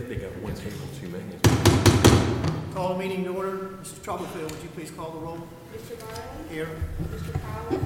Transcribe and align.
think 0.00 0.08
they 0.08 0.16
got 0.16 0.36
one 0.42 0.52
table 0.56 0.88
too 0.98 1.06
many. 1.06 2.74
Call 2.74 2.94
the 2.94 2.98
meeting 2.98 3.22
to 3.22 3.30
order. 3.30 3.78
Mr. 3.80 4.02
Troublefield, 4.02 4.50
would 4.50 4.60
you 4.60 4.68
please 4.74 4.90
call 4.90 5.12
the 5.12 5.18
roll? 5.20 5.38
Mr. 5.72 5.96
Garland? 6.00 6.50
Here. 6.50 6.68
Mr. 7.14 7.32
Powell. 7.40 7.78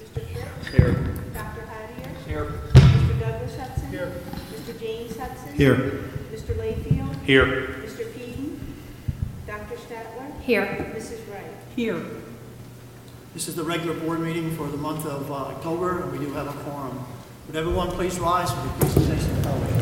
Mr. 0.00 0.14
Cook? 0.14 0.74
Here. 0.74 0.92
Dr. 1.34 1.68
Hattier? 1.68 2.26
Here. 2.26 2.44
Mr. 2.72 3.20
Douglas 3.20 3.58
Hudson? 3.58 3.90
Here. 3.90 4.12
Mr. 4.54 4.80
James 4.80 5.18
Hudson? 5.18 5.52
Here. 5.52 5.76
Mr. 6.32 6.56
Layfield? 6.56 7.22
Here. 7.26 7.66
Mr. 7.84 8.10
Peden? 8.14 8.74
Dr. 9.46 9.76
Statler? 9.76 10.40
Here. 10.40 10.94
Mrs. 10.96 11.30
Wright? 11.30 11.52
Here. 11.76 12.02
This 13.34 13.48
is 13.48 13.56
the 13.56 13.64
regular 13.64 14.00
board 14.00 14.20
meeting 14.20 14.56
for 14.56 14.66
the 14.66 14.78
month 14.78 15.04
of 15.04 15.30
uh, 15.30 15.34
October, 15.34 16.04
and 16.04 16.12
we 16.12 16.24
do 16.24 16.32
have 16.32 16.48
a 16.48 16.58
quorum. 16.62 17.04
Would 17.48 17.56
everyone 17.56 17.88
please 17.88 18.18
rise 18.18 18.50
for 18.50 18.66
the 18.66 18.72
presentation 18.78 19.30
of 19.36 19.81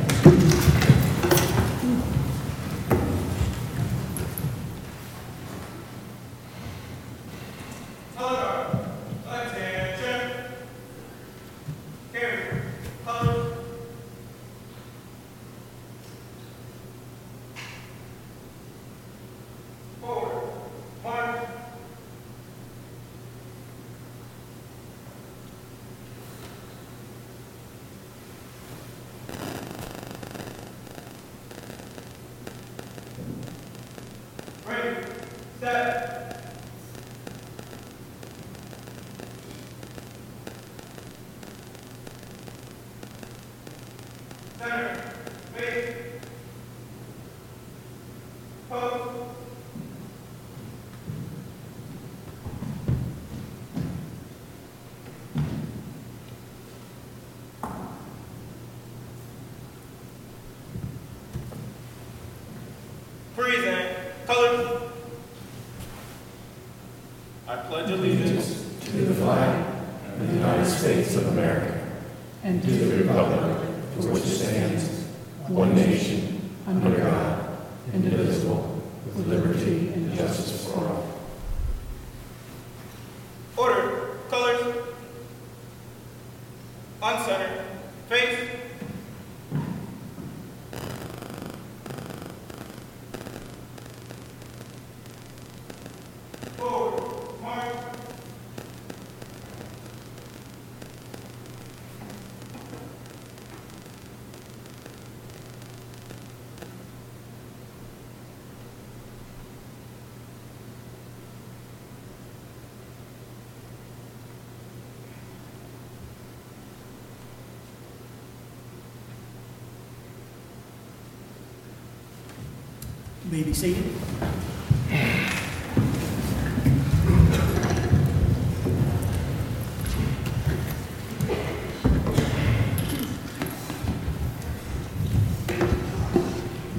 You 123.31 123.37
may 123.37 123.43
be 123.45 123.55
seated. 123.55 123.85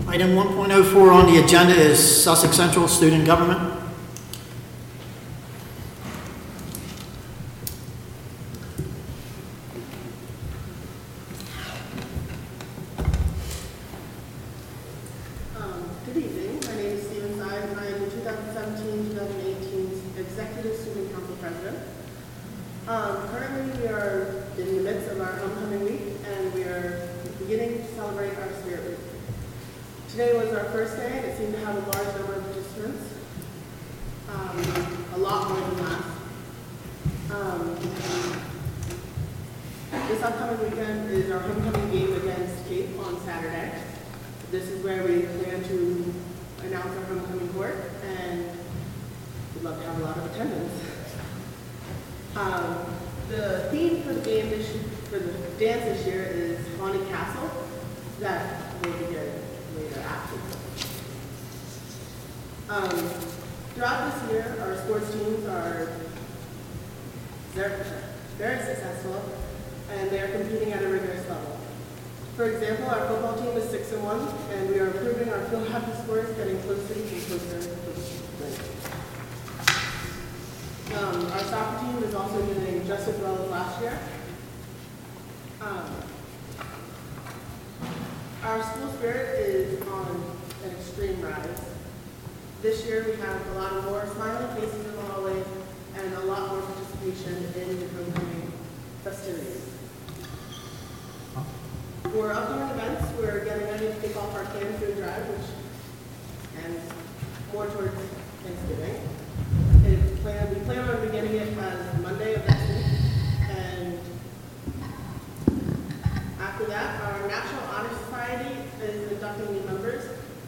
Item 0.08 0.36
1.04 0.36 1.14
on 1.14 1.34
the 1.34 1.42
agenda 1.42 1.74
is 1.74 2.24
Sussex 2.24 2.58
Central 2.58 2.90
Student 2.90 3.26
Government. 3.26 3.81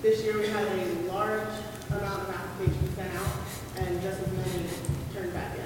This 0.04 0.22
year 0.26 0.38
we 0.38 0.48
had 0.48 0.68
a 0.68 0.86
large 1.10 1.48
amount 1.90 2.24
of 2.24 2.36
applications 2.36 2.94
sent 2.94 3.16
out 3.16 3.26
and 3.78 4.02
just 4.02 4.20
as 4.20 4.34
many 4.34 4.68
turned 5.14 5.34
back 5.34 5.56
in. 5.56 5.64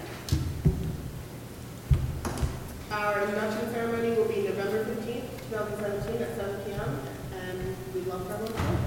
Our 2.91 3.21
induction 3.23 3.73
ceremony 3.73 4.11
will 4.15 4.27
be 4.27 4.43
November 4.43 4.85
15th, 4.85 5.49
2017 5.49 6.21
at 6.21 6.35
7 6.35 6.59
p.m. 6.65 6.99
and 7.33 7.75
we 7.95 8.01
love 8.01 8.27
Preble 8.27 8.45
Falls. 8.45 8.79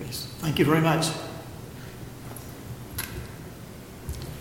Yes, 0.00 0.26
thank 0.40 0.58
you 0.58 0.64
very 0.64 0.80
much. 0.80 1.06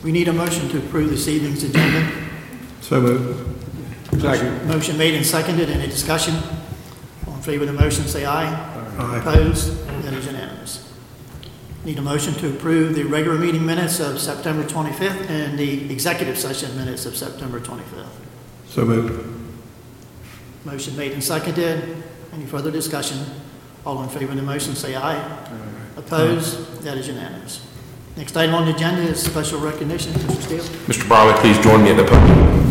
We 0.03 0.11
need 0.11 0.29
a 0.29 0.33
motion 0.33 0.67
to 0.69 0.79
approve 0.79 1.11
this 1.11 1.27
evening's 1.27 1.63
agenda. 1.63 2.11
So 2.81 2.99
moved. 2.99 3.49
Motion 4.65 4.97
made 4.97 5.13
and 5.13 5.23
seconded. 5.23 5.69
Any 5.69 5.85
discussion? 5.85 6.33
All 7.43 7.49
in 7.49 7.59
favor 7.59 7.69
of 7.69 7.75
the 7.75 7.83
motion, 7.83 8.05
say 8.05 8.25
aye. 8.25 8.45
Aye. 8.97 9.17
Opposed? 9.17 9.85
That 10.03 10.13
is 10.13 10.27
unanimous. 10.27 10.93
Need 11.83 11.99
a 11.99 12.01
motion 12.01 12.33
to 12.35 12.49
approve 12.51 12.95
the 12.95 13.03
regular 13.03 13.37
meeting 13.37 13.65
minutes 13.65 13.99
of 13.99 14.21
September 14.21 14.63
25th 14.63 15.29
and 15.29 15.59
the 15.59 15.91
executive 15.91 16.37
session 16.39 16.73
minutes 16.77 17.05
of 17.05 17.17
September 17.17 17.59
25th. 17.59 18.07
So 18.69 18.85
moved. 18.85 19.27
Motion 20.63 20.95
made 20.95 21.11
and 21.11 21.21
seconded. 21.21 22.01
Any 22.31 22.45
further 22.45 22.71
discussion? 22.71 23.19
All 23.85 24.01
in 24.03 24.07
favor 24.07 24.31
of 24.31 24.37
the 24.37 24.41
motion, 24.41 24.73
say 24.73 24.95
aye. 24.95 25.19
Opposed? 25.97 26.81
That 26.83 26.97
is 26.97 27.09
unanimous. 27.09 27.67
Next 28.15 28.37
item 28.37 28.55
on 28.55 28.65
the 28.67 28.73
agenda 28.73 29.01
is 29.01 29.21
special 29.21 29.59
recognition. 29.59 30.13
Mr. 30.13 30.41
Steele? 30.43 30.63
Mr. 30.87 31.09
Barley, 31.09 31.33
please 31.41 31.59
join 31.59 31.83
me 31.83 31.91
at 31.91 31.97
the 31.97 32.05
podium. 32.05 32.62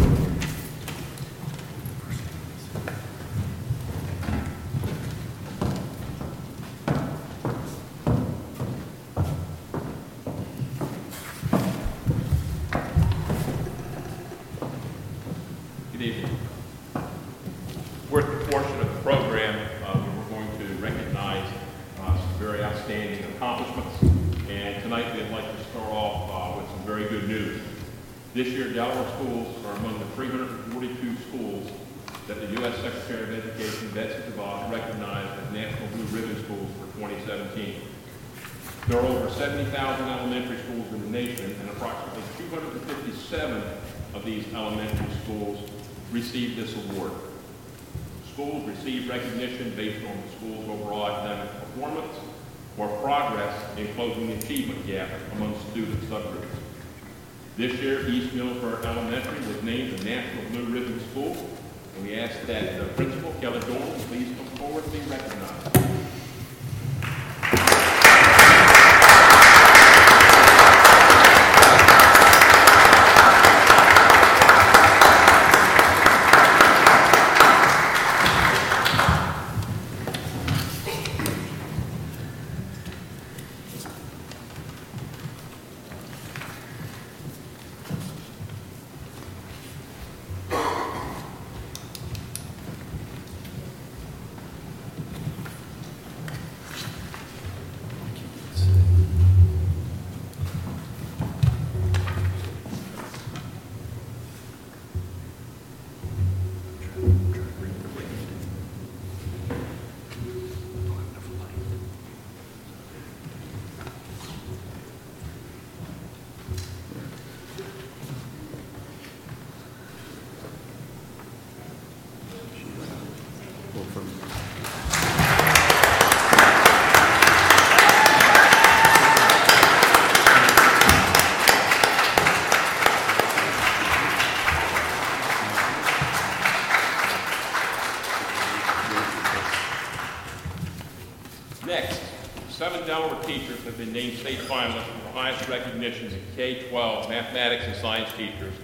Been 143.85 143.93
named 143.93 144.17
state 144.17 144.39
finalists 144.39 144.85
for 144.85 145.03
the 145.03 145.13
highest 145.13 145.49
recognitions 145.49 146.13
that 146.13 146.21
K-12 146.37 147.09
mathematics 147.09 147.65
and 147.67 147.75
science 147.75 148.09
teachers 148.17 148.55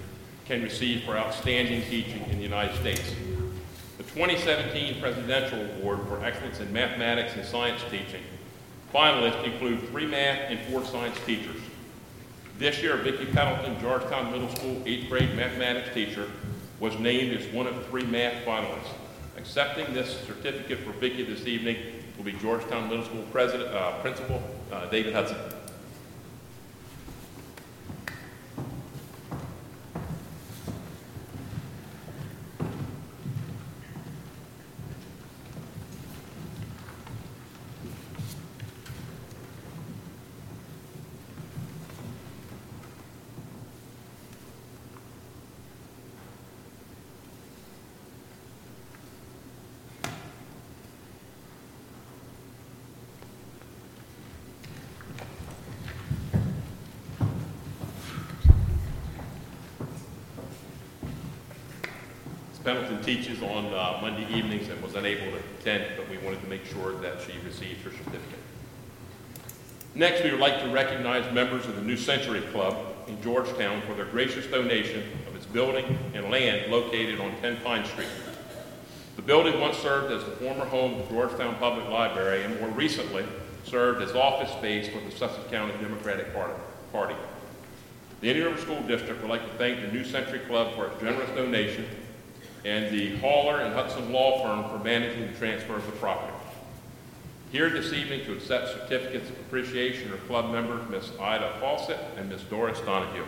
can 0.45 0.63
receive 0.63 1.03
for 1.03 1.19
outstanding 1.19 1.83
teaching 1.91 2.25
in 2.31 2.37
the 2.37 2.45
United 2.45 2.77
States. 2.77 3.03
The 3.97 4.05
2017 4.05 5.01
Presidential 5.01 5.61
Award 5.61 6.07
for 6.07 6.25
Excellence 6.25 6.61
in 6.61 6.73
Mathematics 6.73 7.35
and 7.35 7.45
Science 7.45 7.81
Teaching 7.91 8.23
finalists 8.95 9.43
include 9.43 9.89
three 9.89 10.07
math 10.07 10.39
and 10.51 10.61
four 10.71 10.85
science 10.85 11.19
teachers. 11.27 11.61
This 12.61 12.81
year, 12.81 12.97
Vicki 12.99 13.27
Pendleton, 13.27 13.81
Georgetown 13.81 14.31
Middle 14.31 14.49
School 14.55 14.81
eighth 14.87 15.09
grade 15.09 15.35
mathematics 15.35 15.93
teacher, 15.93 16.31
was 16.79 16.97
named 17.01 17.37
as 17.37 17.53
one 17.53 17.67
of 17.67 17.87
three 17.89 18.05
math 18.05 18.45
finalists. 18.45 18.93
Accepting 19.37 19.93
this 19.93 20.21
certificate 20.21 20.79
for 20.81 20.93
Vicki 20.93 21.25
this 21.25 21.47
evening 21.47 21.77
will 22.19 22.25
be 22.25 22.33
Georgetown 22.33 22.89
Middle 22.89 23.05
School 23.05 23.23
President, 23.31 23.73
uh, 23.73 23.93
Principal 24.01 24.43
uh, 24.73 24.87
David 24.87 25.15
Hudson. 25.15 25.37
Ms. 62.59 62.75
Pendleton 62.75 62.98
teaches 63.09 63.43
on 63.43 63.65
uh, 63.73 63.99
Monday 64.03 64.27
evenings 64.37 64.69
and 64.69 64.83
was 64.83 64.95
unable 64.95 65.31
to 65.31 65.39
attend, 65.59 65.83
but 65.97 66.07
we 66.11 66.19
wanted 66.19 66.43
to 66.43 66.47
make 66.47 66.63
sure 66.67 66.93
that 67.01 67.19
she 67.23 67.33
received 67.43 67.83
her 67.83 67.91
certificate. 67.91 68.39
Next, 69.95 70.23
we 70.23 70.31
would 70.31 70.41
like 70.41 70.61
to 70.61 70.69
recognize 70.69 71.33
members 71.33 71.65
of 71.65 71.77
the 71.77 71.81
New 71.81 71.97
Century 71.97 72.43
Club 72.53 72.77
in 73.07 73.19
Georgetown 73.23 73.81
for 73.87 73.95
their 73.95 74.05
gracious 74.05 74.47
donation 74.49 75.03
of 75.27 75.35
its 75.35 75.47
building 75.47 75.99
and 76.13 76.31
land 76.31 76.71
located 76.71 77.19
on 77.19 77.35
10 77.41 77.57
Pine 77.65 77.87
Street. 77.87 78.11
The 79.17 79.23
building 79.23 79.59
once 79.59 79.79
served 79.79 80.13
as 80.13 80.23
the 80.27 80.33
former 80.33 80.67
home 80.67 81.01
of 81.01 81.09
Georgetown 81.09 81.55
Public 81.55 81.89
Library 81.89 82.45
and 82.45 82.61
more 82.61 82.69
recently 82.69 83.25
served 83.65 84.03
as 84.03 84.15
office 84.15 84.51
space 84.51 84.87
for 84.87 85.01
the 85.01 85.11
Sussex 85.11 85.51
County 85.51 85.73
Democratic 85.81 86.27
Party-. 86.93 87.15
The 88.21 88.29
Indian 88.29 88.49
River 88.49 88.61
School 88.61 88.83
District 88.83 89.19
would 89.23 89.31
like 89.31 89.51
to 89.51 89.57
thank 89.57 89.81
the 89.81 89.91
New 89.91 90.05
Century 90.05 90.41
Club 90.41 90.75
for 90.75 90.89
its 90.89 91.01
generous 91.01 91.31
donation 91.31 91.87
and 92.65 92.91
the 92.95 93.17
Haller 93.19 93.61
and 93.61 93.75
Hudson 93.75 94.13
Law 94.13 94.43
Firm 94.43 94.71
for 94.71 94.83
managing 94.85 95.27
the 95.27 95.39
transfer 95.39 95.77
of 95.77 95.87
the 95.87 95.93
property. 95.93 96.33
Here 97.51 97.71
this 97.71 97.93
evening 97.93 98.25
to 98.27 98.35
accept 98.35 98.69
certificates 98.69 99.31
of 99.31 99.37
appreciation 99.41 100.13
are 100.13 100.19
club 100.19 100.51
members 100.51 100.87
Miss 100.91 101.11
Ida 101.19 101.57
Fawcett 101.61 101.99
and 102.17 102.29
Miss 102.29 102.43
Doris 102.43 102.79
Donahue. 102.81 103.25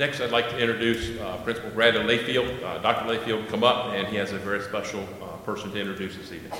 Next, 0.00 0.22
I'd 0.22 0.30
like 0.30 0.48
to 0.48 0.58
introduce 0.58 1.20
uh, 1.20 1.36
Principal 1.44 1.68
Brandon 1.72 2.06
Layfield. 2.06 2.62
Uh, 2.62 2.78
Dr. 2.78 3.04
Layfield, 3.06 3.46
come 3.48 3.62
up, 3.62 3.92
and 3.92 4.08
he 4.08 4.16
has 4.16 4.32
a 4.32 4.38
very 4.38 4.62
special 4.62 5.06
uh, 5.22 5.26
person 5.44 5.70
to 5.72 5.78
introduce 5.78 6.16
this 6.16 6.32
evening. 6.32 6.52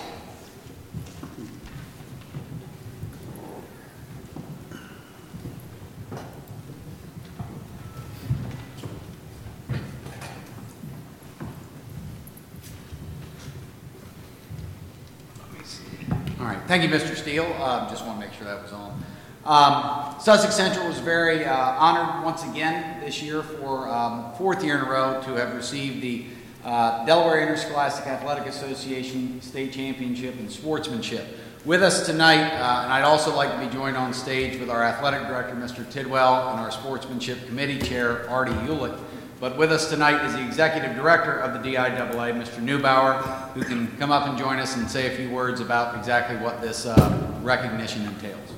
All 16.39 16.45
right, 16.45 16.59
thank 16.67 16.83
you, 16.83 16.91
Mr. 16.91 17.17
Steele. 17.17 17.51
Um, 17.55 17.89
Just 17.89 18.05
want 18.05 18.21
to 18.21 18.27
make 18.27 18.37
sure 18.37 18.47
that 18.47 18.63
was 18.63 18.73
on. 18.73 19.03
Um, 19.47 20.00
Sussex 20.21 20.55
Central 20.55 20.87
was 20.87 20.99
very 20.99 21.47
uh, 21.47 21.57
honored 21.57 22.23
once 22.23 22.45
again 22.45 23.01
this 23.01 23.23
year 23.23 23.43
for 23.43 23.89
um, 23.89 24.35
fourth 24.35 24.63
year 24.63 24.77
in 24.77 24.83
a 24.83 24.91
row 24.91 25.19
to 25.25 25.31
have 25.31 25.55
received 25.55 26.03
the 26.03 26.27
uh, 26.63 27.07
Delaware 27.07 27.41
Interscholastic 27.41 28.07
Athletic 28.07 28.45
Association 28.45 29.41
State 29.41 29.73
Championship 29.73 30.39
in 30.39 30.51
Sportsmanship. 30.51 31.25
With 31.65 31.83
us 31.83 32.05
tonight, 32.05 32.53
uh, 32.53 32.83
and 32.83 32.93
I'd 32.93 33.05
also 33.05 33.35
like 33.35 33.51
to 33.51 33.67
be 33.67 33.73
joined 33.73 33.97
on 33.97 34.13
stage 34.13 34.61
with 34.61 34.69
our 34.69 34.83
athletic 34.83 35.27
director, 35.27 35.55
Mr. 35.55 35.91
Tidwell, 35.91 36.51
and 36.51 36.61
our 36.61 36.71
Sportsmanship 36.71 37.47
Committee 37.47 37.79
Chair, 37.79 38.29
Artie 38.29 38.53
Hewlett. 38.67 38.93
But 39.41 39.57
with 39.57 39.73
us 39.73 39.89
tonight 39.89 40.23
is 40.27 40.35
the 40.35 40.45
Executive 40.45 40.95
Director 40.97 41.39
of 41.39 41.55
the 41.55 41.67
DIAA, 41.67 42.35
Mr. 42.35 42.63
Neubauer, 42.63 43.23
who 43.53 43.63
can 43.63 43.97
come 43.97 44.13
up 44.13 44.29
and 44.29 44.37
join 44.37 44.59
us 44.59 44.77
and 44.77 44.91
say 44.91 45.07
a 45.07 45.17
few 45.17 45.31
words 45.31 45.61
about 45.61 45.97
exactly 45.97 46.37
what 46.37 46.61
this 46.61 46.85
uh, 46.85 47.39
recognition 47.43 48.05
entails. 48.05 48.51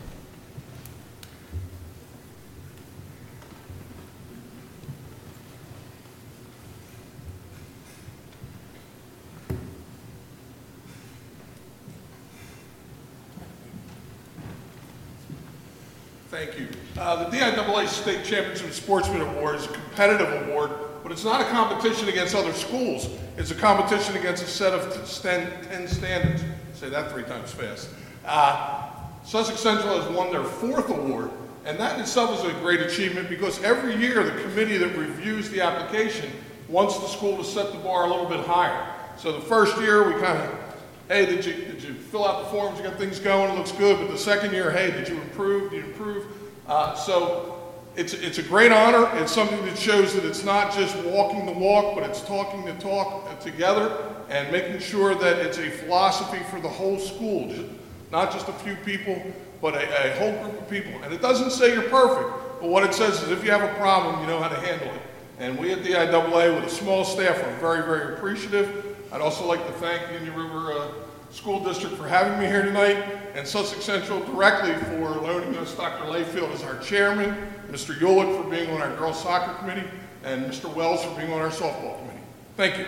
Thank 16.33 16.59
you. 16.59 16.67
Uh, 16.99 17.29
The 17.29 17.37
DIAA 17.37 17.87
State 17.89 18.25
Championship 18.25 18.73
Sportsman 18.73 19.21
Award 19.21 19.57
is 19.57 19.67
a 19.67 19.69
competitive 19.69 20.49
award, 20.49 20.71
but 21.03 21.13
it's 21.13 21.25
not 21.25 21.43
a 21.43 21.45
competition 21.45 22.09
against 22.09 22.35
other 22.35 22.55
schools. 22.55 23.07
It's 23.37 23.51
a 23.51 23.55
competition 23.55 24.17
against 24.17 24.43
a 24.43 24.47
set 24.47 24.73
of 24.73 24.95
t- 24.95 25.23
10 25.23 25.87
standards. 25.87 26.43
Say 26.73 26.89
that 26.89 27.13
three 27.13 27.25
times 27.25 27.53
fast. 27.53 27.91
Uh, 28.25 28.89
Sussex 29.27 29.61
Central 29.61 30.01
has 30.01 30.11
won 30.17 30.33
their 30.33 30.43
fourth 30.43 30.89
award, 30.89 31.31
and 31.67 31.79
that 31.79 31.97
in 31.97 32.01
itself 32.01 32.43
is 32.43 32.51
a 32.51 32.59
great 32.61 32.81
achievement 32.81 33.29
because 33.29 33.63
every 33.63 33.95
year 33.97 34.25
the 34.25 34.41
committee 34.41 34.79
that 34.79 34.97
reviews 34.97 35.51
the 35.51 35.61
application 35.61 36.31
wants 36.67 36.99
the 36.99 37.09
school 37.09 37.37
to 37.37 37.45
set 37.45 37.73
the 37.73 37.79
bar 37.81 38.07
a 38.07 38.09
little 38.09 38.25
bit 38.25 38.41
higher. 38.41 38.87
So 39.19 39.33
the 39.33 39.41
first 39.43 39.79
year, 39.83 40.07
we 40.07 40.19
kind 40.19 40.39
of 40.39 40.59
hey, 41.09 41.27
did 41.27 41.45
you, 41.45 41.72
you 41.85 41.95
fill 41.95 42.27
out 42.27 42.45
the 42.45 42.51
forms, 42.51 42.79
you 42.79 42.85
got 42.85 42.99
things 42.99 43.19
going, 43.19 43.51
it 43.51 43.57
looks 43.57 43.73
good, 43.73 43.99
but 43.99 44.11
the 44.11 44.19
second 44.19 44.53
year, 44.53 44.71
hey, 44.71 44.91
did 44.91 45.09
you 45.09 45.21
improve, 45.21 45.71
did 45.71 45.79
you 45.79 45.91
improve? 45.91 46.27
Uh, 46.67 46.95
so 46.95 47.73
it's, 47.97 48.15
it's 48.15 48.39
a 48.39 48.43
great 48.43 48.73
honor, 48.73 49.11
it's 49.19 49.33
something 49.33 49.65
that 49.67 49.77
shows 49.77 50.15
that 50.15 50.25
it's 50.25 50.45
not 50.45 50.73
just 50.73 50.97
walking 51.05 51.47
the 51.47 51.53
walk, 51.53 51.95
but 51.95 52.09
it's 52.09 52.23
talking 52.23 52.65
the 52.65 52.75
talk 52.75 53.41
together 53.41 53.97
and 54.29 54.51
making 54.51 54.79
sure 54.79 55.15
that 55.15 55.39
it's 55.39 55.59
a 55.59 55.71
philosophy 55.71 56.43
for 56.51 56.61
the 56.61 56.69
whole 56.69 56.99
school, 56.99 57.53
not 58.11 58.33
just 58.33 58.49
a 58.49 58.53
few 58.53 58.77
people, 58.77 59.21
but 59.61 59.75
a, 59.75 60.11
a 60.11 60.19
whole 60.19 60.43
group 60.43 60.61
of 60.61 60.71
people. 60.71 60.93
And 61.05 61.13
it 61.13 61.21
doesn't 61.21 61.51
say 61.51 61.73
you're 61.73 61.89
perfect, 61.91 62.61
but 62.61 62.69
what 62.71 62.83
it 62.83 62.95
says 62.95 63.23
is 63.23 63.31
if 63.31 63.45
you 63.45 63.51
have 63.51 63.63
a 63.63 63.75
problem, 63.75 64.21
you 64.21 64.27
know 64.27 64.41
how 64.41 64.49
to 64.49 64.57
handle 64.61 64.89
it. 64.89 65.03
And 65.39 65.59
we 65.59 65.73
at 65.73 65.83
the 65.83 65.91
IAA, 65.91 66.55
with 66.55 66.65
a 66.65 66.75
small 66.75 67.05
staff, 67.05 67.37
are 67.43 67.57
very, 67.57 67.83
very 67.83 68.15
appreciative. 68.15 68.97
I'd 69.13 69.21
also 69.21 69.47
like 69.47 69.67
to 69.67 69.73
thank 69.75 70.03
Indian 70.13 70.35
River 70.35 70.73
uh, 70.73 70.89
School 71.33 71.65
District 71.65 71.97
for 71.97 72.07
having 72.07 72.39
me 72.39 72.47
here 72.47 72.63
tonight, 72.63 73.03
and 73.35 73.49
Sussex 73.49 73.85
Central 73.85 74.21
directly 74.21 74.75
for 74.85 75.09
loaning 75.09 75.57
us 75.57 75.75
Dr. 75.75 76.05
Layfield 76.05 76.53
as 76.53 76.63
our 76.63 76.79
chairman, 76.81 77.35
Mr. 77.71 77.95
Yulick 77.95 78.37
for 78.37 78.49
being 78.51 78.71
on 78.71 78.83
our 78.83 78.95
girls 78.97 79.23
soccer 79.23 79.55
committee, 79.55 79.89
and 80.25 80.45
Mr. 80.45 80.73
Wells 80.75 81.03
for 81.03 81.17
being 81.17 81.33
on 81.33 81.41
our 81.41 81.49
softball 81.49 81.99
committee. 82.01 82.21
Thank 82.59 82.79
you. 82.79 82.87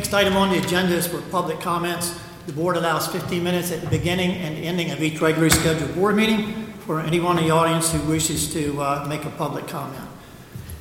Next 0.00 0.14
item 0.14 0.34
on 0.38 0.48
the 0.48 0.56
agenda 0.56 0.94
is 0.94 1.06
for 1.06 1.20
public 1.30 1.60
comments. 1.60 2.18
The 2.46 2.54
board 2.54 2.78
allows 2.78 3.06
15 3.08 3.44
minutes 3.44 3.70
at 3.70 3.82
the 3.82 3.86
beginning 3.86 4.30
and 4.30 4.56
ending 4.56 4.92
of 4.92 5.02
each 5.02 5.20
regularly 5.20 5.50
scheduled 5.50 5.94
board 5.94 6.16
meeting 6.16 6.72
for 6.86 7.00
anyone 7.02 7.36
in 7.36 7.44
the 7.44 7.50
audience 7.50 7.92
who 7.92 8.00
wishes 8.08 8.50
to 8.54 8.80
uh, 8.80 9.04
make 9.06 9.26
a 9.26 9.30
public 9.32 9.68
comment. 9.68 10.08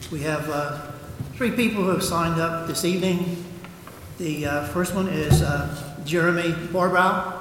We 0.10 0.22
have 0.22 0.50
uh, 0.50 0.92
three 1.34 1.52
people 1.52 1.84
who 1.84 1.90
have 1.90 2.02
signed 2.02 2.40
up 2.40 2.66
this 2.66 2.86
evening. 2.86 3.44
The 4.20 4.46
uh, 4.46 4.68
first 4.68 4.96
one 4.96 5.10
is 5.10 5.42
uh, 5.42 6.02
Jeremy 6.06 6.54
Barbrow. 6.72 7.36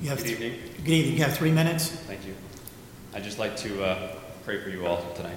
You 0.00 0.08
have 0.10 0.18
Good 0.18 0.28
evening. 0.28 0.52
Good 0.84 0.92
evening. 0.92 1.16
You 1.16 1.24
have 1.24 1.36
three 1.36 1.50
minutes. 1.50 1.88
Thank 1.88 2.24
you. 2.24 2.36
I'd 3.14 3.22
just 3.22 3.38
like 3.38 3.58
to 3.58 3.84
uh, 3.84 4.08
pray 4.44 4.62
for 4.62 4.70
you 4.70 4.86
all 4.86 5.12
tonight. 5.12 5.36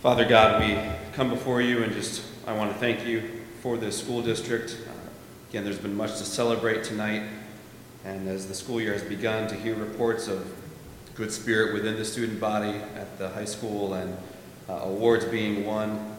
Father 0.00 0.24
God, 0.24 0.62
we 0.62 0.78
come 1.12 1.28
before 1.28 1.60
you 1.60 1.82
and 1.82 1.92
just, 1.92 2.24
I 2.46 2.54
want 2.54 2.72
to 2.72 2.78
thank 2.78 3.06
you 3.06 3.42
for 3.60 3.76
this 3.76 3.98
school 3.98 4.22
district. 4.22 4.78
Uh, 4.88 4.92
Again, 5.50 5.62
there's 5.62 5.78
been 5.78 5.94
much 5.96 6.12
to 6.12 6.24
celebrate 6.24 6.84
tonight, 6.84 7.22
and 8.04 8.26
as 8.28 8.48
the 8.48 8.54
school 8.54 8.80
year 8.80 8.94
has 8.94 9.02
begun, 9.02 9.46
to 9.48 9.54
hear 9.54 9.74
reports 9.74 10.26
of 10.26 10.50
good 11.14 11.30
spirit 11.30 11.74
within 11.74 11.96
the 11.96 12.04
student 12.04 12.40
body 12.40 12.80
at 12.96 13.18
the 13.18 13.28
high 13.28 13.44
school 13.44 13.92
and 13.94 14.16
uh, 14.70 14.80
awards 14.84 15.26
being 15.26 15.66
won. 15.66 16.16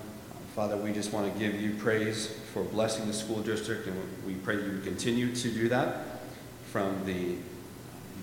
Father, 0.55 0.77
we 0.77 0.93
just 0.93 1.11
want 1.11 1.33
to 1.33 1.39
give 1.39 1.59
you 1.59 1.73
praise 1.73 2.27
for 2.53 2.63
blessing 2.63 3.07
the 3.07 3.13
school 3.13 3.41
district, 3.41 3.87
and 3.87 3.97
we 4.27 4.35
pray 4.35 4.55
you 4.55 4.79
continue 4.83 5.35
to 5.35 5.49
do 5.49 5.67
that 5.69 6.21
from 6.71 7.03
the 7.05 7.35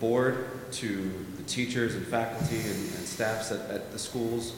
board 0.03 0.49
to 0.73 1.11
the 1.37 1.45
teachers 1.45 1.95
and 1.95 2.05
faculty 2.05 2.57
and, 2.57 2.67
and 2.67 3.07
staffs 3.07 3.53
at, 3.53 3.71
at 3.71 3.93
the 3.93 3.99
schools, 3.99 4.53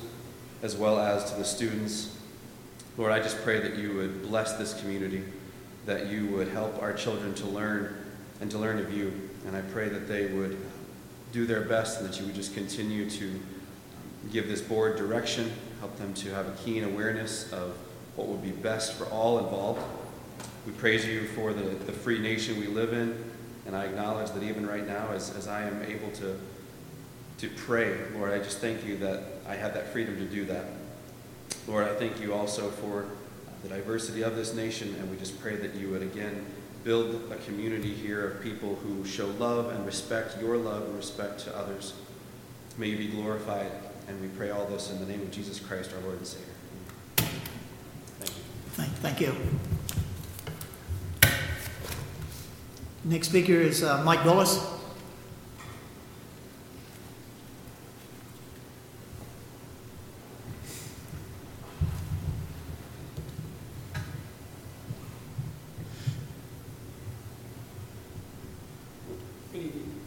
as 0.62 0.74
well 0.74 0.98
as 0.98 1.30
to 1.30 1.36
the 1.36 1.44
students. 1.44 2.16
Lord, 2.96 3.12
I 3.12 3.20
just 3.20 3.36
pray 3.42 3.60
that 3.60 3.76
you 3.76 3.92
would 3.92 4.22
bless 4.22 4.54
this 4.54 4.80
community, 4.80 5.22
that 5.84 6.06
you 6.06 6.26
would 6.28 6.48
help 6.48 6.80
our 6.80 6.94
children 6.94 7.34
to 7.34 7.46
learn 7.46 7.94
and 8.40 8.50
to 8.52 8.58
learn 8.58 8.78
of 8.78 8.96
you. 8.96 9.12
And 9.46 9.54
I 9.54 9.60
pray 9.60 9.90
that 9.90 10.08
they 10.08 10.28
would 10.28 10.56
do 11.30 11.44
their 11.44 11.60
best 11.60 12.00
and 12.00 12.08
that 12.08 12.18
you 12.18 12.24
would 12.24 12.34
just 12.34 12.54
continue 12.54 13.10
to 13.10 13.28
um, 13.28 13.42
give 14.32 14.48
this 14.48 14.62
board 14.62 14.96
direction, 14.96 15.52
help 15.80 15.94
them 15.98 16.14
to 16.14 16.30
have 16.30 16.48
a 16.48 16.52
keen 16.64 16.84
awareness 16.84 17.52
of 17.52 17.76
what 18.16 18.28
would 18.28 18.42
be 18.42 18.50
best 18.50 18.94
for 18.94 19.04
all 19.06 19.38
involved. 19.40 19.82
We 20.66 20.72
praise 20.72 21.04
you 21.04 21.26
for 21.28 21.52
the, 21.52 21.64
the 21.84 21.92
free 21.92 22.18
nation 22.18 22.58
we 22.58 22.66
live 22.66 22.94
in, 22.94 23.33
and 23.66 23.74
I 23.74 23.84
acknowledge 23.84 24.30
that 24.30 24.42
even 24.42 24.66
right 24.66 24.86
now, 24.86 25.10
as, 25.12 25.34
as 25.36 25.48
I 25.48 25.62
am 25.62 25.82
able 25.82 26.10
to, 26.12 26.38
to 27.38 27.48
pray, 27.56 27.96
Lord, 28.14 28.32
I 28.32 28.38
just 28.38 28.58
thank 28.58 28.84
you 28.84 28.96
that 28.98 29.22
I 29.48 29.54
have 29.54 29.74
that 29.74 29.92
freedom 29.92 30.16
to 30.16 30.24
do 30.24 30.44
that. 30.46 30.66
Lord, 31.66 31.86
I 31.86 31.94
thank 31.94 32.20
you 32.20 32.34
also 32.34 32.70
for 32.70 33.06
the 33.62 33.68
diversity 33.68 34.22
of 34.22 34.36
this 34.36 34.54
nation, 34.54 34.94
and 35.00 35.10
we 35.10 35.16
just 35.16 35.40
pray 35.40 35.56
that 35.56 35.74
you 35.74 35.90
would 35.90 36.02
again 36.02 36.44
build 36.84 37.32
a 37.32 37.36
community 37.36 37.94
here 37.94 38.28
of 38.28 38.42
people 38.42 38.74
who 38.76 39.04
show 39.06 39.26
love 39.38 39.72
and 39.72 39.86
respect 39.86 40.38
your 40.38 40.58
love 40.58 40.82
and 40.82 40.94
respect 40.94 41.40
to 41.40 41.56
others. 41.56 41.94
May 42.76 42.88
you 42.88 42.98
be 42.98 43.08
glorified, 43.08 43.70
and 44.06 44.20
we 44.20 44.28
pray 44.28 44.50
all 44.50 44.66
this 44.66 44.90
in 44.90 45.00
the 45.00 45.06
name 45.06 45.22
of 45.22 45.30
Jesus 45.30 45.58
Christ, 45.58 45.92
our 45.94 46.02
Lord 46.02 46.18
and 46.18 46.26
Savior. 46.26 46.46
Thank 47.16 48.36
you. 48.36 48.42
Thank 48.72 48.92
thank 48.96 49.20
you. 49.20 49.34
Next 53.06 53.28
speaker 53.28 53.52
is 53.52 53.82
uh, 53.82 54.02
Mike 54.02 54.24
Willis. 54.24 54.66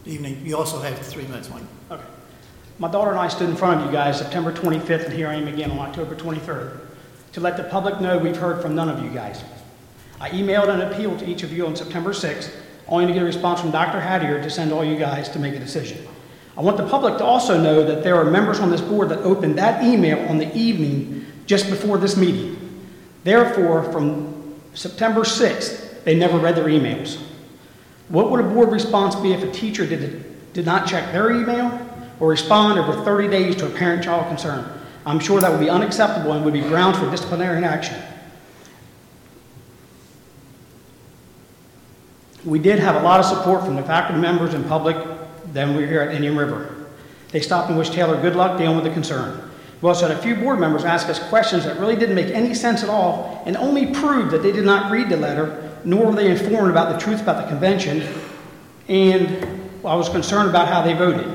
Evening. 0.04 0.44
You 0.44 0.56
also 0.56 0.80
have 0.80 0.98
three 0.98 1.22
minutes, 1.24 1.50
Mike. 1.50 1.62
Okay. 1.92 2.02
My 2.80 2.90
daughter 2.90 3.10
and 3.10 3.20
I 3.20 3.28
stood 3.28 3.48
in 3.48 3.54
front 3.54 3.80
of 3.80 3.86
you 3.86 3.92
guys 3.92 4.18
September 4.18 4.52
25th, 4.52 5.04
and 5.04 5.12
here 5.12 5.28
I 5.28 5.34
am 5.34 5.46
again 5.46 5.70
on 5.70 5.78
October 5.78 6.16
23rd, 6.16 6.80
to 7.34 7.40
let 7.40 7.56
the 7.56 7.64
public 7.64 8.00
know 8.00 8.18
we've 8.18 8.36
heard 8.36 8.60
from 8.60 8.74
none 8.74 8.88
of 8.88 9.04
you 9.04 9.10
guys. 9.10 9.44
I 10.20 10.30
emailed 10.30 10.68
an 10.68 10.80
appeal 10.80 11.16
to 11.18 11.28
each 11.28 11.44
of 11.44 11.52
you 11.52 11.64
on 11.64 11.76
September 11.76 12.10
6th, 12.10 12.50
only 12.88 13.06
to 13.06 13.12
get 13.12 13.22
a 13.22 13.26
response 13.26 13.60
from 13.60 13.70
Dr. 13.70 14.00
Hattier 14.00 14.42
to 14.42 14.50
send 14.50 14.72
all 14.72 14.84
you 14.84 14.96
guys 14.96 15.28
to 15.30 15.38
make 15.38 15.54
a 15.54 15.58
decision. 15.58 16.06
I 16.56 16.60
want 16.62 16.76
the 16.76 16.86
public 16.88 17.18
to 17.18 17.24
also 17.24 17.60
know 17.60 17.84
that 17.84 18.02
there 18.02 18.16
are 18.16 18.24
members 18.24 18.58
on 18.58 18.70
this 18.70 18.80
board 18.80 19.10
that 19.10 19.20
opened 19.20 19.58
that 19.58 19.84
email 19.84 20.18
on 20.28 20.38
the 20.38 20.52
evening 20.56 21.26
just 21.46 21.70
before 21.70 21.98
this 21.98 22.16
meeting. 22.16 22.56
Therefore, 23.24 23.84
from 23.92 24.58
September 24.74 25.20
6th, 25.20 26.02
they 26.04 26.14
never 26.14 26.38
read 26.38 26.56
their 26.56 26.66
emails. 26.66 27.20
What 28.08 28.30
would 28.30 28.40
a 28.40 28.48
board 28.48 28.70
response 28.72 29.14
be 29.14 29.32
if 29.32 29.42
a 29.42 29.50
teacher 29.50 29.86
did, 29.86 30.52
did 30.52 30.64
not 30.64 30.88
check 30.88 31.12
their 31.12 31.30
email 31.30 31.86
or 32.20 32.28
respond 32.28 32.78
over 32.78 33.04
30 33.04 33.28
days 33.28 33.56
to 33.56 33.66
a 33.66 33.70
parent-child 33.70 34.26
concern? 34.28 34.80
I'm 35.04 35.20
sure 35.20 35.40
that 35.40 35.50
would 35.50 35.60
be 35.60 35.70
unacceptable 35.70 36.32
and 36.32 36.44
would 36.44 36.54
be 36.54 36.62
grounds 36.62 36.98
for 36.98 37.10
disciplinary 37.10 37.62
action. 37.64 38.00
We 42.48 42.58
did 42.58 42.78
have 42.78 42.96
a 42.96 43.00
lot 43.00 43.20
of 43.20 43.26
support 43.26 43.62
from 43.62 43.76
the 43.76 43.82
faculty 43.82 44.18
members 44.18 44.54
and 44.54 44.66
public 44.66 44.96
then 45.52 45.74
we 45.74 45.82
were 45.82 45.86
here 45.86 46.00
at 46.00 46.14
Indian 46.14 46.34
River. 46.34 46.86
They 47.30 47.40
stopped 47.40 47.68
and 47.68 47.78
wished 47.78 47.92
Taylor 47.92 48.18
good 48.20 48.36
luck 48.36 48.58
dealing 48.58 48.76
with 48.76 48.84
the 48.84 48.90
concern. 48.90 49.50
We 49.82 49.88
also 49.88 50.08
had 50.08 50.16
a 50.16 50.22
few 50.22 50.34
board 50.34 50.58
members 50.58 50.84
ask 50.84 51.08
us 51.08 51.18
questions 51.28 51.64
that 51.64 51.78
really 51.78 51.94
didn't 51.94 52.14
make 52.14 52.34
any 52.34 52.54
sense 52.54 52.82
at 52.82 52.88
all 52.88 53.42
and 53.46 53.54
only 53.56 53.92
proved 53.92 54.30
that 54.30 54.42
they 54.42 54.50
did 54.50 54.64
not 54.64 54.90
read 54.90 55.10
the 55.10 55.16
letter, 55.18 55.78
nor 55.84 56.06
were 56.06 56.14
they 56.14 56.30
informed 56.30 56.70
about 56.70 56.92
the 56.92 56.98
truth 56.98 57.20
about 57.20 57.42
the 57.42 57.48
convention, 57.48 58.02
and 58.88 59.44
I 59.84 59.94
was 59.94 60.08
concerned 60.08 60.48
about 60.48 60.68
how 60.68 60.82
they 60.82 60.94
voted. 60.94 61.26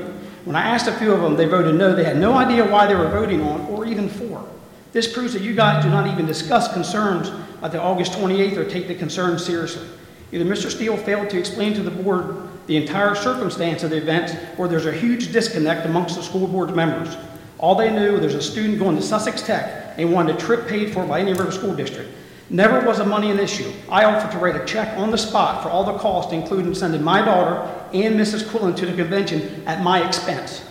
When 0.44 0.56
I 0.56 0.62
asked 0.62 0.88
a 0.88 0.92
few 0.92 1.12
of 1.12 1.22
them, 1.22 1.36
they 1.36 1.46
voted 1.46 1.76
no. 1.76 1.94
They 1.94 2.04
had 2.04 2.18
no 2.18 2.34
idea 2.34 2.68
why 2.68 2.86
they 2.86 2.94
were 2.94 3.08
voting 3.08 3.40
on 3.40 3.60
or 3.66 3.86
even 3.86 4.08
for. 4.08 4.44
This 4.92 5.10
proves 5.10 5.32
that 5.32 5.42
you 5.42 5.54
guys 5.54 5.84
do 5.84 5.90
not 5.90 6.06
even 6.08 6.26
discuss 6.26 6.72
concerns 6.72 7.30
at 7.62 7.72
the 7.72 7.80
August 7.80 8.12
28th 8.12 8.56
or 8.56 8.68
take 8.68 8.88
the 8.88 8.94
concerns 8.94 9.44
seriously. 9.44 9.86
Either 10.34 10.44
Mr. 10.44 10.68
Steele 10.68 10.96
failed 10.96 11.30
to 11.30 11.38
explain 11.38 11.72
to 11.74 11.82
the 11.84 11.92
board 11.92 12.48
the 12.66 12.76
entire 12.76 13.14
circumstance 13.14 13.84
of 13.84 13.90
the 13.90 13.96
events, 13.96 14.34
or 14.58 14.66
there's 14.66 14.84
a 14.84 14.92
huge 14.92 15.30
disconnect 15.30 15.86
amongst 15.86 16.16
the 16.16 16.22
school 16.24 16.48
board's 16.48 16.74
members. 16.74 17.16
All 17.58 17.76
they 17.76 17.88
knew 17.88 18.18
there's 18.18 18.34
a 18.34 18.42
student 18.42 18.80
going 18.80 18.96
to 18.96 19.02
Sussex 19.02 19.42
Tech 19.42 19.94
and 19.96 20.12
wanted 20.12 20.34
a 20.34 20.38
trip 20.40 20.66
paid 20.66 20.92
for 20.92 21.06
by 21.06 21.20
Indian 21.20 21.38
River 21.38 21.52
School 21.52 21.72
District. 21.72 22.10
Never 22.50 22.84
was 22.84 22.98
the 22.98 23.04
money 23.04 23.30
an 23.30 23.38
issue. 23.38 23.72
I 23.88 24.06
offered 24.06 24.32
to 24.32 24.38
write 24.38 24.56
a 24.56 24.64
check 24.64 24.98
on 24.98 25.12
the 25.12 25.18
spot 25.18 25.62
for 25.62 25.68
all 25.68 25.84
the 25.84 25.98
costs, 25.98 26.32
including 26.32 26.74
sending 26.74 27.04
my 27.04 27.24
daughter 27.24 27.60
and 27.92 28.18
Mrs. 28.18 28.42
Quillen 28.42 28.74
to 28.74 28.86
the 28.86 28.92
convention 28.92 29.62
at 29.66 29.84
my 29.84 30.04
expense. 30.04 30.64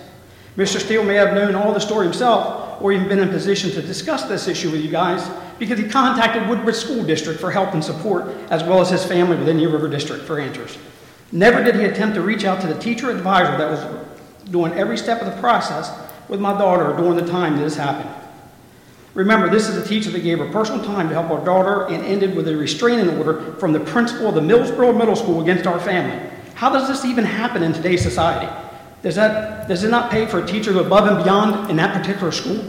Mr. 0.58 0.82
Steele 0.82 1.06
may 1.06 1.15
have 1.15 1.34
known 1.34 1.56
all 1.56 1.73
the 1.73 1.80
story 1.80 2.04
himself 2.06 2.82
or 2.82 2.91
even 2.91 3.08
been 3.08 3.19
in 3.19 3.30
position 3.30 3.71
to 3.71 3.82
discuss 3.82 4.23
this 4.26 4.49
issue 4.49 4.71
with 4.71 4.82
you 4.82 4.91
guys 4.91 5.26
because 5.63 5.80
he 5.80 5.88
contacted 5.88 6.49
Woodbridge 6.49 6.76
School 6.76 7.06
District 7.06 7.39
for 7.39 7.49
help 7.49 7.73
and 7.73 7.82
support, 7.82 8.28
as 8.49 8.62
well 8.63 8.82
as 8.82 8.89
his 8.89 9.06
family 9.06 9.38
within 9.38 9.56
Indian 9.56 9.71
River 9.71 9.88
District 9.88 10.21
for 10.26 10.38
answers. 10.38 10.78
Never 11.32 11.63
did 11.63 11.76
he 11.76 11.86
attempt 11.86 12.15
to 12.15 12.21
reach 12.21 12.43
out 12.43 12.60
to 12.62 12.67
the 12.67 12.78
teacher 12.78 13.10
advisor 13.10 13.58
that 13.58 13.71
was 13.71 14.49
doing 14.52 14.73
every 14.73 14.97
step 14.97 15.21
of 15.21 15.34
the 15.34 15.39
process 15.39 15.89
with 16.28 16.41
my 16.41 16.52
daughter 16.52 16.93
during 16.97 17.15
the 17.15 17.26
time 17.26 17.56
this 17.56 17.78
happened. 17.78 18.13
Remember, 19.13 19.49
this 19.49 19.69
is 19.69 19.78
a 19.78 19.88
teacher 19.88 20.12
that 20.12 20.19
gave 20.19 20.39
her 20.39 20.52
personal 20.52 20.84
time 20.84 21.08
to 21.08 21.13
help 21.13 21.30
our 21.30 21.45
daughter 21.45 21.88
and 21.88 22.04
ended 22.04 22.36
with 22.36 22.49
a 22.49 22.58
restraining 22.58 23.17
order 23.17 23.54
from 23.54 23.71
the 23.71 23.80
principal 23.80 24.28
of 24.28 24.36
the 24.36 24.41
Millsboro 24.41 24.97
Middle 24.97 25.15
School 25.15 25.41
against 25.41 25.65
our 25.65 25.80
family. 25.80 26.30
How 26.56 26.71
does 26.73 26.89
this 26.89 27.06
even 27.06 27.23
happen 27.23 27.63
in 27.63 27.71
today's 27.71 28.04
society? 28.04 28.52
Does, 29.02 29.15
that, 29.15 29.69
does 29.69 29.86
it 29.86 29.91
not 29.91 30.12
pay 30.12 30.26
for 30.26 30.43
a 30.43 30.45
teacher 30.45 30.73
to 30.73 30.82
above 30.82 31.08
and 31.08 31.23
beyond 31.23 31.69
in 31.69 31.78
that 31.78 31.95
particular 31.95 32.34
school? 32.34 32.62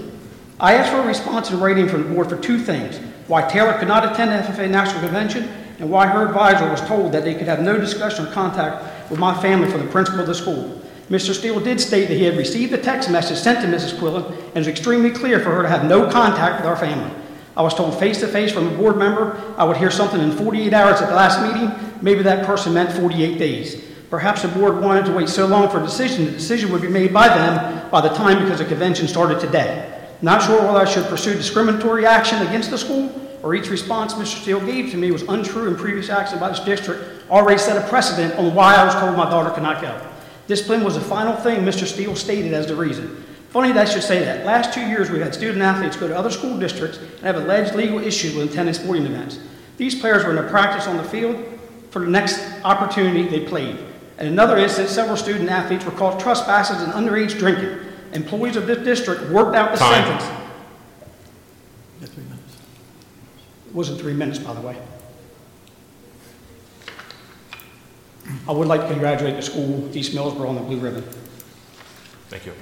I 0.60 0.74
asked 0.74 0.92
for 0.92 1.00
a 1.00 1.06
response 1.06 1.50
in 1.50 1.58
writing 1.58 1.88
from 1.88 2.04
the 2.04 2.14
board 2.14 2.28
for 2.28 2.36
two 2.36 2.58
things 2.58 2.98
why 3.26 3.48
Taylor 3.48 3.76
could 3.78 3.88
not 3.88 4.10
attend 4.10 4.30
the 4.30 4.52
FFA 4.52 4.70
National 4.70 5.00
Convention 5.00 5.48
and 5.80 5.90
why 5.90 6.06
her 6.06 6.26
advisor 6.26 6.68
was 6.70 6.80
told 6.82 7.10
that 7.12 7.24
they 7.24 7.34
could 7.34 7.48
have 7.48 7.60
no 7.60 7.76
discussion 7.76 8.26
or 8.26 8.30
contact 8.30 9.10
with 9.10 9.18
my 9.18 9.34
family 9.42 9.68
for 9.68 9.78
the 9.78 9.86
principal 9.86 10.20
of 10.20 10.26
the 10.26 10.34
school. 10.34 10.80
Mr. 11.10 11.34
Steele 11.34 11.58
did 11.58 11.80
state 11.80 12.06
that 12.08 12.14
he 12.14 12.22
had 12.22 12.36
received 12.36 12.72
a 12.72 12.78
text 12.78 13.10
message 13.10 13.38
sent 13.38 13.60
to 13.60 13.66
Mrs. 13.66 13.98
Quillen 13.98 14.24
and 14.26 14.56
it 14.56 14.58
was 14.58 14.68
extremely 14.68 15.10
clear 15.10 15.40
for 15.40 15.50
her 15.50 15.62
to 15.62 15.68
have 15.68 15.84
no 15.86 16.08
contact 16.08 16.60
with 16.60 16.66
our 16.66 16.76
family. 16.76 17.10
I 17.56 17.62
was 17.62 17.74
told 17.74 17.98
face 17.98 18.20
to 18.20 18.28
face 18.28 18.52
from 18.52 18.68
a 18.68 18.76
board 18.76 18.96
member 18.96 19.42
I 19.56 19.64
would 19.64 19.76
hear 19.76 19.90
something 19.90 20.20
in 20.20 20.30
48 20.32 20.72
hours 20.72 21.00
at 21.00 21.08
the 21.08 21.16
last 21.16 21.42
meeting. 21.42 21.72
Maybe 22.00 22.22
that 22.22 22.46
person 22.46 22.74
meant 22.74 22.92
48 22.92 23.38
days. 23.38 23.84
Perhaps 24.08 24.42
the 24.42 24.48
board 24.48 24.80
wanted 24.80 25.06
to 25.06 25.12
wait 25.12 25.28
so 25.28 25.46
long 25.46 25.68
for 25.68 25.80
a 25.80 25.84
decision, 25.84 26.26
the 26.26 26.30
decision 26.30 26.70
would 26.70 26.82
be 26.82 26.88
made 26.88 27.12
by 27.12 27.26
them 27.26 27.90
by 27.90 28.00
the 28.00 28.10
time 28.10 28.42
because 28.42 28.60
the 28.60 28.64
convention 28.64 29.08
started 29.08 29.40
today. 29.40 29.93
Not 30.24 30.42
sure 30.42 30.58
whether 30.66 30.78
I 30.78 30.86
should 30.86 31.04
pursue 31.04 31.34
discriminatory 31.34 32.06
action 32.06 32.40
against 32.46 32.70
the 32.70 32.78
school 32.78 33.12
or 33.42 33.54
each 33.54 33.68
response 33.68 34.14
Mr. 34.14 34.40
Steele 34.40 34.64
gave 34.64 34.90
to 34.92 34.96
me 34.96 35.10
was 35.10 35.20
untrue 35.20 35.68
and 35.68 35.76
previous 35.76 36.08
action 36.08 36.38
by 36.38 36.48
this 36.48 36.60
district 36.60 37.30
already 37.30 37.58
set 37.58 37.76
a 37.76 37.86
precedent 37.90 38.34
on 38.38 38.54
why 38.54 38.74
I 38.74 38.86
was 38.86 38.94
told 38.94 39.14
my 39.18 39.28
daughter 39.28 39.50
could 39.50 39.62
not 39.62 39.82
go. 39.82 40.00
Discipline 40.46 40.82
was 40.82 40.94
the 40.94 41.02
final 41.02 41.36
thing 41.36 41.60
Mr. 41.60 41.84
Steele 41.84 42.16
stated 42.16 42.54
as 42.54 42.66
the 42.66 42.74
reason. 42.74 43.22
Funny 43.50 43.70
that 43.72 43.86
I 43.86 43.90
should 43.90 44.02
say 44.02 44.24
that. 44.24 44.46
Last 44.46 44.72
two 44.72 44.80
years, 44.80 45.10
we've 45.10 45.20
had 45.20 45.34
student 45.34 45.60
athletes 45.60 45.94
go 45.94 46.08
to 46.08 46.16
other 46.16 46.30
school 46.30 46.58
districts 46.58 46.96
and 46.96 47.20
have 47.20 47.36
alleged 47.36 47.74
legal 47.74 47.98
issues 47.98 48.34
with 48.34 48.50
attending 48.50 48.74
sporting 48.74 49.04
events. 49.04 49.40
These 49.76 50.00
players 50.00 50.24
were 50.24 50.30
in 50.30 50.38
a 50.38 50.48
practice 50.48 50.86
on 50.86 50.96
the 50.96 51.04
field 51.04 51.36
for 51.90 51.98
the 51.98 52.10
next 52.10 52.40
opportunity 52.64 53.28
they 53.28 53.44
played. 53.44 53.76
In 54.18 54.28
another 54.28 54.56
instance, 54.56 54.88
several 54.88 55.18
student 55.18 55.50
athletes 55.50 55.84
were 55.84 55.90
caught 55.90 56.18
trespassing 56.18 56.78
and 56.78 56.94
underage 56.94 57.38
drinking. 57.38 57.83
Employees 58.14 58.56
of 58.56 58.66
this 58.66 58.78
district 58.78 59.30
worked 59.30 59.56
out 59.56 59.72
the 59.72 59.78
Time. 59.78 60.04
sentence. 60.04 60.24
Got 62.00 62.08
three 62.10 62.24
minutes. 62.24 62.56
It 63.66 63.74
wasn't 63.74 64.00
three 64.00 64.14
minutes, 64.14 64.38
by 64.38 64.54
the 64.54 64.60
way. 64.60 64.76
I 68.48 68.52
would 68.52 68.68
like 68.68 68.82
to 68.82 68.86
congratulate 68.88 69.36
the 69.36 69.42
school, 69.42 69.94
East 69.94 70.14
Millsboro, 70.14 70.48
on 70.48 70.54
the 70.54 70.60
blue 70.60 70.78
ribbon. 70.78 71.02
Thank 72.28 72.46
you. 72.46 72.52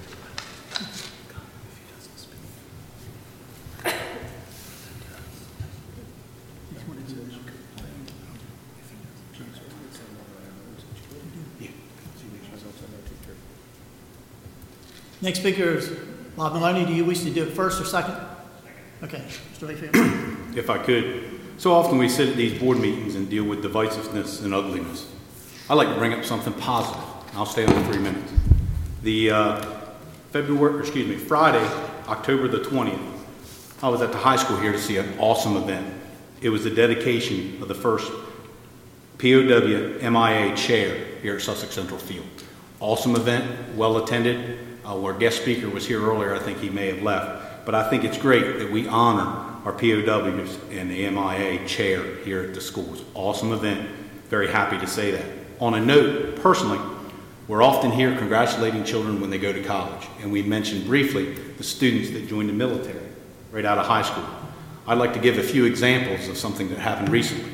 Next 15.23 15.39
speaker 15.39 15.63
is 15.63 15.89
Bob 16.37 16.53
Maloney. 16.53 16.85
Do 16.85 16.93
you 16.93 17.05
wish 17.05 17.21
to 17.21 17.31
do 17.31 17.45
it 17.45 17.53
first 17.53 17.81
or 17.81 17.85
second? 17.85 18.17
Okay, 19.05 19.23
Mr. 19.55 19.69
Layfield. 19.69 20.57
if 20.57 20.69
I 20.69 20.79
could. 20.79 21.39
So 21.59 21.73
often 21.73 21.97
we 21.97 22.09
sit 22.09 22.31
at 22.31 22.37
these 22.37 22.61
board 22.61 22.81
meetings 22.81 23.15
and 23.15 23.31
deal 23.31 23.45
with 23.45 23.63
divisiveness 23.63 24.43
and 24.43 24.53
ugliness. 24.53 25.09
I'd 25.71 25.75
like 25.75 25.89
to 25.89 25.95
bring 25.95 26.13
up 26.13 26.25
something 26.25 26.53
positive. 26.55 27.05
I'll 27.35 27.47
stay 27.47 27.65
on 27.65 27.85
three 27.85 28.03
minutes. 28.03 28.33
The 29.05 29.31
uh, 29.31 29.65
February, 30.33 30.81
excuse 30.81 31.07
me, 31.07 31.15
Friday, 31.15 31.65
October 32.09 32.49
the 32.49 32.59
20th, 32.59 33.01
I 33.81 33.89
was 33.89 34.03
at 34.03 34.11
the 34.11 34.19
high 34.19 34.37
school 34.37 34.57
here 34.59 34.73
to 34.73 34.79
see 34.79 34.97
an 34.97 35.17
awesome 35.21 35.57
event. 35.57 35.87
It 36.41 36.49
was 36.49 36.65
the 36.65 36.71
dedication 36.71 37.63
of 37.63 37.69
the 37.69 37.77
first 37.77 38.11
POW 39.19 40.11
MIA 40.11 40.57
Chair 40.57 40.97
here 41.23 41.37
at 41.37 41.43
Sussex 41.43 41.75
Central 41.77 42.01
Field. 42.01 42.27
Awesome 42.81 43.15
event, 43.15 43.77
well 43.77 43.99
attended. 43.99 44.72
Uh, 44.85 45.01
Our 45.03 45.13
guest 45.13 45.43
speaker 45.43 45.69
was 45.69 45.87
here 45.87 46.03
earlier, 46.03 46.35
I 46.35 46.39
think 46.39 46.59
he 46.59 46.71
may 46.71 46.89
have 46.89 47.03
left. 47.03 47.65
But 47.65 47.75
I 47.75 47.89
think 47.89 48.05
it's 48.05 48.19
great 48.19 48.59
that 48.59 48.71
we 48.71 48.89
honor 48.89 49.51
our 49.65 49.73
POWs 49.73 50.59
and 50.71 50.91
the 50.91 51.09
MIA 51.09 51.67
Chair 51.69 52.17
here 52.25 52.43
at 52.43 52.55
the 52.55 52.61
schools. 52.61 53.03
Awesome 53.15 53.53
event, 53.53 53.89
very 54.29 54.49
happy 54.49 54.79
to 54.79 54.87
say 54.87 55.13
that. 55.13 55.25
On 55.61 55.75
a 55.75 55.81
note, 55.81 56.41
personally, 56.43 56.81
we're 57.47 57.63
often 57.63 57.93
here 57.93 58.17
congratulating 58.17 58.83
children 58.83 59.21
when 59.21 59.31
they 59.31 59.39
go 59.39 59.53
to 59.53 59.63
college, 59.63 60.07
and 60.21 60.33
we 60.33 60.43
mentioned 60.43 60.87
briefly 60.87 61.35
the 61.35 61.63
students 61.63 62.11
that 62.11 62.29
joined 62.29 62.49
the 62.49 62.53
military 62.53 63.07
right 63.53 63.65
out 63.65 63.79
of 63.79 63.87
high 63.87 64.03
school. 64.03 64.25
I'd 64.87 64.99
like 64.99 65.13
to 65.15 65.21
give 65.21 65.39
a 65.39 65.43
few 65.43 65.65
examples 65.65 66.29
of 66.29 66.37
something 66.37 66.69
that 66.71 66.79
happened 66.79 67.11
recently. 67.11 67.53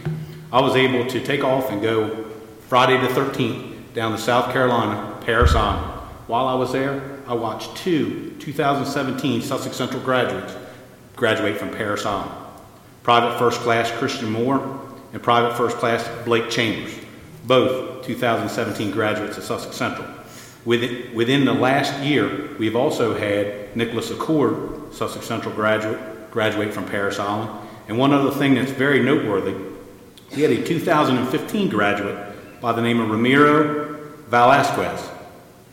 I 0.51 0.62
was 0.62 0.77
able 0.77 1.07
to 1.11 1.21
take 1.23 1.45
off 1.45 1.71
and 1.71 1.83
go 1.83 2.25
Friday 2.69 2.97
the 2.99 3.12
13th 3.12 3.93
down 3.93 4.12
to 4.12 4.19
South 4.19 4.53
Carolina, 4.53 5.19
Parris 5.27 5.55
Island. 5.55 5.93
While 6.27 6.47
I 6.47 6.55
was 6.55 6.73
there, 6.73 7.18
I 7.29 7.35
watched 7.35 7.77
two 7.77 8.35
2017 8.38 9.43
Sussex 9.43 9.77
Central 9.77 10.01
graduates 10.01 10.57
graduate 11.14 11.59
from 11.59 11.71
Parris 11.71 12.07
Island. 12.07 12.31
Private 13.03 13.38
First 13.38 13.61
Class 13.61 13.91
Christian 13.91 14.33
Moore 14.33 14.81
and 15.12 15.23
Private 15.23 15.55
First 15.55 15.77
Class 15.77 16.09
Blake 16.25 16.49
Chambers, 16.49 16.95
both 17.45 18.03
2017 18.07 18.93
graduates 18.93 19.37
of 19.37 19.45
Sussex 19.45 19.77
Central. 19.77 20.09
Within, 20.64 21.14
within 21.14 21.45
the 21.45 21.53
last 21.53 22.03
year, 22.03 22.57
we've 22.59 22.77
also 22.77 23.14
had 23.14 23.77
Nicholas 23.77 24.11
Accord, 24.11 24.95
Sussex 24.95 25.27
Central 25.27 25.55
graduate, 25.55 26.31
graduate 26.31 26.73
from 26.73 26.87
Parris 26.87 27.19
Island. 27.19 27.51
And 27.88 27.99
one 27.99 28.14
other 28.14 28.31
thing 28.31 28.55
that's 28.55 28.71
very 28.71 29.03
noteworthy, 29.03 29.55
we 30.35 30.41
had 30.41 30.51
a 30.51 30.64
2015 30.64 31.69
graduate 31.69 32.61
by 32.62 32.73
the 32.73 32.81
name 32.81 33.01
of 33.01 33.11
Ramiro 33.11 33.99
Velasquez 34.29 35.18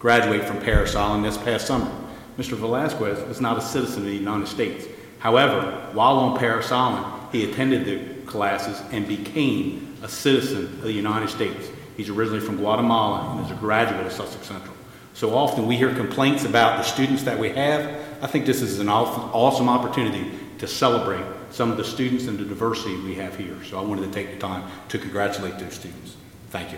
graduate 0.06 0.46
from 0.46 0.62
Parris 0.62 0.96
Island 0.96 1.26
this 1.26 1.36
past 1.36 1.66
summer. 1.66 1.90
Mr. 2.38 2.56
Velasquez 2.56 3.18
is 3.28 3.42
not 3.42 3.58
a 3.58 3.62
citizen 3.62 4.04
of 4.04 4.10
the 4.10 4.16
United 4.16 4.48
States. 4.48 4.86
However, 5.18 5.90
while 5.94 6.18
on 6.18 6.38
Parris 6.38 6.72
Island, 6.72 7.32
he 7.32 7.50
attended 7.50 7.86
the 7.86 8.22
classes 8.28 8.80
and 8.92 9.08
became 9.08 9.98
a 10.04 10.08
citizen 10.08 10.66
of 10.66 10.84
the 10.84 10.92
United 10.92 11.30
States. 11.30 11.70
He's 11.98 12.10
originally 12.10 12.40
from 12.40 12.58
Guatemala 12.58 13.32
and 13.32 13.44
is 13.48 13.52
a 13.52 13.56
graduate 13.56 14.06
of 14.06 14.12
Sussex 14.12 14.46
Central. 14.46 14.76
So 15.16 15.36
often 15.36 15.66
we 15.66 15.76
hear 15.76 15.92
complaints 15.96 16.46
about 16.46 16.78
the 16.78 16.84
students 16.84 17.24
that 17.24 17.40
we 17.40 17.50
have. 17.54 17.90
I 18.22 18.28
think 18.28 18.46
this 18.46 18.62
is 18.62 18.78
an 18.78 18.90
awesome 18.90 19.70
opportunity 19.70 20.30
to 20.60 20.68
celebrate 20.68 21.26
some 21.50 21.72
of 21.72 21.78
the 21.78 21.84
students 21.84 22.28
and 22.28 22.38
the 22.38 22.46
diversity 22.46 22.96
we 22.98 23.16
have 23.16 23.36
here. 23.36 23.58
So 23.64 23.80
I 23.80 23.82
wanted 23.82 24.04
to 24.06 24.12
take 24.12 24.34
the 24.34 24.38
time 24.38 24.70
to 24.90 25.00
congratulate 25.00 25.58
those 25.58 25.74
students. 25.74 26.16
Thank 26.52 26.74
you. 26.74 26.78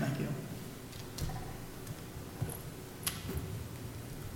Thank 0.00 0.18
you. 0.18 0.28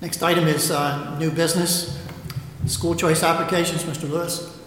Next 0.02 0.20
item 0.20 0.48
is 0.48 0.72
uh, 0.72 1.16
new 1.20 1.30
business, 1.30 1.96
school 2.66 2.96
choice 2.96 3.22
applications. 3.22 3.84
Mr. 3.84 4.10
Lewis? 4.10 4.58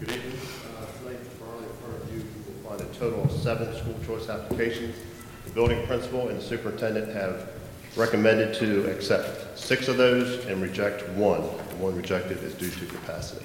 Good 0.00 0.08
evening. 0.10 0.32
Uh, 0.32 0.86
Tonight, 1.02 1.18
Farley, 1.38 1.64
in 1.64 1.70
front 1.82 2.02
of 2.02 2.12
you, 2.14 2.20
you 2.20 2.24
will 2.46 2.70
find 2.70 2.80
a 2.80 2.94
total 2.94 3.24
of 3.24 3.42
seven 3.42 3.76
school 3.76 3.94
choice 4.06 4.30
applications. 4.30 4.96
The 5.44 5.50
building 5.50 5.86
principal 5.86 6.30
and 6.30 6.40
the 6.40 6.42
superintendent 6.42 7.14
have 7.14 7.50
recommended 7.96 8.54
to 8.54 8.90
accept 8.90 9.58
six 9.58 9.88
of 9.88 9.98
those 9.98 10.46
and 10.46 10.62
reject 10.62 11.06
one. 11.10 11.42
The 11.42 11.76
one 11.76 11.94
rejected 11.94 12.42
is 12.42 12.54
due 12.54 12.70
to 12.70 12.86
capacity. 12.86 13.44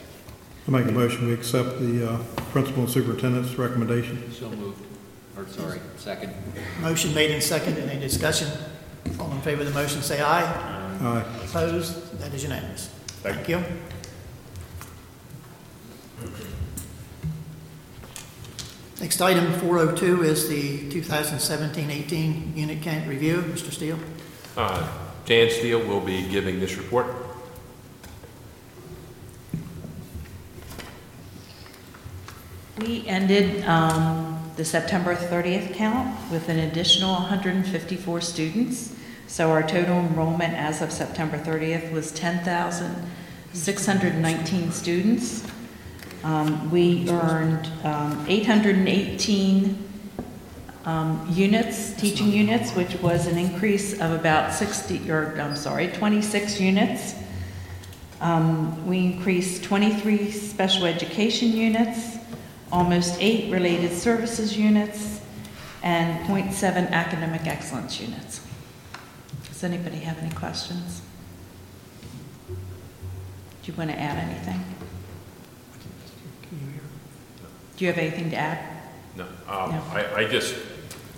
I 0.70 0.72
make 0.72 0.86
a 0.86 0.92
motion, 0.94 1.28
we 1.28 1.34
accept 1.34 1.82
the 1.82 2.12
uh, 2.14 2.18
principal 2.54 2.84
and 2.84 2.90
superintendent's 2.90 3.56
recommendation. 3.56 4.32
So 4.32 4.50
moved. 4.52 4.89
Or, 5.40 5.48
sorry, 5.48 5.80
second. 5.96 6.34
Motion 6.82 7.14
made 7.14 7.32
and 7.32 7.42
seconded. 7.42 7.88
Any 7.88 8.00
discussion? 8.00 8.50
All 9.20 9.32
in 9.32 9.40
favor 9.40 9.62
of 9.62 9.68
the 9.68 9.74
motion, 9.74 10.02
say 10.02 10.20
aye. 10.22 10.44
Aye. 11.02 11.24
Opposed? 11.46 12.20
That 12.20 12.34
is 12.34 12.44
unanimous. 12.44 12.88
Thank 13.24 13.38
Thank 13.38 13.50
you. 13.50 13.64
Next 19.00 19.22
item, 19.22 19.54
402, 19.62 20.24
is 20.24 20.50
the 20.50 20.80
2017-18 20.90 22.58
unit 22.58 22.82
count 22.82 23.08
review. 23.08 23.38
Mr. 23.38 23.72
Steele? 23.72 23.98
Uh, 24.58 24.86
Jan 25.24 25.50
Steele 25.50 25.80
will 25.88 26.02
be 26.02 26.28
giving 26.28 26.60
this 26.60 26.76
report. 26.76 27.08
We 32.80 33.08
ended 33.08 33.64
um, 33.66 34.39
the 34.60 34.66
September 34.66 35.16
30th 35.16 35.74
count 35.74 36.14
with 36.30 36.50
an 36.50 36.60
additional 36.60 37.14
154 37.14 38.20
students. 38.20 38.94
So 39.26 39.52
our 39.52 39.64
total 39.64 40.00
enrollment 40.00 40.54
as 40.54 40.82
of 40.82 40.92
September 40.92 41.38
30th 41.38 41.94
was 41.94 42.12
10,619 42.12 44.72
students. 44.74 45.48
Um, 46.26 46.70
We 46.70 47.10
earned 47.10 47.72
um, 47.86 48.26
818 48.28 49.90
um, 50.84 51.26
units, 51.30 51.94
teaching 51.94 52.28
units, 52.28 52.76
which 52.76 52.96
was 52.96 53.28
an 53.28 53.38
increase 53.38 53.94
of 54.02 54.12
about 54.12 54.54
60, 54.54 55.10
or 55.10 55.40
I'm 55.40 55.56
sorry, 55.56 55.88
26 55.88 56.60
units. 56.60 57.16
Um, 58.20 58.86
We 58.86 59.06
increased 59.06 59.64
23 59.64 60.32
special 60.32 60.86
education 60.86 61.54
units, 61.54 62.19
almost 62.72 63.18
eight 63.20 63.52
related 63.52 63.92
services 63.92 64.58
units, 64.58 65.22
and 65.82 66.28
0.7 66.28 66.92
academic 66.92 67.48
excellence 67.48 68.00
units. 68.00 68.46
Does 69.48 69.64
anybody 69.64 69.98
have 69.98 70.18
any 70.20 70.32
questions? 70.32 71.02
Do 72.48 73.72
you 73.72 73.74
want 73.78 73.90
to 73.92 74.00
add 74.00 74.18
anything? 74.18 74.64
Do 77.80 77.86
you 77.86 77.92
have 77.92 77.98
anything 77.98 78.30
to 78.32 78.36
add? 78.36 78.60
No, 79.16 79.24
um, 79.48 79.72
No. 79.72 79.82
I, 79.94 80.16
I 80.18 80.26
just, 80.26 80.54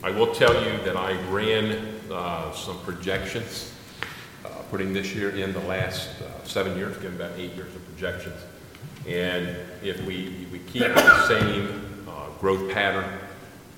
I 0.04 0.12
will 0.12 0.34
tell 0.34 0.54
you 0.54 0.78
that 0.84 0.96
I 0.96 1.20
ran 1.30 2.00
uh, 2.12 2.52
some 2.52 2.78
projections, 2.82 3.74
uh, 4.46 4.50
putting 4.70 4.94
this 4.94 5.16
year 5.16 5.32
in 5.32 5.54
the 5.54 5.60
last 5.62 6.10
uh, 6.22 6.44
seven 6.44 6.78
years, 6.78 6.96
given 6.98 7.16
about 7.16 7.32
eight 7.38 7.54
years 7.54 7.76
of 7.76 7.84
projections. 7.88 8.40
And 9.08 9.56
if 9.84 10.04
we, 10.06 10.48
we 10.52 10.60
keep 10.60 10.84
the 10.84 11.28
same 11.28 12.06
uh, 12.08 12.30
growth 12.40 12.72
pattern, 12.72 13.06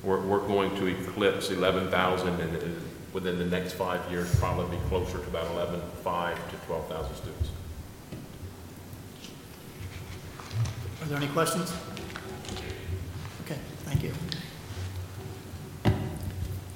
we're, 0.03 0.19
we're 0.21 0.45
going 0.47 0.75
to 0.77 0.87
eclipse 0.87 1.49
11,000 1.49 2.39
and 2.41 2.81
within 3.13 3.37
the 3.37 3.45
next 3.45 3.73
five 3.73 4.01
years, 4.11 4.33
probably 4.39 4.75
be 4.75 4.83
closer 4.89 5.19
to 5.19 5.27
about 5.27 5.49
11,500 5.51 6.49
to 6.49 6.65
12,000 6.65 7.15
students. 7.15 7.49
Are 11.01 11.05
there 11.05 11.17
any 11.17 11.27
questions? 11.27 11.73
Okay, 13.45 13.57
thank 13.83 14.03
you. 14.03 14.11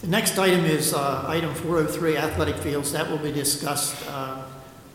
The 0.01 0.07
next 0.07 0.37
item 0.37 0.63
is 0.65 0.93
uh, 0.93 1.25
item 1.27 1.53
403, 1.53 2.17
athletic 2.17 2.55
fields. 2.57 2.91
That 2.91 3.09
will 3.09 3.17
be 3.17 3.31
discussed 3.31 3.95
uh, 4.07 4.43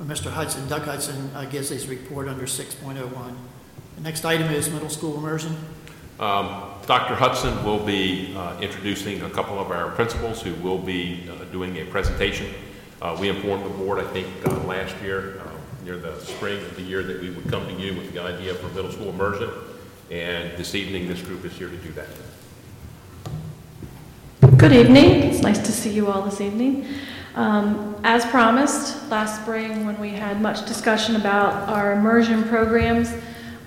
Mr. 0.05 0.31
Hudson, 0.31 0.67
Doug 0.69 0.83
Hudson 0.83 1.31
uh, 1.35 1.45
gives 1.45 1.69
his 1.69 1.87
report 1.87 2.29
under 2.29 2.45
6.01. 2.45 3.35
The 3.97 4.01
next 4.03 4.25
item 4.25 4.53
is 4.53 4.69
middle 4.71 4.89
school 4.89 5.17
immersion. 5.17 5.57
Um, 6.19 6.65
Dr. 6.87 7.15
Hudson 7.15 7.65
will 7.65 7.85
be 7.85 8.35
uh, 8.37 8.59
introducing 8.61 9.23
a 9.23 9.31
couple 9.31 9.59
of 9.59 9.71
our 9.71 9.91
principals 9.93 10.43
who 10.43 10.55
will 10.55 10.79
be 10.79 11.29
uh, 11.31 11.45
doing 11.47 11.77
a 11.79 11.85
presentation. 11.85 12.53
Uh, 13.01 13.17
We 13.19 13.29
informed 13.29 13.65
the 13.65 13.71
board, 13.71 13.99
I 14.01 14.05
think, 14.13 14.27
uh, 14.47 14.51
last 14.65 14.95
year, 15.03 15.41
uh, 15.41 15.85
near 15.85 15.97
the 15.99 16.19
spring 16.21 16.59
of 16.59 16.75
the 16.77 16.83
year, 16.83 17.03
that 17.03 17.21
we 17.21 17.31
would 17.31 17.49
come 17.49 17.67
to 17.67 17.75
you 17.75 17.95
with 17.95 18.13
the 18.13 18.21
idea 18.23 18.55
for 18.55 18.69
middle 18.69 18.91
school 18.91 19.11
immersion. 19.11 19.51
And 20.11 20.57
this 20.59 20.75
evening, 20.75 21.09
this 21.09 21.23
group 21.23 21.45
is 21.45 21.53
here 21.53 21.69
to 21.69 21.77
do 21.77 21.93
that. 21.93 22.09
Good 24.59 24.73
evening. 24.73 25.23
It's 25.23 25.43
nice 25.43 25.59
to 25.59 25.73
see 25.73 25.91
you 25.91 26.09
all 26.09 26.23
this 26.23 26.41
evening. 26.41 26.87
Um, 27.35 27.97
As 28.05 28.27
promised, 28.27 29.09
last 29.11 29.41
spring, 29.41 29.87
when 29.87 29.99
we 29.99 30.11
had 30.11 30.43
much 30.43 30.67
discussion 30.67 31.17
about 31.17 31.69
our 31.69 31.93
immersion 31.93 32.43
programs, 32.45 33.15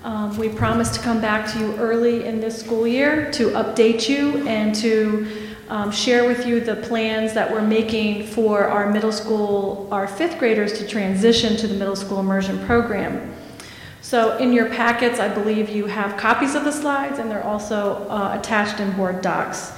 um, 0.04 0.36
we 0.38 0.48
promised 0.48 0.94
to 0.94 1.00
come 1.00 1.20
back 1.20 1.50
to 1.52 1.58
you 1.58 1.74
early 1.76 2.26
in 2.26 2.38
this 2.38 2.60
school 2.60 2.86
year 2.86 3.28
to 3.32 3.48
update 3.50 4.08
you 4.08 4.46
and 4.46 4.72
to 4.76 5.26
um, 5.68 5.90
share 5.90 6.28
with 6.28 6.46
you 6.46 6.60
the 6.60 6.76
plans 6.76 7.32
that 7.34 7.50
we're 7.50 7.60
making 7.60 8.24
for 8.26 8.68
our 8.68 8.88
middle 8.92 9.10
school, 9.10 9.88
our 9.90 10.06
fifth 10.06 10.38
graders 10.38 10.78
to 10.78 10.86
transition 10.86 11.56
to 11.56 11.66
the 11.66 11.74
middle 11.74 11.96
school 11.96 12.20
immersion 12.20 12.64
program. 12.66 13.34
So 14.00 14.36
in 14.38 14.52
your 14.52 14.68
packets, 14.68 15.18
I 15.18 15.28
believe 15.28 15.70
you 15.70 15.86
have 15.86 16.16
copies 16.16 16.54
of 16.54 16.62
the 16.62 16.70
slides, 16.70 17.18
and 17.18 17.28
they're 17.28 17.42
also 17.42 18.06
uh, 18.08 18.36
attached 18.38 18.78
in 18.78 18.92
board 18.92 19.22
docs. 19.22 19.72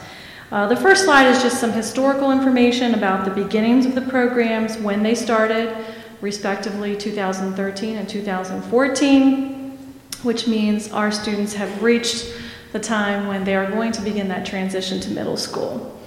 Uh, 0.50 0.66
the 0.66 0.76
first 0.76 1.04
slide 1.04 1.26
is 1.26 1.42
just 1.42 1.60
some 1.60 1.72
historical 1.72 2.32
information 2.32 2.94
about 2.94 3.26
the 3.26 3.30
beginnings 3.30 3.84
of 3.84 3.94
the 3.94 4.00
programs, 4.00 4.78
when 4.78 5.02
they 5.02 5.14
started, 5.14 5.76
respectively 6.22 6.96
2013 6.96 7.96
and 7.96 8.08
2014, 8.08 9.78
which 10.22 10.48
means 10.48 10.90
our 10.90 11.10
students 11.10 11.52
have 11.52 11.82
reached 11.82 12.32
the 12.72 12.80
time 12.80 13.26
when 13.26 13.44
they 13.44 13.54
are 13.54 13.70
going 13.70 13.92
to 13.92 14.00
begin 14.00 14.26
that 14.28 14.46
transition 14.46 14.98
to 15.00 15.10
middle 15.10 15.36
school. 15.36 15.97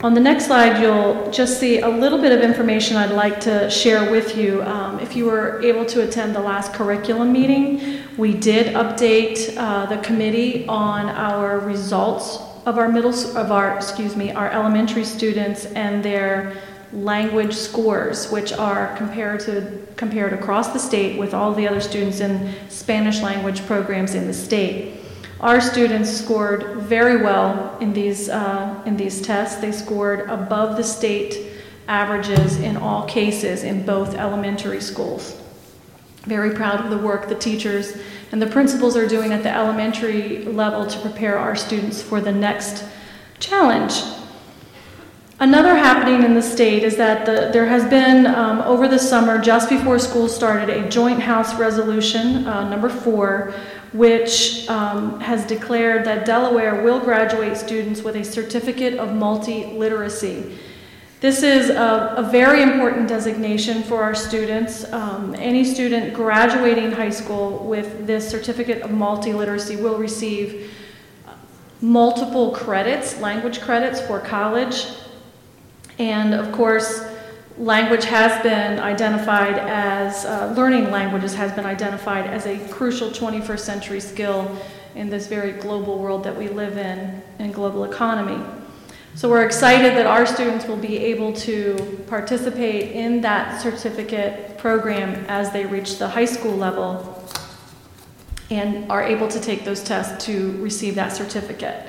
On 0.00 0.14
the 0.14 0.20
next 0.20 0.46
slide, 0.46 0.80
you'll 0.80 1.28
just 1.32 1.58
see 1.58 1.80
a 1.80 1.88
little 1.88 2.20
bit 2.20 2.30
of 2.30 2.40
information 2.40 2.96
I'd 2.96 3.10
like 3.10 3.40
to 3.40 3.68
share 3.68 4.08
with 4.12 4.36
you. 4.36 4.62
Um, 4.62 5.00
if 5.00 5.16
you 5.16 5.24
were 5.24 5.60
able 5.60 5.84
to 5.86 6.02
attend 6.06 6.36
the 6.36 6.40
last 6.40 6.72
curriculum 6.72 7.32
meeting, 7.32 8.04
we 8.16 8.32
did 8.32 8.76
update 8.76 9.56
uh, 9.56 9.86
the 9.86 9.96
committee 9.98 10.64
on 10.68 11.06
our 11.06 11.58
results 11.58 12.38
of 12.64 12.78
our 12.78 12.88
middle, 12.88 13.12
of 13.36 13.50
our, 13.50 13.74
excuse 13.74 14.14
me, 14.14 14.30
our 14.30 14.48
elementary 14.52 15.04
students 15.04 15.64
and 15.64 16.04
their 16.04 16.56
language 16.92 17.54
scores, 17.54 18.30
which 18.30 18.52
are 18.52 18.96
compared 18.96 19.40
to 19.40 19.84
compared 19.96 20.32
across 20.32 20.68
the 20.72 20.78
state 20.78 21.18
with 21.18 21.34
all 21.34 21.52
the 21.52 21.66
other 21.66 21.80
students 21.80 22.20
in 22.20 22.54
Spanish 22.68 23.20
language 23.20 23.66
programs 23.66 24.14
in 24.14 24.28
the 24.28 24.32
state. 24.32 24.97
Our 25.40 25.60
students 25.60 26.10
scored 26.10 26.78
very 26.78 27.22
well 27.22 27.78
in 27.80 27.92
these, 27.92 28.28
uh, 28.28 28.82
in 28.86 28.96
these 28.96 29.22
tests. 29.22 29.60
They 29.60 29.70
scored 29.70 30.28
above 30.28 30.76
the 30.76 30.82
state 30.82 31.52
averages 31.86 32.58
in 32.58 32.76
all 32.76 33.06
cases 33.06 33.62
in 33.62 33.86
both 33.86 34.14
elementary 34.14 34.80
schools. 34.80 35.40
Very 36.22 36.54
proud 36.54 36.84
of 36.84 36.90
the 36.90 36.98
work 36.98 37.28
the 37.28 37.36
teachers 37.36 37.96
and 38.32 38.42
the 38.42 38.46
principals 38.46 38.96
are 38.96 39.06
doing 39.06 39.32
at 39.32 39.42
the 39.42 39.50
elementary 39.50 40.44
level 40.44 40.86
to 40.86 40.98
prepare 41.00 41.38
our 41.38 41.56
students 41.56 42.02
for 42.02 42.20
the 42.20 42.32
next 42.32 42.84
challenge. 43.38 44.02
Another 45.40 45.76
happening 45.76 46.24
in 46.24 46.34
the 46.34 46.42
state 46.42 46.82
is 46.82 46.96
that 46.96 47.24
the, 47.24 47.50
there 47.52 47.66
has 47.66 47.88
been, 47.88 48.26
um, 48.26 48.60
over 48.62 48.88
the 48.88 48.98
summer, 48.98 49.38
just 49.38 49.68
before 49.70 49.96
school 50.00 50.28
started, 50.28 50.68
a 50.68 50.88
joint 50.88 51.20
House 51.20 51.54
resolution, 51.54 52.44
uh, 52.48 52.68
number 52.68 52.88
four, 52.88 53.54
which 53.92 54.68
um, 54.68 55.20
has 55.20 55.46
declared 55.46 56.04
that 56.04 56.26
Delaware 56.26 56.82
will 56.82 57.00
graduate 57.00 57.56
students 57.56 58.02
with 58.02 58.16
a 58.16 58.24
certificate 58.24 58.98
of 58.98 59.10
multiliteracy. 59.10 60.56
This 61.20 61.42
is 61.42 61.70
a, 61.70 62.14
a 62.16 62.28
very 62.30 62.62
important 62.62 63.08
designation 63.08 63.82
for 63.82 64.02
our 64.02 64.14
students. 64.14 64.84
Um, 64.92 65.34
any 65.36 65.64
student 65.64 66.14
graduating 66.14 66.92
high 66.92 67.10
school 67.10 67.66
with 67.66 68.06
this 68.06 68.28
certificate 68.28 68.82
of 68.82 68.90
multiliteracy 68.90 69.82
will 69.82 69.98
receive 69.98 70.70
multiple 71.80 72.52
credits, 72.52 73.20
language 73.20 73.60
credits 73.60 74.00
for 74.00 74.20
college. 74.20 74.86
And 75.98 76.34
of 76.34 76.52
course, 76.52 77.04
language 77.58 78.04
has 78.04 78.40
been 78.42 78.78
identified 78.78 79.58
as, 79.58 80.24
uh, 80.24 80.54
learning 80.56 80.90
languages 80.90 81.34
has 81.34 81.52
been 81.52 81.66
identified 81.66 82.26
as 82.26 82.46
a 82.46 82.58
crucial 82.68 83.10
21st 83.10 83.60
century 83.60 84.00
skill 84.00 84.56
in 84.94 85.10
this 85.10 85.26
very 85.26 85.52
global 85.52 85.98
world 85.98 86.24
that 86.24 86.36
we 86.36 86.48
live 86.48 86.78
in 86.78 87.20
and 87.38 87.52
global 87.52 87.84
economy. 87.84 88.42
So 89.14 89.28
we're 89.28 89.44
excited 89.44 89.96
that 89.96 90.06
our 90.06 90.24
students 90.26 90.66
will 90.66 90.76
be 90.76 90.98
able 90.98 91.32
to 91.32 92.04
participate 92.06 92.92
in 92.92 93.20
that 93.22 93.60
certificate 93.60 94.58
program 94.58 95.24
as 95.28 95.50
they 95.50 95.66
reach 95.66 95.98
the 95.98 96.08
high 96.08 96.24
school 96.24 96.54
level 96.54 97.24
and 98.50 98.90
are 98.90 99.02
able 99.02 99.26
to 99.28 99.40
take 99.40 99.64
those 99.64 99.82
tests 99.82 100.24
to 100.26 100.52
receive 100.62 100.94
that 100.94 101.12
certificate. 101.12 101.88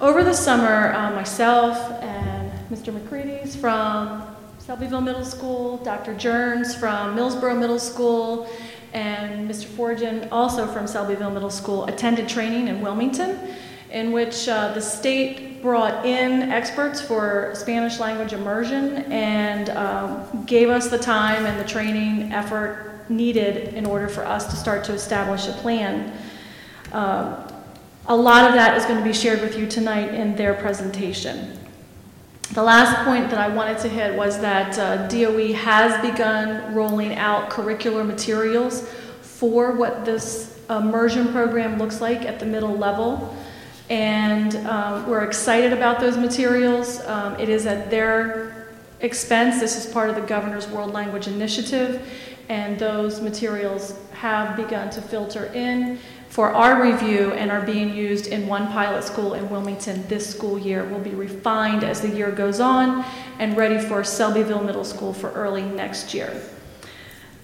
Over 0.00 0.24
the 0.24 0.32
summer, 0.32 0.94
uh, 0.94 1.10
myself 1.10 1.76
and 2.02 2.50
Mr. 2.70 2.92
McCready's 2.98 3.54
from 3.54 4.29
Selbyville 4.70 5.02
Middle 5.02 5.24
School, 5.24 5.78
Dr. 5.78 6.14
Jerns 6.14 6.76
from 6.76 7.16
Millsboro 7.16 7.58
Middle 7.58 7.80
School, 7.80 8.48
and 8.92 9.50
Mr. 9.50 9.64
Forgen, 9.64 10.28
also 10.30 10.64
from 10.68 10.86
Selbyville 10.86 11.32
Middle 11.32 11.50
School, 11.50 11.86
attended 11.86 12.28
training 12.28 12.68
in 12.68 12.80
Wilmington, 12.80 13.36
in 13.90 14.12
which 14.12 14.48
uh, 14.48 14.72
the 14.72 14.80
state 14.80 15.60
brought 15.60 16.06
in 16.06 16.42
experts 16.52 17.00
for 17.00 17.50
Spanish 17.56 17.98
language 17.98 18.32
immersion 18.32 18.98
and 19.10 19.70
um, 19.70 20.44
gave 20.44 20.68
us 20.68 20.86
the 20.86 20.98
time 20.98 21.46
and 21.46 21.58
the 21.58 21.68
training 21.68 22.32
effort 22.32 23.04
needed 23.08 23.74
in 23.74 23.84
order 23.84 24.06
for 24.06 24.24
us 24.24 24.46
to 24.50 24.54
start 24.54 24.84
to 24.84 24.92
establish 24.92 25.48
a 25.48 25.52
plan. 25.54 26.16
Um, 26.92 27.34
a 28.06 28.14
lot 28.14 28.48
of 28.48 28.54
that 28.54 28.76
is 28.76 28.84
going 28.84 29.00
to 29.00 29.04
be 29.04 29.12
shared 29.12 29.40
with 29.40 29.58
you 29.58 29.66
tonight 29.66 30.14
in 30.14 30.36
their 30.36 30.54
presentation. 30.54 31.59
The 32.52 32.62
last 32.64 33.04
point 33.04 33.30
that 33.30 33.38
I 33.38 33.46
wanted 33.46 33.78
to 33.78 33.88
hit 33.88 34.16
was 34.16 34.40
that 34.40 34.76
uh, 34.76 35.06
DOE 35.06 35.52
has 35.52 36.00
begun 36.02 36.74
rolling 36.74 37.14
out 37.14 37.48
curricular 37.48 38.04
materials 38.04 38.88
for 39.22 39.70
what 39.70 40.04
this 40.04 40.58
immersion 40.68 41.28
program 41.28 41.78
looks 41.78 42.00
like 42.00 42.22
at 42.22 42.40
the 42.40 42.46
middle 42.46 42.76
level. 42.76 43.36
And 43.88 44.56
um, 44.66 45.08
we're 45.08 45.22
excited 45.22 45.72
about 45.72 46.00
those 46.00 46.16
materials. 46.16 47.00
Um, 47.06 47.38
it 47.38 47.48
is 47.48 47.66
at 47.66 47.88
their 47.88 48.66
expense. 48.98 49.60
This 49.60 49.76
is 49.76 49.92
part 49.92 50.10
of 50.10 50.16
the 50.16 50.22
Governor's 50.22 50.66
World 50.66 50.92
Language 50.92 51.28
Initiative, 51.28 52.04
and 52.48 52.76
those 52.80 53.20
materials 53.20 53.94
have 54.20 54.54
begun 54.54 54.90
to 54.90 55.00
filter 55.00 55.46
in 55.54 55.98
for 56.28 56.50
our 56.50 56.82
review 56.82 57.32
and 57.32 57.50
are 57.50 57.64
being 57.64 57.94
used 57.94 58.26
in 58.26 58.46
one 58.46 58.66
pilot 58.68 59.02
school 59.02 59.32
in 59.32 59.48
Wilmington 59.48 60.06
this 60.08 60.28
school 60.28 60.58
year. 60.58 60.84
Will 60.84 61.00
be 61.00 61.14
refined 61.14 61.84
as 61.84 62.02
the 62.02 62.08
year 62.08 62.30
goes 62.30 62.60
on 62.60 63.02
and 63.38 63.56
ready 63.56 63.78
for 63.78 64.02
Selbyville 64.02 64.64
Middle 64.64 64.84
School 64.84 65.14
for 65.14 65.32
early 65.32 65.62
next 65.62 66.12
year. 66.12 66.38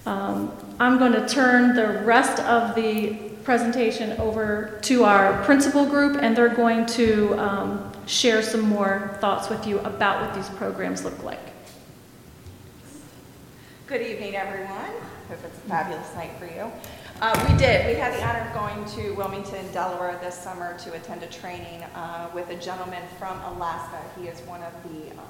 Um, 0.05 0.55
I'm 0.79 0.99
going 0.99 1.13
to 1.13 1.27
turn 1.27 1.75
the 1.75 2.03
rest 2.05 2.39
of 2.43 2.75
the 2.75 3.15
presentation 3.43 4.11
over 4.19 4.77
to 4.83 5.03
our 5.03 5.43
principal 5.45 5.85
group, 5.85 6.21
and 6.21 6.37
they're 6.37 6.47
going 6.47 6.85
to 6.85 7.33
um, 7.39 7.91
share 8.05 8.43
some 8.43 8.61
more 8.61 9.17
thoughts 9.19 9.49
with 9.49 9.65
you 9.65 9.79
about 9.79 10.21
what 10.21 10.35
these 10.35 10.49
programs 10.55 11.03
look 11.03 11.23
like. 11.23 11.39
Good 13.87 14.01
evening, 14.01 14.35
everyone. 14.35 14.91
Hope 15.29 15.39
it's 15.43 15.57
a 15.57 15.61
fabulous 15.67 16.15
night 16.15 16.31
for 16.39 16.45
you. 16.45 16.71
Uh, 17.19 17.47
we 17.49 17.57
did. 17.57 17.85
We 17.85 17.99
had 17.99 18.13
the 18.13 18.23
honor 18.23 18.47
of 18.47 18.53
going 18.53 18.85
to 18.95 19.11
Wilmington, 19.15 19.69
Delaware 19.73 20.17
this 20.23 20.37
summer 20.37 20.77
to 20.79 20.93
attend 20.93 21.21
a 21.21 21.27
training 21.27 21.83
uh, 21.95 22.29
with 22.33 22.49
a 22.49 22.55
gentleman 22.55 23.03
from 23.19 23.37
Alaska. 23.41 23.99
He 24.17 24.27
is 24.29 24.39
one 24.41 24.63
of 24.63 24.71
the 24.83 25.11
um, 25.11 25.27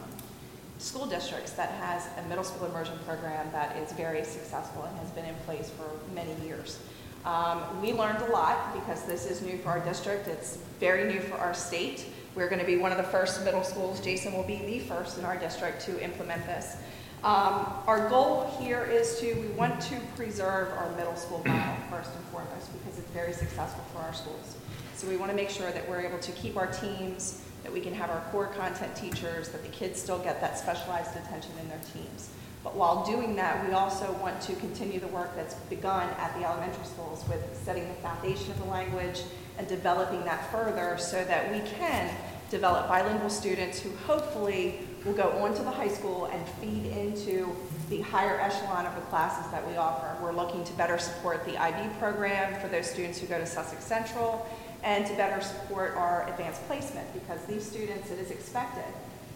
school 0.77 1.07
districts 1.07 1.51
that 1.53 1.71
has 1.71 2.09
a 2.23 2.29
middle 2.29 2.43
school 2.43 2.67
immersion 2.67 2.95
program 3.07 3.49
that 3.51 3.75
is 3.77 3.91
very 3.93 4.23
successful 4.23 4.83
and 4.83 4.95
has 4.99 5.09
been 5.09 5.25
in 5.25 5.33
place 5.45 5.71
for 5.71 5.89
many 6.13 6.35
years. 6.45 6.77
Um, 7.25 7.81
we 7.81 7.91
learned 7.91 8.21
a 8.21 8.31
lot 8.31 8.75
because 8.75 9.03
this 9.05 9.25
is 9.25 9.41
new 9.41 9.57
for 9.57 9.69
our 9.69 9.79
district. 9.79 10.27
It's 10.27 10.57
very 10.79 11.11
new 11.11 11.21
for 11.21 11.37
our 11.37 11.55
state. 11.55 12.05
We're 12.35 12.49
going 12.49 12.61
to 12.61 12.67
be 12.67 12.77
one 12.77 12.91
of 12.91 12.97
the 12.97 13.03
first 13.03 13.43
middle 13.43 13.63
schools. 13.63 13.99
Jason 13.99 14.33
will 14.33 14.43
be 14.43 14.57
the 14.57 14.79
first 14.79 15.17
in 15.17 15.25
our 15.25 15.37
district 15.37 15.81
to 15.85 15.99
implement 16.03 16.45
this. 16.45 16.77
Um, 17.23 17.65
our 17.87 18.07
goal 18.09 18.55
here 18.59 18.83
is 18.83 19.19
to, 19.19 19.33
we 19.33 19.47
want 19.49 19.81
to 19.81 19.99
preserve 20.15 20.71
our 20.73 20.91
middle 20.95 21.15
school 21.15 21.39
model 21.45 21.75
first 21.89 22.11
and 22.15 22.23
foremost 22.25 22.71
because 22.73 22.99
it's 22.99 23.09
very 23.09 23.33
successful 23.33 23.83
for 23.91 23.99
our 24.01 24.13
schools. 24.13 24.55
So 24.95 25.07
we 25.07 25.17
want 25.17 25.31
to 25.31 25.35
make 25.35 25.49
sure 25.49 25.71
that 25.71 25.87
we're 25.89 26.01
able 26.01 26.19
to 26.19 26.31
keep 26.33 26.57
our 26.57 26.67
teams, 26.67 27.43
that 27.63 27.73
we 27.73 27.81
can 27.81 27.93
have 27.93 28.11
our 28.11 28.21
core 28.31 28.47
content 28.47 28.95
teachers, 28.95 29.49
that 29.49 29.63
the 29.63 29.69
kids 29.69 29.99
still 29.99 30.19
get 30.19 30.39
that 30.41 30.59
specialized 30.59 31.15
attention 31.17 31.51
in 31.59 31.69
their 31.69 31.81
teams. 31.91 32.29
But 32.63 32.75
while 32.75 33.05
doing 33.05 33.35
that, 33.37 33.67
we 33.67 33.73
also 33.73 34.11
want 34.13 34.39
to 34.41 34.53
continue 34.55 34.99
the 34.99 35.07
work 35.07 35.35
that's 35.35 35.55
begun 35.55 36.09
at 36.17 36.37
the 36.37 36.45
elementary 36.45 36.85
schools 36.85 37.23
with 37.27 37.43
setting 37.63 37.87
the 37.87 37.95
foundation 37.95 38.51
of 38.51 38.59
the 38.59 38.65
language 38.65 39.21
and 39.57 39.67
developing 39.67 40.23
that 40.25 40.51
further 40.51 40.97
so 40.99 41.23
that 41.25 41.51
we 41.51 41.61
can 41.77 42.15
develop 42.49 42.87
bilingual 42.87 43.29
students 43.29 43.79
who 43.79 43.89
hopefully 44.05 44.86
will 45.07 45.13
go 45.13 45.29
on 45.39 45.55
to 45.55 45.63
the 45.63 45.71
high 45.71 45.87
school 45.87 46.25
and 46.25 46.45
feed 46.59 46.85
into 46.85 47.55
the 47.89 48.01
higher 48.01 48.39
echelon 48.41 48.85
of 48.85 48.93
the 48.95 49.01
classes 49.01 49.49
that 49.51 49.65
we 49.65 49.77
offer. 49.77 50.21
We're 50.21 50.33
looking 50.33 50.65
to 50.65 50.73
better 50.73 50.97
support 50.97 51.45
the 51.45 51.57
IB 51.57 51.95
program 51.97 52.59
for 52.59 52.67
those 52.67 52.91
students 52.91 53.17
who 53.17 53.27
go 53.27 53.39
to 53.39 53.45
Sussex 53.45 53.85
Central 53.85 54.45
and 54.83 55.05
to 55.05 55.15
better 55.15 55.41
support 55.41 55.95
our 55.95 56.29
advanced 56.29 56.65
placement 56.67 57.11
because 57.13 57.43
these 57.45 57.65
students, 57.65 58.11
it 58.11 58.19
is 58.19 58.31
expected 58.31 58.83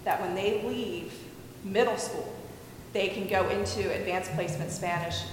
that 0.04 0.20
when 0.20 0.36
they 0.36 0.62
leave 0.64 1.14
middle 1.64 1.98
school, 1.98 2.36
they 2.92 3.08
can 3.08 3.28
go 3.28 3.48
into 3.50 3.80
advanced 3.94 4.34
placement 4.34 4.72
Spanish 4.72 5.24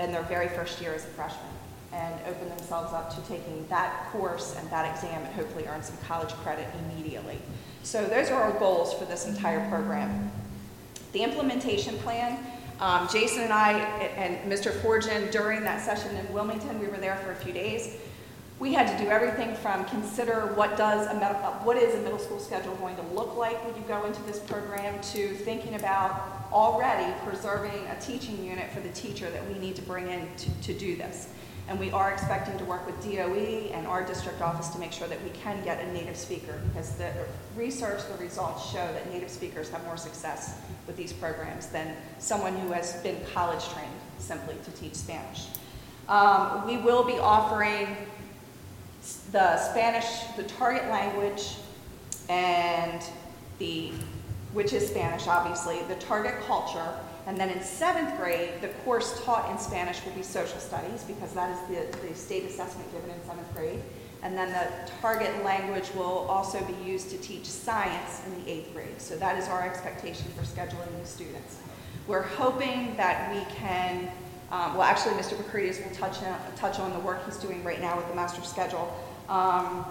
in 0.00 0.10
their 0.10 0.22
very 0.22 0.48
first 0.48 0.80
year 0.80 0.94
as 0.94 1.04
a 1.04 1.08
freshman 1.08 1.44
and 1.92 2.14
open 2.26 2.48
themselves 2.48 2.94
up 2.94 3.14
to 3.14 3.20
taking 3.28 3.66
that 3.68 4.08
course 4.10 4.56
and 4.58 4.68
that 4.70 4.94
exam 4.94 5.22
and 5.22 5.34
hopefully 5.34 5.66
earn 5.66 5.82
some 5.82 5.96
college 5.98 6.30
credit 6.36 6.66
immediately. 6.86 7.38
So 7.82 8.04
those 8.06 8.30
are 8.30 8.40
our 8.42 8.58
goals 8.58 8.94
for 8.94 9.04
this 9.04 9.26
entire 9.26 9.68
program. 9.68 10.30
The 11.12 11.22
implementation 11.22 11.98
plan, 11.98 12.38
um, 12.80 13.08
Jason 13.12 13.42
and 13.42 13.52
I 13.52 13.72
and 14.16 14.50
Mr. 14.50 14.72
Forgen 14.80 15.30
during 15.30 15.62
that 15.62 15.84
session 15.84 16.16
in 16.16 16.32
Wilmington, 16.32 16.78
we 16.80 16.86
were 16.86 16.96
there 16.96 17.16
for 17.16 17.32
a 17.32 17.36
few 17.36 17.52
days. 17.52 17.96
we 18.58 18.72
had 18.72 18.86
to 18.96 19.04
do 19.04 19.10
everything 19.10 19.56
from 19.56 19.84
consider 19.86 20.52
what 20.54 20.76
does 20.76 21.08
a, 21.08 21.14
med- 21.14 21.34
what 21.64 21.76
is 21.76 21.96
a 21.96 21.98
middle 22.02 22.18
school 22.18 22.38
schedule 22.38 22.72
going 22.76 22.94
to 22.94 23.02
look 23.12 23.36
like 23.36 23.62
when 23.64 23.74
you 23.74 23.82
go 23.88 24.04
into 24.04 24.22
this 24.22 24.38
program 24.38 25.00
to 25.02 25.34
thinking 25.34 25.74
about 25.74 26.46
already 26.52 27.12
preserving 27.26 27.84
a 27.88 28.00
teaching 28.00 28.44
unit 28.44 28.70
for 28.70 28.78
the 28.80 28.90
teacher 28.90 29.28
that 29.30 29.44
we 29.48 29.58
need 29.58 29.74
to 29.74 29.82
bring 29.82 30.08
in 30.08 30.28
to, 30.36 30.48
to 30.62 30.74
do 30.74 30.94
this. 30.96 31.28
And 31.72 31.80
we 31.80 31.90
are 31.92 32.12
expecting 32.12 32.58
to 32.58 32.66
work 32.66 32.84
with 32.84 33.02
DOE 33.02 33.70
and 33.72 33.86
our 33.86 34.04
district 34.04 34.42
office 34.42 34.68
to 34.68 34.78
make 34.78 34.92
sure 34.92 35.08
that 35.08 35.24
we 35.24 35.30
can 35.30 35.64
get 35.64 35.80
a 35.80 35.90
native 35.90 36.18
speaker 36.18 36.60
because 36.68 36.96
the 36.96 37.10
research, 37.56 38.02
the 38.14 38.22
results 38.22 38.70
show 38.70 38.86
that 38.92 39.10
native 39.10 39.30
speakers 39.30 39.70
have 39.70 39.82
more 39.86 39.96
success 39.96 40.60
with 40.86 40.98
these 40.98 41.14
programs 41.14 41.68
than 41.68 41.96
someone 42.18 42.54
who 42.56 42.72
has 42.72 42.96
been 42.96 43.16
college 43.32 43.66
trained 43.70 43.88
simply 44.18 44.54
to 44.66 44.70
teach 44.72 44.94
Spanish. 44.94 45.46
Um, 46.10 46.66
we 46.66 46.76
will 46.76 47.04
be 47.04 47.18
offering 47.18 47.96
the 49.30 49.56
Spanish, 49.56 50.24
the 50.36 50.42
target 50.42 50.90
language, 50.90 51.56
and 52.28 53.02
the, 53.58 53.92
which 54.52 54.74
is 54.74 54.90
Spanish, 54.90 55.26
obviously, 55.26 55.78
the 55.88 55.94
target 55.94 56.34
culture, 56.46 56.98
and 57.26 57.38
then 57.38 57.50
in 57.50 57.62
seventh 57.62 58.16
grade, 58.18 58.50
the 58.60 58.68
course 58.84 59.22
taught 59.24 59.50
in 59.50 59.58
Spanish 59.58 60.04
will 60.04 60.12
be 60.12 60.22
social 60.22 60.58
studies 60.58 61.04
because 61.04 61.32
that 61.34 61.50
is 61.50 61.68
the, 61.68 61.98
the 62.08 62.14
state 62.14 62.44
assessment 62.44 62.90
given 62.92 63.10
in 63.10 63.24
seventh 63.24 63.54
grade. 63.54 63.80
And 64.22 64.36
then 64.36 64.50
the 64.52 64.90
target 65.00 65.44
language 65.44 65.90
will 65.94 66.26
also 66.28 66.64
be 66.64 66.74
used 66.84 67.10
to 67.10 67.18
teach 67.18 67.44
science 67.44 68.22
in 68.26 68.44
the 68.44 68.50
eighth 68.50 68.72
grade. 68.72 69.00
So 69.00 69.16
that 69.16 69.36
is 69.36 69.48
our 69.48 69.62
expectation 69.62 70.26
for 70.36 70.42
scheduling 70.42 70.96
new 70.96 71.04
students. 71.04 71.58
We're 72.06 72.22
hoping 72.22 72.96
that 72.96 73.32
we 73.32 73.44
can, 73.54 74.10
um, 74.50 74.74
well, 74.74 74.82
actually, 74.82 75.14
Mr. 75.14 75.36
Bakrides 75.36 75.84
will 75.84 75.94
touch 75.94 76.22
on, 76.22 76.38
touch 76.56 76.78
on 76.78 76.92
the 76.92 77.00
work 77.00 77.24
he's 77.24 77.36
doing 77.36 77.62
right 77.62 77.80
now 77.80 77.96
with 77.96 78.08
the 78.08 78.14
master 78.14 78.42
schedule. 78.42 78.92
Um, 79.28 79.84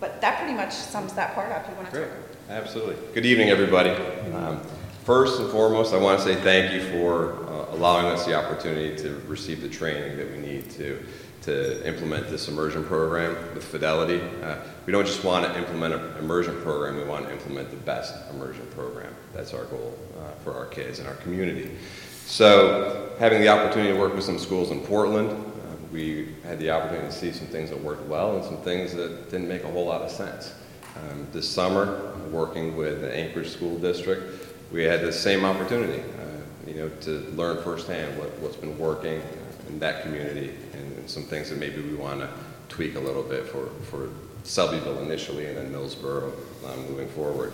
but 0.00 0.20
that 0.20 0.38
pretty 0.38 0.54
much 0.54 0.72
sums 0.72 1.14
that 1.14 1.34
part 1.34 1.50
up. 1.50 1.68
You 1.68 1.76
want 1.76 1.90
to 1.90 1.96
Great, 1.96 2.08
absolutely. 2.50 2.96
Good 3.14 3.24
evening, 3.24 3.48
everybody. 3.48 3.90
Um, 4.34 4.60
First 5.04 5.38
and 5.38 5.50
foremost, 5.50 5.92
I 5.92 5.98
want 5.98 6.18
to 6.20 6.24
say 6.24 6.34
thank 6.34 6.72
you 6.72 6.80
for 6.90 7.34
uh, 7.44 7.74
allowing 7.74 8.06
us 8.06 8.24
the 8.24 8.34
opportunity 8.34 8.96
to 9.02 9.20
receive 9.26 9.60
the 9.60 9.68
training 9.68 10.16
that 10.16 10.30
we 10.30 10.38
need 10.38 10.70
to, 10.70 11.04
to 11.42 11.86
implement 11.86 12.30
this 12.30 12.48
immersion 12.48 12.82
program 12.84 13.36
with 13.52 13.62
Fidelity. 13.62 14.22
Uh, 14.42 14.56
We 14.86 14.92
don't 14.94 15.04
just 15.04 15.22
want 15.22 15.44
to 15.44 15.58
implement 15.58 15.92
an 15.92 16.16
immersion 16.16 16.58
program, 16.62 16.96
we 16.96 17.04
want 17.04 17.26
to 17.26 17.32
implement 17.32 17.68
the 17.70 17.76
best 17.76 18.14
immersion 18.30 18.66
program. 18.68 19.14
That's 19.34 19.52
our 19.52 19.64
goal 19.64 19.94
uh, 20.18 20.30
for 20.42 20.54
our 20.54 20.64
kids 20.64 21.00
and 21.00 21.06
our 21.06 21.16
community. 21.16 21.76
So 22.24 23.10
having 23.18 23.42
the 23.42 23.48
opportunity 23.48 23.92
to 23.92 24.00
work 24.00 24.14
with 24.14 24.24
some 24.24 24.38
schools 24.38 24.70
in 24.70 24.80
Portland, 24.80 25.28
uh, 25.28 25.76
we 25.92 26.34
had 26.44 26.58
the 26.58 26.70
opportunity 26.70 27.08
to 27.08 27.12
see 27.12 27.30
some 27.30 27.48
things 27.48 27.68
that 27.68 27.78
worked 27.78 28.08
well 28.08 28.36
and 28.36 28.42
some 28.42 28.56
things 28.62 28.94
that 28.94 29.30
didn't 29.30 29.48
make 29.48 29.64
a 29.64 29.70
whole 29.70 29.84
lot 29.84 30.00
of 30.00 30.10
sense. 30.10 30.54
Um, 30.96 31.26
This 31.30 31.46
summer, 31.46 32.10
working 32.30 32.74
with 32.74 33.02
the 33.02 33.14
Anchorage 33.14 33.50
School 33.50 33.78
District, 33.78 34.22
we 34.74 34.82
had 34.82 35.02
the 35.02 35.12
same 35.12 35.44
opportunity, 35.44 36.00
uh, 36.00 36.66
you 36.66 36.74
know, 36.74 36.88
to 37.00 37.10
learn 37.36 37.62
firsthand 37.62 38.18
what, 38.18 38.36
what's 38.40 38.56
been 38.56 38.76
working 38.76 39.20
uh, 39.20 39.68
in 39.68 39.78
that 39.78 40.02
community 40.02 40.52
and, 40.72 40.98
and 40.98 41.08
some 41.08 41.22
things 41.22 41.48
that 41.48 41.60
maybe 41.60 41.80
we 41.80 41.94
want 41.94 42.18
to 42.18 42.28
tweak 42.68 42.96
a 42.96 42.98
little 42.98 43.22
bit 43.22 43.46
for, 43.46 43.68
for 43.88 44.10
Selbyville 44.42 45.00
initially 45.00 45.46
and 45.46 45.56
then 45.56 45.72
Millsboro 45.72 46.32
um, 46.66 46.88
moving 46.88 47.08
forward. 47.10 47.52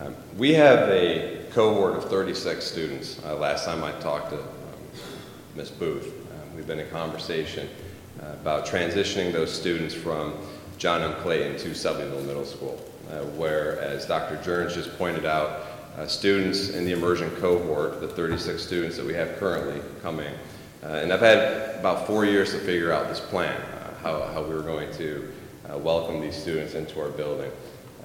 Um, 0.00 0.14
we 0.38 0.54
have 0.54 0.88
a 0.88 1.44
cohort 1.52 1.96
of 1.96 2.08
36 2.08 2.64
students. 2.64 3.20
Uh, 3.26 3.36
last 3.36 3.66
time 3.66 3.84
I 3.84 3.92
talked 4.00 4.30
to 4.30 4.38
um, 4.38 4.46
Ms. 5.56 5.70
Booth, 5.70 6.06
um, 6.06 6.56
we've 6.56 6.66
been 6.66 6.80
in 6.80 6.88
conversation 6.88 7.68
uh, 8.22 8.32
about 8.40 8.64
transitioning 8.64 9.32
those 9.32 9.52
students 9.52 9.94
from 9.94 10.32
John 10.78 11.02
M. 11.02 11.12
Clayton 11.20 11.58
to 11.58 11.74
Selbyville 11.74 12.24
Middle 12.24 12.46
School, 12.46 12.82
uh, 13.10 13.18
where, 13.36 13.78
as 13.80 14.06
Dr. 14.06 14.42
Jerns 14.42 14.72
just 14.74 14.96
pointed 14.96 15.26
out, 15.26 15.73
uh, 15.96 16.06
students 16.06 16.70
in 16.70 16.84
the 16.84 16.92
immersion 16.92 17.30
cohort, 17.36 18.00
the 18.00 18.08
36 18.08 18.62
students 18.62 18.96
that 18.96 19.06
we 19.06 19.14
have 19.14 19.36
currently 19.38 19.80
coming. 20.02 20.32
Uh, 20.82 20.88
and 20.88 21.12
I've 21.12 21.20
had 21.20 21.78
about 21.78 22.06
four 22.06 22.24
years 22.24 22.52
to 22.52 22.58
figure 22.58 22.92
out 22.92 23.08
this 23.08 23.20
plan, 23.20 23.54
uh, 23.60 23.94
how, 24.02 24.22
how 24.32 24.42
we 24.42 24.54
were 24.54 24.62
going 24.62 24.92
to 24.94 25.32
uh, 25.70 25.78
welcome 25.78 26.20
these 26.20 26.36
students 26.36 26.74
into 26.74 27.00
our 27.00 27.10
building. 27.10 27.50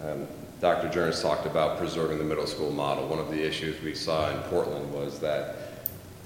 Um, 0.06 0.28
Dr. 0.62 0.89
Jones 0.89 1.21
talked 1.21 1.45
about 1.45 1.78
preserving 1.78 2.17
the 2.17 2.23
middle 2.23 2.45
school 2.45 2.71
model. 2.71 3.08
One 3.08 3.19
of 3.19 3.30
the 3.30 3.41
issues 3.41 3.82
we 3.82 3.95
saw 3.95 4.30
in 4.30 4.38
Portland 4.43 4.93
was 4.93 5.19
that 5.19 5.56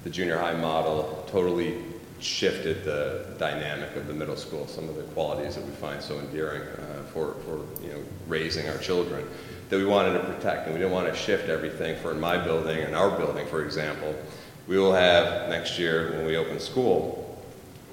the 0.02 0.10
junior 0.10 0.38
high 0.38 0.54
model 0.54 1.24
totally 1.28 1.78
shifted 2.20 2.84
the 2.84 3.26
dynamic 3.38 3.94
of 3.96 4.06
the 4.06 4.14
middle 4.14 4.36
school, 4.36 4.66
some 4.66 4.88
of 4.88 4.96
the 4.96 5.02
qualities 5.02 5.54
that 5.54 5.64
we 5.64 5.70
find 5.72 6.02
so 6.02 6.18
endearing 6.18 6.62
uh, 6.62 7.02
for, 7.12 7.34
for 7.44 7.58
you 7.82 7.92
know, 7.92 8.02
raising 8.26 8.68
our 8.68 8.78
children 8.78 9.26
that 9.68 9.78
we 9.78 9.84
wanted 9.84 10.14
to 10.14 10.20
protect. 10.20 10.66
And 10.66 10.74
we 10.74 10.80
didn't 10.80 10.92
want 10.92 11.06
to 11.08 11.14
shift 11.14 11.48
everything 11.48 11.96
for 12.00 12.10
in 12.10 12.20
my 12.20 12.36
building 12.36 12.78
and 12.78 12.94
our 12.94 13.10
building, 13.16 13.46
for 13.46 13.64
example. 13.64 14.14
We 14.66 14.78
will 14.78 14.94
have 14.94 15.48
next 15.48 15.78
year 15.78 16.12
when 16.12 16.26
we 16.26 16.36
open 16.36 16.58
school, 16.58 17.20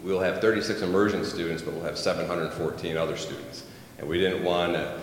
we 0.04 0.12
will 0.12 0.22
have 0.22 0.42
36 0.42 0.82
immersion 0.82 1.24
students, 1.24 1.62
but 1.62 1.74
we'll 1.74 1.84
have 1.84 1.98
714 1.98 2.98
other 2.98 3.18
students. 3.18 3.66
And 4.00 4.08
we 4.08 4.18
didn't 4.18 4.44
want 4.44 4.74
to 4.74 5.00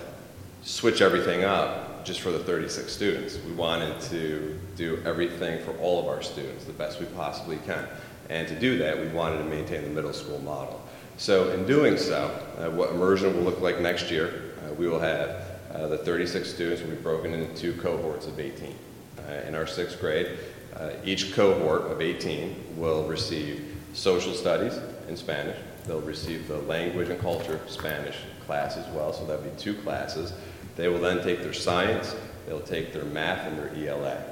switch 0.63 1.01
everything 1.01 1.45
up 1.45 2.05
just 2.05 2.21
for 2.21 2.33
the 2.33 2.39
36 2.39 2.91
students. 2.91 3.39
We 3.47 3.53
wanted 3.53 4.01
to 4.03 4.59
do 4.77 5.01
everything 5.05 5.63
for 5.65 5.73
all 5.79 6.01
of 6.01 6.07
our 6.07 6.23
students 6.23 6.65
the 6.65 6.73
best 6.73 7.01
we 7.01 7.07
possibly 7.07 7.59
can. 7.59 7.87
And 8.29 8.49
to 8.49 8.59
do 8.59 8.79
that, 8.79 8.99
we 8.99 9.09
wanted 9.09 9.39
to 9.39 9.45
maintain 9.45 9.83
the 9.83 9.91
middle 9.91 10.13
school 10.13 10.41
model. 10.41 10.83
So 11.17 11.51
in 11.51 11.67
doing 11.67 11.97
so, 11.97 12.31
uh, 12.59 12.71
what 12.71 12.91
immersion 12.91 13.37
will 13.37 13.43
look 13.43 13.61
like 13.61 13.81
next 13.81 14.11
year, 14.11 14.55
uh, 14.65 14.73
we 14.75 14.89
will 14.89 15.01
have 15.01 15.48
uh, 15.73 15.87
the 15.89 15.99
36 15.99 16.49
students 16.49 16.83
will 16.83 16.91
be 16.91 16.97
broken 16.97 17.35
into 17.35 17.55
two 17.55 17.75
cohorts 17.75 18.27
of 18.27 18.41
18. 18.41 18.75
Uh, 19.19 19.33
in 19.47 19.55
our 19.55 19.67
sixth 19.67 20.01
grade, 20.01 20.39
uh, 20.77 20.91
each 21.05 21.35
cohort 21.35 21.83
of 21.83 22.01
18 22.01 22.77
will 22.77 23.05
receive 23.07 23.77
social 23.93 24.33
studies 24.33 24.79
in 25.09 25.17
Spanish. 25.17 25.57
They'll 25.87 26.01
receive 26.01 26.49
the 26.49 26.59
language 26.59 27.09
and 27.09 27.21
culture 27.21 27.61
Spanish 27.67 28.17
class 28.47 28.77
as 28.77 28.87
well, 28.95 29.13
so 29.13 29.27
that'll 29.27 29.43
be 29.43 29.51
two 29.59 29.75
classes. 29.75 30.33
They 30.77 30.89
will 30.89 31.01
then 31.01 31.23
take 31.23 31.43
their 31.43 31.53
science, 31.53 32.15
they'll 32.47 32.61
take 32.61 32.93
their 32.93 33.05
math 33.05 33.47
and 33.47 33.59
their 33.59 33.89
ELA. 33.89 34.23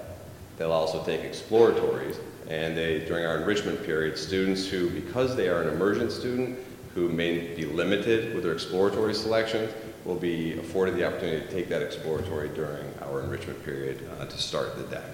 They'll 0.56 0.72
also 0.72 1.04
take 1.04 1.22
exploratories, 1.22 2.16
and 2.48 2.76
they, 2.76 3.00
during 3.00 3.26
our 3.26 3.38
enrichment 3.38 3.84
period, 3.84 4.16
students 4.16 4.66
who, 4.66 4.88
because 4.88 5.36
they 5.36 5.48
are 5.48 5.62
an 5.62 5.68
emergent 5.68 6.12
student, 6.12 6.58
who 6.94 7.10
may 7.10 7.54
be 7.54 7.66
limited 7.66 8.34
with 8.34 8.42
their 8.42 8.54
exploratory 8.54 9.12
selections, 9.12 9.70
will 10.06 10.14
be 10.14 10.56
afforded 10.58 10.94
the 10.94 11.04
opportunity 11.04 11.44
to 11.44 11.52
take 11.52 11.68
that 11.68 11.82
exploratory 11.82 12.48
during 12.50 12.86
our 13.02 13.22
enrichment 13.22 13.62
period 13.64 14.08
uh, 14.18 14.24
to 14.26 14.38
start 14.38 14.76
the 14.76 14.84
day. 14.84 15.04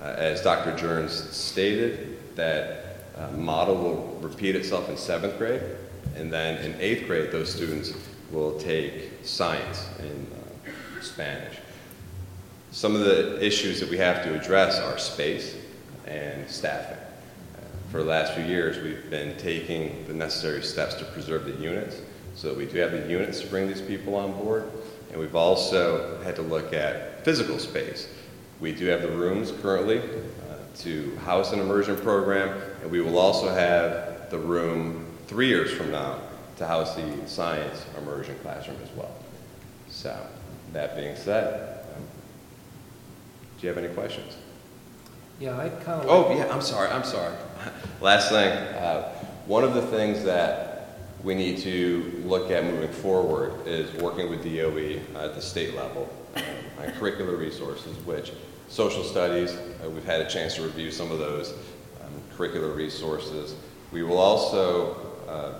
Uh, 0.00 0.04
as 0.16 0.40
Dr. 0.40 0.74
Jones 0.76 1.12
stated, 1.12 2.34
that 2.34 3.04
uh, 3.16 3.30
model 3.32 3.76
will 3.76 4.18
repeat 4.22 4.56
itself 4.56 4.88
in 4.88 4.96
seventh 4.96 5.36
grade, 5.36 5.62
and 6.16 6.32
then 6.32 6.56
in 6.64 6.80
eighth 6.80 7.06
grade, 7.06 7.30
those 7.30 7.52
students 7.52 7.92
will 8.30 8.58
take 8.58 9.10
science 9.22 9.86
and 9.98 10.26
uh, 10.32 11.02
Spanish. 11.02 11.58
Some 12.70 12.96
of 12.96 13.02
the 13.02 13.44
issues 13.44 13.80
that 13.80 13.90
we 13.90 13.98
have 13.98 14.24
to 14.24 14.34
address 14.34 14.80
are 14.80 14.96
space 14.96 15.56
and 16.06 16.48
staffing. 16.48 16.96
Uh, 16.96 17.60
For 17.90 17.98
the 17.98 18.08
last 18.08 18.32
few 18.32 18.44
years, 18.44 18.82
we've 18.82 19.10
been 19.10 19.36
taking 19.36 20.06
the 20.06 20.14
necessary 20.14 20.62
steps 20.62 20.94
to 20.94 21.04
preserve 21.04 21.44
the 21.44 21.52
units 21.62 22.00
so 22.34 22.54
we 22.54 22.66
do 22.66 22.78
have 22.78 22.92
the 22.92 23.08
units 23.08 23.40
to 23.40 23.46
bring 23.46 23.68
these 23.68 23.80
people 23.80 24.14
on 24.14 24.32
board. 24.32 24.70
And 25.10 25.20
we've 25.20 25.36
also 25.36 26.20
had 26.22 26.36
to 26.36 26.42
look 26.42 26.72
at 26.72 27.24
physical 27.24 27.58
space. 27.58 28.08
We 28.60 28.72
do 28.72 28.86
have 28.86 29.02
the 29.02 29.10
rooms 29.10 29.52
currently 29.60 29.98
uh, 29.98 30.56
to 30.78 31.16
house 31.16 31.52
an 31.52 31.60
immersion 31.60 31.96
program, 31.96 32.58
and 32.80 32.90
we 32.90 33.00
will 33.00 33.18
also 33.18 33.48
have 33.48 34.30
the 34.30 34.38
room 34.38 35.06
three 35.26 35.48
years 35.48 35.72
from 35.72 35.90
now 35.90 36.18
to 36.56 36.66
house 36.66 36.94
the 36.94 37.26
science 37.26 37.84
immersion 37.98 38.36
classroom 38.42 38.78
as 38.82 38.90
well. 38.96 39.14
So, 39.88 40.16
that 40.72 40.96
being 40.96 41.16
said, 41.16 41.84
um, 41.94 42.02
do 43.58 43.66
you 43.66 43.68
have 43.68 43.82
any 43.82 43.92
questions? 43.92 44.36
Yeah, 45.38 45.58
I 45.58 45.68
kind 45.68 46.00
of. 46.00 46.06
Oh, 46.08 46.34
yeah, 46.34 46.48
I'm 46.52 46.62
sorry, 46.62 46.88
I'm 46.88 47.04
sorry. 47.04 47.34
Last 48.00 48.30
thing, 48.30 48.48
uh, 48.48 49.12
one 49.46 49.64
of 49.64 49.74
the 49.74 49.82
things 49.82 50.24
that 50.24 50.71
we 51.22 51.34
need 51.34 51.58
to 51.58 52.22
look 52.24 52.50
at 52.50 52.64
moving 52.64 52.90
forward 52.90 53.66
is 53.66 53.92
working 54.02 54.28
with 54.28 54.42
DOE 54.42 55.00
at 55.20 55.34
the 55.34 55.40
state 55.40 55.74
level 55.76 56.08
um, 56.34 56.42
on 56.80 56.88
curricular 56.94 57.38
resources, 57.38 57.96
which 58.04 58.32
social 58.68 59.04
studies, 59.04 59.52
uh, 59.52 59.88
we've 59.90 60.04
had 60.04 60.20
a 60.20 60.28
chance 60.28 60.56
to 60.56 60.62
review 60.62 60.90
some 60.90 61.12
of 61.12 61.18
those 61.18 61.52
um, 62.02 62.12
curricular 62.36 62.74
resources. 62.74 63.54
We 63.92 64.02
will 64.02 64.18
also 64.18 64.96
uh, 65.28 65.52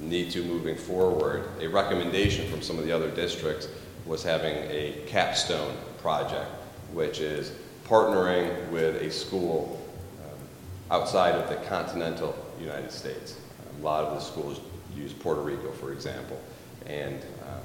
need 0.00 0.30
to, 0.30 0.42
moving 0.42 0.76
forward, 0.76 1.48
a 1.60 1.68
recommendation 1.68 2.50
from 2.50 2.62
some 2.62 2.78
of 2.78 2.86
the 2.86 2.92
other 2.92 3.10
districts 3.10 3.68
was 4.06 4.22
having 4.22 4.56
a 4.70 5.02
capstone 5.06 5.76
project, 5.98 6.50
which 6.92 7.20
is 7.20 7.52
partnering 7.86 8.70
with 8.70 9.02
a 9.02 9.10
school 9.10 9.86
um, 10.24 10.38
outside 10.90 11.34
of 11.34 11.48
the 11.50 11.56
continental 11.68 12.34
United 12.58 12.90
States. 12.90 13.38
A 13.78 13.82
lot 13.82 14.04
of 14.04 14.14
the 14.14 14.20
schools 14.20 14.60
use 15.00 15.12
Puerto 15.12 15.40
Rico, 15.40 15.70
for 15.72 15.92
example, 15.92 16.40
and 16.86 17.20
um, 17.46 17.60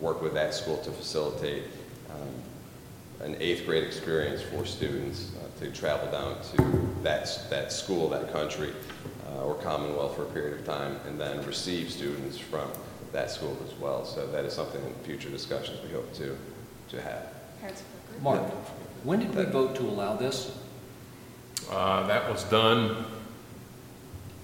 work 0.00 0.22
with 0.22 0.34
that 0.34 0.54
school 0.54 0.78
to 0.78 0.90
facilitate 0.90 1.64
um, 2.10 3.26
an 3.26 3.36
eighth 3.40 3.64
grade 3.66 3.84
experience 3.84 4.42
for 4.42 4.64
students 4.66 5.32
uh, 5.36 5.60
to 5.60 5.70
travel 5.70 6.10
down 6.10 6.36
to 6.54 6.86
that, 7.02 7.46
that 7.50 7.72
school, 7.72 8.08
that 8.10 8.32
country, 8.32 8.72
uh, 9.28 9.44
or 9.44 9.54
Commonwealth 9.54 10.16
for 10.16 10.22
a 10.22 10.26
period 10.26 10.60
of 10.60 10.66
time, 10.66 10.98
and 11.06 11.18
then 11.18 11.44
receive 11.46 11.90
students 11.90 12.38
from 12.38 12.68
that 13.12 13.30
school 13.30 13.56
as 13.66 13.74
well. 13.78 14.04
So 14.04 14.26
that 14.26 14.44
is 14.44 14.52
something 14.52 14.84
in 14.84 14.92
future 15.04 15.30
discussions 15.30 15.78
we 15.82 15.90
hope 15.90 16.12
to, 16.14 16.36
to 16.90 17.02
have. 17.02 17.26
Mark, 18.22 18.42
when 19.04 19.20
did 19.20 19.34
we 19.34 19.44
vote 19.44 19.74
to 19.76 19.82
allow 19.82 20.16
this? 20.16 20.58
Uh, 21.70 22.06
That 22.06 22.30
was 22.30 22.44
done, 22.44 23.06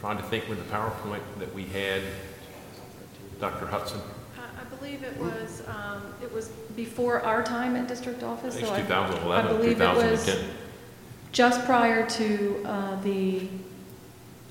trying 0.03 0.17
to 0.17 0.23
think 0.25 0.49
with 0.49 0.59
the 0.59 0.75
PowerPoint 0.75 1.21
that 1.39 1.55
we 1.55 1.63
had, 1.63 2.03
Dr. 3.39 3.67
Hudson, 3.67 4.01
I 4.37 4.61
I 4.61 4.65
believe 4.77 5.05
it 5.05 5.17
was, 5.17 5.63
um, 5.69 6.03
it 6.21 6.33
was 6.35 6.49
before 6.75 7.21
our 7.21 7.41
time 7.41 7.77
at 7.77 7.87
district 7.87 8.25
office. 8.25 8.57
I 8.57 8.63
so 8.63 8.75
it's 8.75 8.89
2011 8.89 9.47
I 9.47 9.57
believe 9.57 9.81
it 9.81 9.95
was 9.95 10.25
2010. 10.25 10.57
just 11.31 11.65
prior 11.65 12.05
to 12.05 12.63
uh, 12.65 13.01
the, 13.03 13.47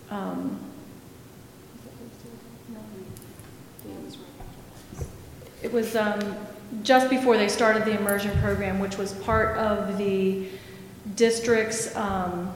um, 0.09 0.57
it 5.61 5.73
was 5.73 5.97
um, 5.97 6.21
just 6.81 7.09
before 7.09 7.35
they 7.35 7.49
started 7.49 7.83
the 7.83 7.99
immersion 7.99 8.31
program, 8.39 8.79
which 8.79 8.97
was 8.97 9.11
part 9.15 9.57
of 9.57 9.97
the 9.97 10.47
district's, 11.17 11.93
um, 11.97 12.53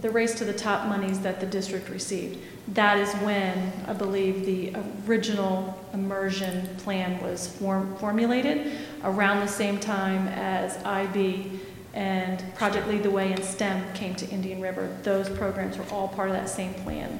the 0.00 0.10
race 0.10 0.34
to 0.34 0.44
the 0.44 0.52
top 0.52 0.86
monies 0.88 1.20
that 1.20 1.40
the 1.40 1.46
district 1.46 1.88
received. 1.88 2.38
That 2.74 2.98
is 2.98 3.12
when, 3.22 3.72
I 3.86 3.94
believe, 3.94 4.44
the 4.44 4.74
original 5.06 5.78
immersion 5.92 6.68
plan 6.78 7.20
was 7.22 7.48
form- 7.48 7.96
formulated, 7.96 8.72
around 9.02 9.40
the 9.40 9.48
same 9.48 9.80
time 9.80 10.28
as 10.28 10.76
IB 10.84 11.60
and 11.94 12.44
Project 12.54 12.86
Lead 12.86 13.02
the 13.02 13.10
Way 13.10 13.32
and 13.32 13.42
STEM 13.42 13.92
came 13.94 14.14
to 14.16 14.28
Indian 14.28 14.60
River. 14.60 14.94
Those 15.02 15.28
programs 15.28 15.78
were 15.78 15.86
all 15.90 16.08
part 16.08 16.28
of 16.28 16.36
that 16.36 16.48
same 16.48 16.74
plan. 16.74 17.18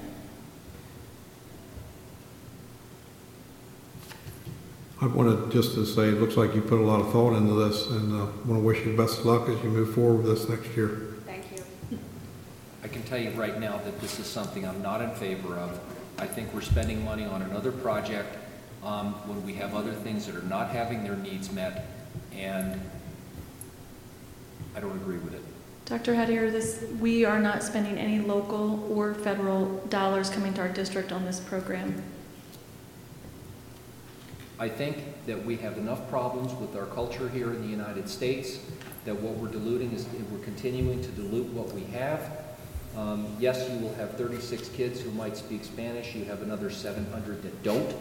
I 5.01 5.07
wanted 5.07 5.51
just 5.51 5.75
to 5.75 5.87
say, 5.87 6.09
it 6.09 6.21
looks 6.21 6.37
like 6.37 6.55
you 6.55 6.61
put 6.61 6.81
a 6.81 6.83
lot 6.83 7.01
of 7.01 7.13
thought 7.13 7.37
into 7.37 7.55
this, 7.55 7.89
and 7.89 8.13
uh, 8.13 8.25
I 8.25 8.49
want 8.49 8.61
to 8.61 8.61
wish 8.61 8.85
you 8.85 8.97
the 8.97 9.03
best 9.03 9.21
of 9.21 9.27
luck 9.27 9.49
as 9.49 9.63
you 9.63 9.71
move 9.71 9.95
forward 9.95 10.25
with 10.25 10.39
this 10.39 10.49
next 10.49 10.77
year. 10.77 11.08
I 12.89 12.91
can 12.91 13.03
tell 13.03 13.19
you 13.19 13.33
right 13.33 13.61
now 13.61 13.77
that 13.77 14.01
this 14.01 14.19
is 14.19 14.25
something 14.25 14.67
I'm 14.67 14.81
not 14.81 15.03
in 15.03 15.11
favor 15.11 15.57
of. 15.57 15.79
I 16.19 16.27
think 16.27 16.55
we're 16.55 16.63
spending 16.63 17.05
money 17.05 17.27
on 17.27 17.43
another 17.43 17.71
project 17.71 18.35
um, 18.83 19.13
when 19.29 19.45
we 19.45 19.53
have 19.57 19.75
other 19.75 19.93
things 19.93 20.25
that 20.25 20.35
are 20.35 20.47
not 20.47 20.71
having 20.71 21.05
their 21.05 21.17
needs 21.17 21.53
met, 21.53 21.87
and 22.33 22.81
I 24.75 24.81
don't 24.81 24.97
agree 24.97 25.19
with 25.19 25.35
it. 25.35 25.43
Dr. 25.85 26.15
Hattier, 26.15 26.51
this, 26.51 26.83
we 26.99 27.27
are 27.27 27.39
not 27.39 27.63
spending 27.63 27.99
any 27.99 28.21
local 28.21 28.91
or 28.91 29.13
federal 29.13 29.67
dollars 29.89 30.31
coming 30.31 30.55
to 30.55 30.63
our 30.63 30.69
district 30.71 31.13
on 31.13 31.27
this 31.27 31.41
program. 31.41 32.03
I 34.59 34.71
think 34.71 35.27
that 35.27 35.45
we 35.45 35.57
have 35.57 35.77
enough 35.77 36.09
problems 36.09 36.55
with 36.55 36.75
our 36.75 36.87
culture 36.87 37.29
here 37.29 37.51
in 37.53 37.61
the 37.61 37.69
United 37.69 38.09
States, 38.09 38.61
that 39.05 39.15
what 39.21 39.35
we're 39.35 39.49
diluting 39.49 39.93
is, 39.93 40.07
we're 40.33 40.43
continuing 40.43 41.03
to 41.03 41.09
dilute 41.09 41.49
what 41.49 41.71
we 41.75 41.85
have. 41.85 42.48
Um, 42.99 43.29
Yes, 43.39 43.71
you 43.71 43.79
will 43.79 43.95
have 43.95 44.17
36 44.17 44.69
kids 44.71 45.01
who 45.01 45.13
might 45.13 45.37
speak 45.37 45.63
Spanish, 45.63 46.17
you 46.17 46.25
have 46.25 46.43
another 46.43 46.69
700 46.69 47.43
that 47.45 47.63
don't, 47.63 47.95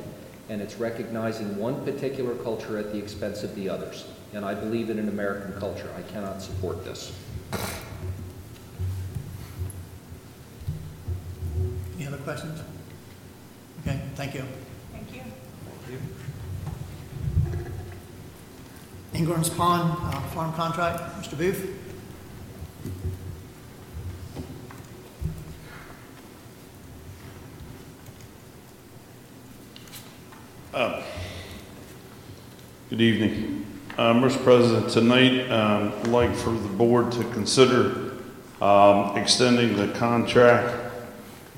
and 0.50 0.60
it's 0.60 0.78
recognizing 0.78 1.56
one 1.58 1.86
particular 1.86 2.34
culture 2.36 2.80
at 2.80 2.91
the 2.91 2.98
expense 2.98 3.43
of 3.43 3.54
the 3.54 3.70
others. 3.70 4.06
And 4.34 4.43
I 4.43 4.56
believe 4.56 4.89
in 4.89 4.98
an 4.98 5.08
American 5.08 5.54
culture. 5.60 5.89
I 5.95 6.02
cannot 6.12 6.41
support 6.41 6.84
this. 6.84 7.14
Any 11.98 12.08
other 12.08 12.18
questions? 12.18 12.60
Okay, 13.82 14.02
thank 14.16 14.34
you. 14.34 14.43
Thank 14.91 15.14
you. 15.14 15.22
Thank 15.22 15.91
you. 15.91 16.00
Ingram's 19.14 19.50
Pond 19.52 19.95
uh, 20.02 20.22
Farm 20.30 20.54
Contract, 20.54 21.00
Mr. 21.22 21.38
Booth? 21.38 21.78
Uh, 30.78 31.02
Good 32.92 33.02
evening. 33.02 33.66
Uh, 33.98 34.14
Mr. 34.14 34.44
President, 34.44 34.92
tonight, 34.92 35.50
um, 35.50 35.92
I'd 35.92 36.08
like 36.10 36.36
for 36.36 36.52
the 36.52 36.68
board 36.68 37.12
to 37.14 37.24
consider 37.32 38.12
um, 38.62 39.18
extending 39.18 39.76
the 39.76 39.92
contract 39.98 40.94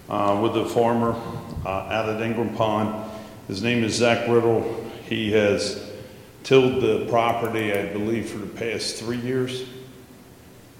uh, 0.08 0.40
with 0.42 0.54
the 0.54 0.64
farmer 0.64 1.22
uh, 1.66 1.70
out 1.70 2.08
at 2.08 2.22
Ingram 2.22 2.56
Pond. 2.56 3.12
His 3.50 3.62
name 3.62 3.84
is 3.84 3.96
Zach 3.96 4.26
Riddle. 4.30 4.90
He 5.04 5.34
has 5.34 5.92
tilled 6.44 6.82
the 6.82 7.06
property, 7.10 7.74
I 7.74 7.88
believe, 7.88 8.30
for 8.30 8.38
the 8.38 8.48
past 8.48 8.96
three 8.96 9.20
years. 9.20 9.66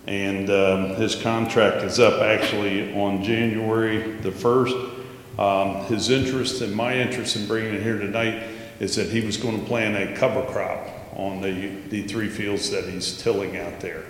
And 0.08 0.50
um, 0.50 0.96
his 0.96 1.14
contract 1.14 1.84
is 1.84 2.00
up 2.00 2.22
actually 2.22 2.98
on 2.98 3.22
January 3.22 4.14
the 4.22 4.32
1st. 4.32 4.99
Um, 5.40 5.86
His 5.86 6.10
interest 6.10 6.62
and 6.62 6.76
my 6.76 6.94
interest 6.94 7.38
in 7.38 7.48
bringing 7.48 7.74
it 7.74 7.82
here 7.82 7.98
tonight 7.98 8.44
is 8.82 8.98
that 8.98 9.08
he 9.08 9.22
was 9.22 9.38
going 9.38 9.58
to 9.58 9.66
plant 9.66 9.96
a 9.96 10.14
cover 10.18 10.44
crop 10.44 10.86
on 11.16 11.42
the, 11.42 11.70
the 11.88 12.04
three 12.04 12.28
fields 12.28 12.70
that 12.72 12.84
he's 12.84 13.22
tilling 13.22 13.58
out 13.58 13.80
there. 13.80 14.04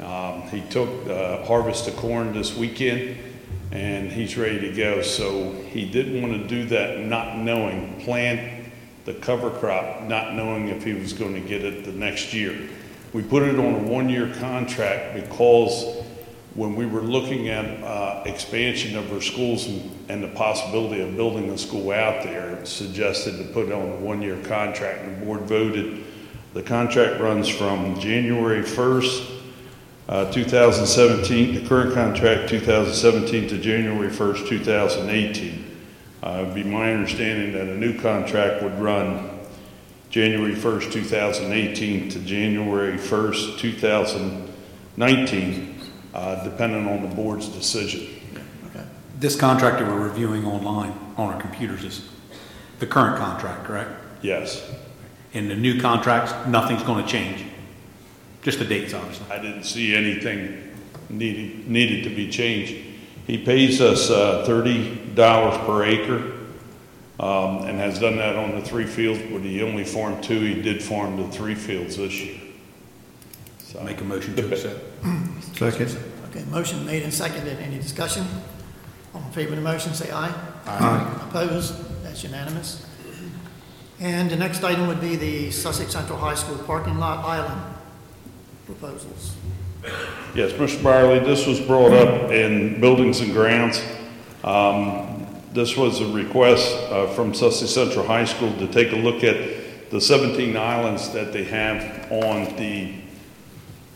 Um, 0.00 0.42
He 0.48 0.62
took 0.70 1.06
uh, 1.06 1.44
harvest 1.44 1.88
of 1.88 1.96
corn 1.96 2.32
this 2.32 2.56
weekend, 2.56 3.18
and 3.70 4.10
he's 4.10 4.38
ready 4.38 4.58
to 4.60 4.72
go. 4.74 5.02
So 5.02 5.52
he 5.68 5.84
didn't 5.88 6.22
want 6.22 6.40
to 6.42 6.48
do 6.48 6.64
that 6.70 7.00
not 7.00 7.36
knowing, 7.36 8.00
plant 8.00 8.72
the 9.04 9.12
cover 9.14 9.50
crop, 9.50 10.04
not 10.04 10.34
knowing 10.34 10.68
if 10.68 10.84
he 10.84 10.94
was 10.94 11.12
going 11.12 11.34
to 11.34 11.40
get 11.40 11.64
it 11.64 11.84
the 11.84 11.92
next 11.92 12.32
year. 12.32 12.58
We 13.12 13.22
put 13.22 13.42
it 13.42 13.58
on 13.58 13.74
a 13.74 13.78
one-year 13.78 14.34
contract 14.36 15.22
because 15.22 15.84
when 16.54 16.74
we 16.74 16.84
were 16.84 17.02
looking 17.02 17.48
at 17.48 17.64
uh, 17.84 18.24
expansion 18.26 18.96
of 18.96 19.12
our 19.12 19.20
schools 19.20 19.66
and, 19.66 19.90
and 20.08 20.22
the 20.22 20.28
possibility 20.28 21.00
of 21.00 21.16
building 21.16 21.48
a 21.50 21.58
school 21.58 21.92
out 21.92 22.24
there, 22.24 22.56
it 22.56 22.66
suggested 22.66 23.38
to 23.38 23.44
put 23.52 23.68
it 23.68 23.72
on 23.72 23.88
a 23.88 23.96
one-year 23.96 24.42
contract. 24.42 25.04
The 25.04 25.24
board 25.24 25.42
voted. 25.42 26.04
The 26.52 26.62
contract 26.62 27.20
runs 27.20 27.48
from 27.48 28.00
January 28.00 28.64
1st, 28.64 29.30
uh, 30.08 30.32
2017, 30.32 31.54
the 31.54 31.68
current 31.68 31.94
contract 31.94 32.48
2017 32.48 33.48
to 33.48 33.58
January 33.58 34.08
1st, 34.08 34.48
2018. 34.48 35.64
Uh, 36.22 36.40
it'd 36.42 36.54
be 36.54 36.64
my 36.64 36.92
understanding 36.92 37.52
that 37.52 37.68
a 37.68 37.76
new 37.76 37.96
contract 37.96 38.64
would 38.64 38.76
run 38.80 39.30
January 40.10 40.56
1st, 40.56 40.90
2018 40.90 42.08
to 42.08 42.18
January 42.18 42.98
1st, 42.98 43.58
2019, 43.58 45.79
uh, 46.14 46.42
depending 46.44 46.88
on 46.88 47.08
the 47.08 47.14
board's 47.14 47.48
decision. 47.48 48.20
This 49.18 49.36
contract 49.36 49.78
that 49.78 49.86
we're 49.86 50.08
reviewing 50.08 50.46
online 50.46 50.98
on 51.18 51.34
our 51.34 51.40
computers 51.40 51.84
is 51.84 52.08
the 52.78 52.86
current 52.86 53.18
contract, 53.18 53.64
correct? 53.64 53.90
Yes. 54.22 54.66
In 55.34 55.48
the 55.48 55.54
new 55.54 55.78
contracts, 55.78 56.32
nothing's 56.46 56.82
going 56.82 57.04
to 57.04 57.10
change. 57.10 57.44
Just 58.40 58.58
the 58.58 58.64
dates, 58.64 58.94
obviously. 58.94 59.26
I 59.30 59.38
didn't 59.38 59.64
see 59.64 59.94
anything 59.94 60.74
needed, 61.10 61.68
needed 61.68 62.04
to 62.04 62.10
be 62.10 62.30
changed. 62.30 62.74
He 63.26 63.44
pays 63.44 63.82
us 63.82 64.10
uh, 64.10 64.46
$30 64.48 65.66
per 65.66 65.84
acre 65.84 66.32
um, 67.20 67.66
and 67.68 67.78
has 67.78 67.98
done 67.98 68.16
that 68.16 68.36
on 68.36 68.58
the 68.58 68.62
three 68.62 68.86
fields, 68.86 69.20
but 69.30 69.42
he 69.42 69.62
only 69.62 69.84
farmed 69.84 70.24
two. 70.24 70.40
He 70.40 70.62
did 70.62 70.82
farm 70.82 71.18
the 71.18 71.28
three 71.28 71.54
fields 71.54 71.98
this 71.98 72.18
year. 72.18 72.40
So 73.58 73.82
Make 73.82 74.00
a 74.00 74.04
motion 74.04 74.34
to 74.36 74.50
accept. 74.50 74.80
Second. 75.54 75.96
Okay, 76.30 76.44
motion 76.50 76.84
made 76.86 77.02
and 77.02 77.12
seconded. 77.12 77.58
Any 77.58 77.78
discussion? 77.78 78.26
All 79.14 79.22
in 79.22 79.30
favor 79.32 79.50
of 79.50 79.56
the 79.56 79.62
motion, 79.62 79.94
say 79.94 80.10
aye. 80.10 80.32
Aye. 80.66 81.26
Opposed? 81.28 82.02
That's 82.04 82.22
unanimous. 82.22 82.86
And 83.98 84.30
the 84.30 84.36
next 84.36 84.62
item 84.64 84.86
would 84.86 85.00
be 85.00 85.16
the 85.16 85.50
Sussex 85.50 85.92
Central 85.92 86.18
High 86.18 86.34
School 86.34 86.56
parking 86.58 86.98
lot 86.98 87.24
island 87.24 87.60
proposals. 88.66 89.34
Yes, 90.34 90.52
Mr. 90.52 90.82
Byerly, 90.82 91.18
this 91.20 91.46
was 91.46 91.60
brought 91.60 91.92
up 91.92 92.30
in 92.30 92.80
Buildings 92.80 93.20
and 93.20 93.32
Grounds. 93.32 93.82
Um, 94.44 95.26
This 95.52 95.76
was 95.76 96.00
a 96.00 96.06
request 96.06 96.72
uh, 96.92 97.08
from 97.08 97.34
Sussex 97.34 97.72
Central 97.72 98.06
High 98.06 98.24
School 98.24 98.52
to 98.58 98.68
take 98.68 98.92
a 98.92 98.96
look 98.96 99.24
at 99.24 99.90
the 99.90 100.00
17 100.00 100.56
islands 100.56 101.10
that 101.12 101.32
they 101.32 101.42
have 101.44 102.06
on 102.12 102.44
the 102.56 102.94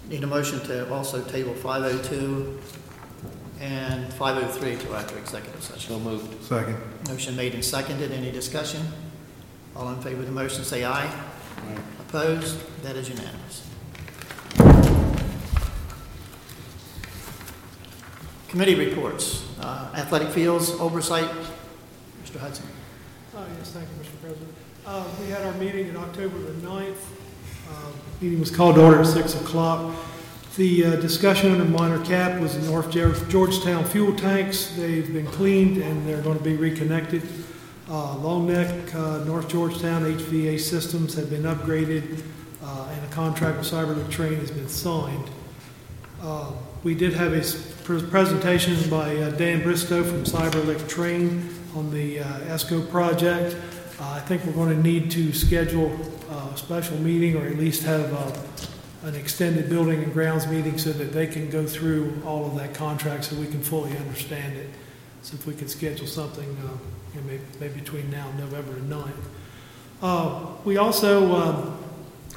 Need 0.09 0.23
a 0.23 0.27
motion 0.27 0.59
to 0.61 0.91
also 0.93 1.23
table 1.23 1.53
502 1.55 2.59
and 3.59 4.13
503 4.13 4.75
to 4.87 4.95
after 4.95 5.17
executive 5.17 5.63
session. 5.63 5.89
So 5.93 5.99
moved. 5.99 6.43
Second. 6.43 6.77
Motion 7.07 7.35
made 7.35 7.53
and 7.55 7.65
seconded. 7.65 8.11
Any 8.11 8.31
discussion? 8.31 8.81
All 9.75 9.89
in 9.89 10.01
favor 10.01 10.19
of 10.21 10.27
the 10.27 10.31
motion, 10.31 10.63
say 10.63 10.85
aye. 10.85 11.09
Opposed? 12.01 12.59
That 12.83 12.95
is 12.95 13.09
unanimous. 13.09 13.67
Committee 18.49 18.75
reports. 18.75 19.43
Uh, 19.59 19.91
Athletic 19.95 20.29
fields, 20.29 20.69
oversight. 20.71 21.29
Mr. 22.23 22.39
Hudson. 22.39 22.65
Oh, 23.35 23.43
yes, 23.57 23.71
thank 23.71 23.87
you, 23.89 24.03
Mr. 24.03 24.21
President. 24.21 24.53
Uh, 24.85 25.03
We 25.19 25.27
had 25.29 25.41
our 25.45 25.53
meeting 25.53 25.87
in 25.87 25.97
October 25.97 26.37
the 26.39 26.51
9th. 26.67 26.95
Uh, 27.70 27.72
Meeting 28.22 28.39
was 28.39 28.51
called 28.55 28.76
to 28.76 28.84
order 28.84 29.01
at 29.01 29.07
6 29.07 29.36
o'clock. 29.36 29.93
The 30.55 30.86
uh, 30.86 30.95
discussion 30.97 31.51
under 31.51 31.66
minor 31.66 32.03
cap 32.05 32.39
was 32.39 32.57
the 32.59 32.66
North 32.72 32.89
Geor- 32.91 33.30
Georgetown 33.30 33.84
fuel 33.84 34.16
tanks. 34.16 34.68
They've 34.78 35.11
been 35.11 35.28
cleaned 35.28 35.78
and 35.78 36.07
they're 36.07 36.22
going 36.22 36.38
to 36.38 36.43
be 36.43 36.55
reconnected. 36.55 37.24
Uh, 37.89 38.16
Long 38.18 38.47
Neck, 38.47 38.95
uh, 38.95 39.24
North 39.26 39.49
Georgetown 39.49 40.03
HVAC 40.03 40.59
systems 40.59 41.13
have 41.16 41.30
been 41.30 41.43
upgraded 41.43 42.22
uh, 42.63 42.88
and 42.91 43.03
a 43.05 43.07
contract 43.09 43.57
with 43.57 43.68
Cyberlift 43.70 44.09
Train 44.09 44.36
has 44.36 44.49
been 44.51 44.70
signed. 44.70 45.30
Uh, 46.22 46.51
We 46.84 46.95
did 46.95 47.13
have 47.13 47.34
a 47.34 47.41
presentation 48.09 48.78
by 48.89 49.16
uh, 49.18 49.32
Dan 49.32 49.61
Bristow 49.63 50.03
from 50.03 50.24
Cyberlift 50.24 50.88
Train 50.88 51.49
on 51.76 51.91
the 51.91 52.20
uh, 52.22 52.26
ESCO 52.53 52.89
project. 52.89 53.55
Uh, 53.99 54.13
I 54.16 54.20
think 54.22 54.45
we're 54.45 54.53
going 54.53 54.76
to 54.76 54.82
need 54.82 55.11
to 55.11 55.34
schedule 55.34 55.89
uh, 56.30 56.55
special 56.55 56.97
meeting 56.97 57.36
or 57.38 57.45
at 57.45 57.57
least 57.57 57.84
have 57.84 58.13
uh, 58.13 59.07
an 59.07 59.15
extended 59.15 59.69
building 59.69 60.03
and 60.03 60.13
grounds 60.13 60.47
meeting 60.47 60.78
so 60.78 60.91
that 60.91 61.13
they 61.13 61.28
can 61.28 61.49
go 61.49 61.65
through 61.65 62.21
all 62.26 62.45
of 62.45 62.55
that 62.55 62.73
contract 62.73 63.26
so 63.26 63.36
we 63.36 63.45
can 63.45 63.61
fully 63.61 63.95
understand 63.97 64.57
it. 64.57 64.69
So 65.21 65.36
if 65.36 65.45
we 65.45 65.53
could 65.53 65.69
schedule 65.69 66.07
something, 66.07 66.57
uh, 66.63 66.78
you 67.13 67.21
know, 67.21 67.28
maybe, 67.28 67.43
maybe 67.59 67.80
between 67.80 68.09
now 68.11 68.28
and 68.30 68.39
November 68.39 68.73
the 68.73 68.95
9th. 68.95 69.11
Uh, 70.01 70.47
We 70.65 70.78
also 70.78 71.36
um, 71.36 71.78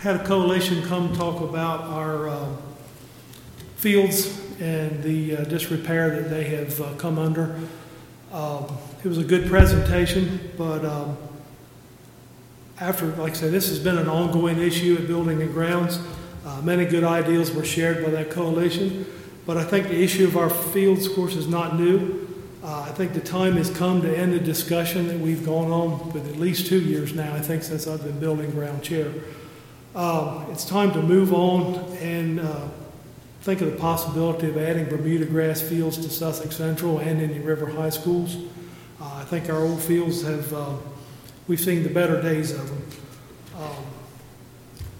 had 0.01 0.17
a 0.17 0.25
coalition 0.25 0.83
come 0.83 1.15
talk 1.15 1.41
about 1.41 1.85
our 1.85 2.29
um, 2.29 2.59
fields 3.77 4.41
and 4.61 5.03
the 5.03 5.39
uh, 5.39 5.45
disrepair 5.45 6.11
that 6.21 6.31
they 6.31 6.45
have 6.45 6.81
uh, 6.81 6.93
come 6.95 7.19
under. 7.19 7.59
Um, 8.33 8.77
It 9.05 9.09
was 9.09 9.19
a 9.19 9.25
good 9.25 9.49
presentation, 9.49 10.51
but 10.57 10.85
um, 10.85 11.17
after, 12.81 13.07
like 13.17 13.33
I 13.33 13.35
said, 13.35 13.53
this 13.53 13.69
has 13.69 13.79
been 13.79 13.99
an 13.99 14.09
ongoing 14.09 14.59
issue 14.59 14.97
at 15.01 15.07
Building 15.07 15.43
and 15.43 15.53
Grounds. 15.53 15.99
Uh, 16.47 16.61
Many 16.63 16.87
good 16.87 17.05
ideas 17.05 17.53
were 17.53 17.65
shared 17.65 18.05
by 18.05 18.11
that 18.11 18.31
coalition, 18.31 19.07
but 19.47 19.57
I 19.57 19.65
think 19.65 19.89
the 19.89 20.03
issue 20.03 20.27
of 20.27 20.37
our 20.37 20.51
fields, 20.51 21.07
of 21.07 21.15
course, 21.15 21.35
is 21.35 21.49
not 21.49 21.79
new. 21.79 22.27
Uh, 22.63 22.87
I 22.89 22.93
think 22.93 23.15
the 23.15 23.21
time 23.21 23.57
has 23.57 23.71
come 23.71 24.03
to 24.03 24.17
end 24.17 24.33
the 24.33 24.41
discussion 24.41 25.09
that 25.09 25.19
we've 25.19 25.45
gone 25.45 25.71
on 25.71 26.13
with 26.13 26.29
at 26.29 26.37
least 26.37 26.67
two 26.67 26.81
years 26.81 27.15
now, 27.15 27.35
I 27.35 27.41
think, 27.41 27.63
since 27.63 27.87
I've 27.87 28.03
been 28.03 28.19
Building 28.19 28.51
Ground 28.51 28.83
Chair. 28.83 29.11
Um, 29.95 30.47
It's 30.51 30.65
time 30.65 30.93
to 30.93 31.03
move 31.03 31.33
on 31.33 31.77
and 31.99 32.41
uh, 32.41 32.69
think 33.43 33.61
of 33.61 33.71
the 33.73 33.79
possibility 33.79 34.49
of 34.49 34.57
adding 34.57 34.85
Bermuda 34.85 35.25
grass 35.25 35.61
fields 35.61 35.97
to 35.99 36.11
Sussex 36.11 36.57
Central 36.57 36.99
and 36.99 37.21
Indian 37.21 37.45
River 37.45 37.67
High 37.67 37.91
Schools. 37.91 38.37
Uh, 39.01 39.15
I 39.15 39.25
think 39.25 39.49
our 39.49 39.63
old 39.63 39.81
fields 39.81 40.23
have, 40.23 40.53
uh, 40.53 40.75
we've 41.49 41.61
seen 41.61 41.83
the 41.83 41.89
better 41.89 42.21
days 42.23 42.53
of 42.53 42.69
them. 42.69 42.83
Um, 43.57 43.85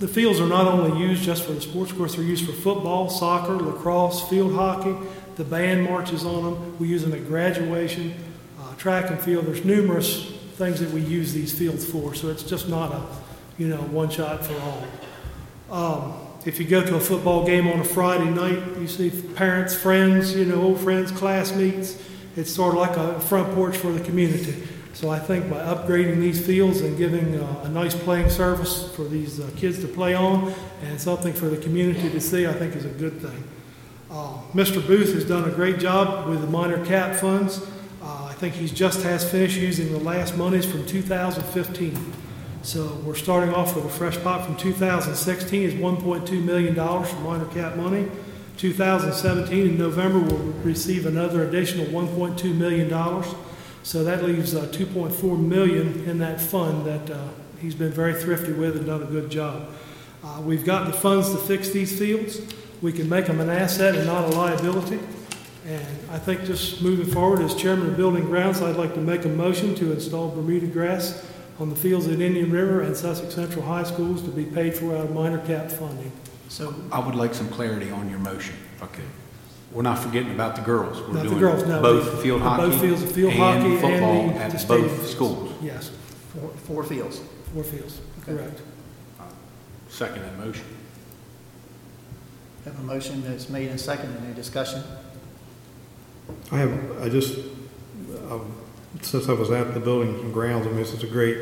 The 0.01 0.09
fields 0.09 0.39
are 0.41 0.47
not 0.47 0.67
only 0.67 1.01
used 1.01 1.23
just 1.25 1.45
for 1.45 1.53
the 1.53 1.61
sports 1.61 1.93
course, 1.93 2.15
they're 2.15 2.25
used 2.25 2.47
for 2.47 2.53
football, 2.53 3.11
soccer, 3.11 3.57
lacrosse, 3.57 4.29
field 4.29 4.55
hockey. 4.55 4.95
The 5.37 5.45
band 5.45 5.85
marches 5.85 6.25
on 6.25 6.45
them. 6.45 6.79
We 6.79 6.89
use 6.89 7.03
them 7.03 7.13
at 7.13 7.27
graduation, 7.27 8.15
uh, 8.61 8.75
track 8.77 9.11
and 9.11 9.21
field. 9.21 9.47
There's 9.47 9.65
numerous 9.65 10.33
things 10.57 10.81
that 10.81 10.91
we 10.91 11.01
use 11.01 11.33
these 11.33 11.57
fields 11.57 11.85
for, 11.85 12.15
so 12.15 12.29
it's 12.29 12.43
just 12.45 12.69
not 12.69 12.93
a, 12.93 13.03
you 13.59 13.69
know, 13.69 13.83
one 13.93 14.09
shot 14.09 14.45
for 14.45 14.55
all. 14.61 14.85
Um, 15.71 16.15
if 16.45 16.59
you 16.61 16.65
go 16.65 16.85
to 16.85 16.95
a 16.97 17.01
football 17.01 17.45
game 17.45 17.67
on 17.69 17.81
a 17.81 17.85
Friday 17.85 18.31
night, 18.31 18.61
you 18.81 18.87
see 18.89 19.11
parents, 19.35 19.75
friends, 19.75 20.35
you 20.35 20.45
know, 20.45 20.63
old 20.63 20.81
friends, 20.81 21.11
classmates. 21.11 22.01
It's 22.37 22.53
sort 22.53 22.75
of 22.75 22.81
like 22.81 22.97
a 22.97 23.19
front 23.21 23.53
porch 23.55 23.77
for 23.77 23.91
the 23.91 24.01
community. 24.01 24.63
So 24.99 25.11
I 25.11 25.21
think 25.21 25.49
by 25.49 25.59
upgrading 25.59 26.19
these 26.19 26.45
fields 26.45 26.81
and 26.81 26.99
giving 26.99 27.37
uh, 27.37 27.61
a 27.63 27.69
nice 27.69 27.95
playing 27.95 28.31
surface 28.31 28.93
for 28.97 29.05
these 29.05 29.39
uh, 29.39 29.49
kids 29.55 29.79
to 29.83 29.87
play 29.87 30.13
on 30.13 30.53
and 30.83 31.01
something 31.01 31.33
for 31.33 31.47
the 31.47 31.57
community 31.57 32.11
to 32.11 32.21
see, 32.21 32.49
I 32.49 32.53
think 32.53 32.75
is 32.75 32.85
a 32.85 32.89
good 32.89 33.21
thing. 33.21 33.45
Uh, 34.11 34.39
Mr. 34.55 34.85
Booth 34.85 35.15
has 35.15 35.25
done 35.25 35.49
a 35.49 35.53
great 35.53 35.79
job 35.79 36.29
with 36.29 36.41
the 36.41 36.49
minor 36.49 36.85
cap 36.85 37.15
funds. 37.15 37.61
Uh, 38.03 38.25
I 38.25 38.33
think 38.33 38.57
he's 38.57 38.73
just 38.73 39.05
has 39.05 39.23
finished 39.31 39.57
using 39.57 39.93
the 39.93 40.01
last 40.01 40.37
monies 40.37 40.67
from 40.67 40.85
2015. 40.85 42.13
So 42.63 43.01
we're 43.05 43.15
starting 43.15 43.55
off 43.55 43.77
with 43.77 43.85
a 43.85 43.89
fresh 43.89 44.21
pot 44.25 44.47
from 44.47 44.57
2016 44.57 45.63
is 45.63 45.75
1.2 45.75 46.45
million 46.45 46.75
dollars 46.75 47.09
for 47.09 47.21
minor 47.21 47.47
cap 47.47 47.77
money. 47.77 48.09
2017 48.57 49.65
in 49.65 49.79
November 49.79 50.19
we'll 50.19 50.53
receive 50.65 51.07
another 51.07 51.45
additional 51.45 51.87
1.2 51.87 52.53
million 52.53 52.89
dollars. 52.89 53.33
So 53.83 54.05
that 54.05 54.23
leaves 54.23 54.55
uh, 54.55 54.67
2.4 54.67 55.39
million 55.39 56.05
in 56.09 56.19
that 56.19 56.41
fund 56.41 56.85
that 56.87 57.11
uh, 57.11 57.29
he's 57.61 57.75
been 57.75 57.93
very 57.93 58.15
thrifty 58.15 58.53
with 58.53 58.77
and 58.77 58.87
done 58.87 59.03
a 59.03 59.07
good 59.07 59.31
job. 59.31 59.71
Uh, 60.23 60.41
we've 60.43 60.65
got 60.65 60.87
the 60.87 60.93
funds 60.93 61.31
to 61.31 61.39
fix 61.39 61.71
these 61.71 61.99
fields. 61.99 62.41
We 62.83 62.93
can 62.93 63.09
make 63.09 63.27
them 63.27 63.41
an 63.41 63.51
asset 63.51 63.95
and 63.95 64.07
not 64.07 64.33
a 64.33 64.37
liability. 64.37 65.01
And 65.67 66.11
I 66.11 66.19
think 66.19 66.45
just 66.45 66.83
moving 66.83 67.07
forward, 67.07 67.41
as 67.41 67.55
chairman 67.55 67.89
of 67.89 67.97
Building 67.97 68.25
Grounds, 68.25 68.63
I'd 68.63 68.77
like 68.77 68.95
to 68.95 69.01
make 69.01 69.25
a 69.25 69.29
motion 69.29 69.75
to 69.77 69.93
install 69.93 70.31
Bermuda 70.31 70.67
grass 70.67 71.27
on 71.59 71.71
the 71.71 71.77
fields 71.77 72.07
at 72.07 72.21
Indian 72.21 72.51
River 72.51 72.83
and 72.83 72.97
Sussex 72.97 73.35
Central 73.35 73.65
High 73.65 73.83
Schools 73.83 74.23
to 74.23 74.31
be 74.31 74.45
paid 74.45 74.75
for 74.75 74.97
out 74.97 75.05
of 75.05 75.15
minor 75.15 75.45
cap 75.45 75.71
funding. 75.71 76.13
So 76.49 76.75
I 76.91 77.01
would 77.01 77.15
like 77.15 77.35
some 77.35 77.49
clarity 77.49 77.91
on 77.91 78.09
your 78.09 78.21
motion, 78.21 78.55
if 78.77 78.83
I 78.83 78.87
could. 78.87 79.05
We're 79.73 79.83
not 79.83 79.99
forgetting 79.99 80.33
about 80.33 80.57
the 80.57 80.63
girls. 80.63 81.01
We're 81.03 81.09
Not 81.15 81.23
the 81.25 81.29
doing 81.29 81.41
girls, 81.41 81.67
no. 81.67 81.83
Both 81.83 82.23
field 82.23 82.41
Both 82.41 82.49
hockey 82.75 82.79
fields 82.79 83.03
of 83.03 83.13
field 83.13 83.33
hockey 83.35 83.59
and 83.65 83.73
and 83.75 83.81
football 83.81 84.27
the- 84.29 84.33
the 84.33 84.39
at 84.41 84.61
stadium 84.61 84.89
both 84.89 84.97
fields. 84.97 85.11
schools. 85.13 85.53
Yes, 85.63 85.91
four, 86.35 86.51
four 86.67 86.85
fields. 86.85 87.21
four 87.53 87.63
fields, 87.65 88.01
correct. 88.25 88.61
Second 89.91 90.23
that 90.23 90.39
motion. 90.39 90.65
Have 92.65 92.79
a 92.79 92.83
motion 92.83 93.23
that's 93.25 93.49
made 93.49 93.69
and 93.71 93.81
seconded. 93.81 94.23
Any 94.25 94.35
discussion? 94.35 94.83
I 96.53 96.59
have, 96.59 97.03
I 97.03 97.09
just, 97.09 97.39
um, 98.31 98.53
since 99.03 99.29
I 99.29 99.33
was 99.33 99.51
at 99.51 99.73
the 99.75 99.81
buildings 99.81 100.21
and 100.21 100.33
grounds, 100.33 100.67
I 100.67 100.71
mean, 100.71 100.79
this 100.79 100.93
is 100.93 101.03
a 101.03 101.07
great 101.07 101.39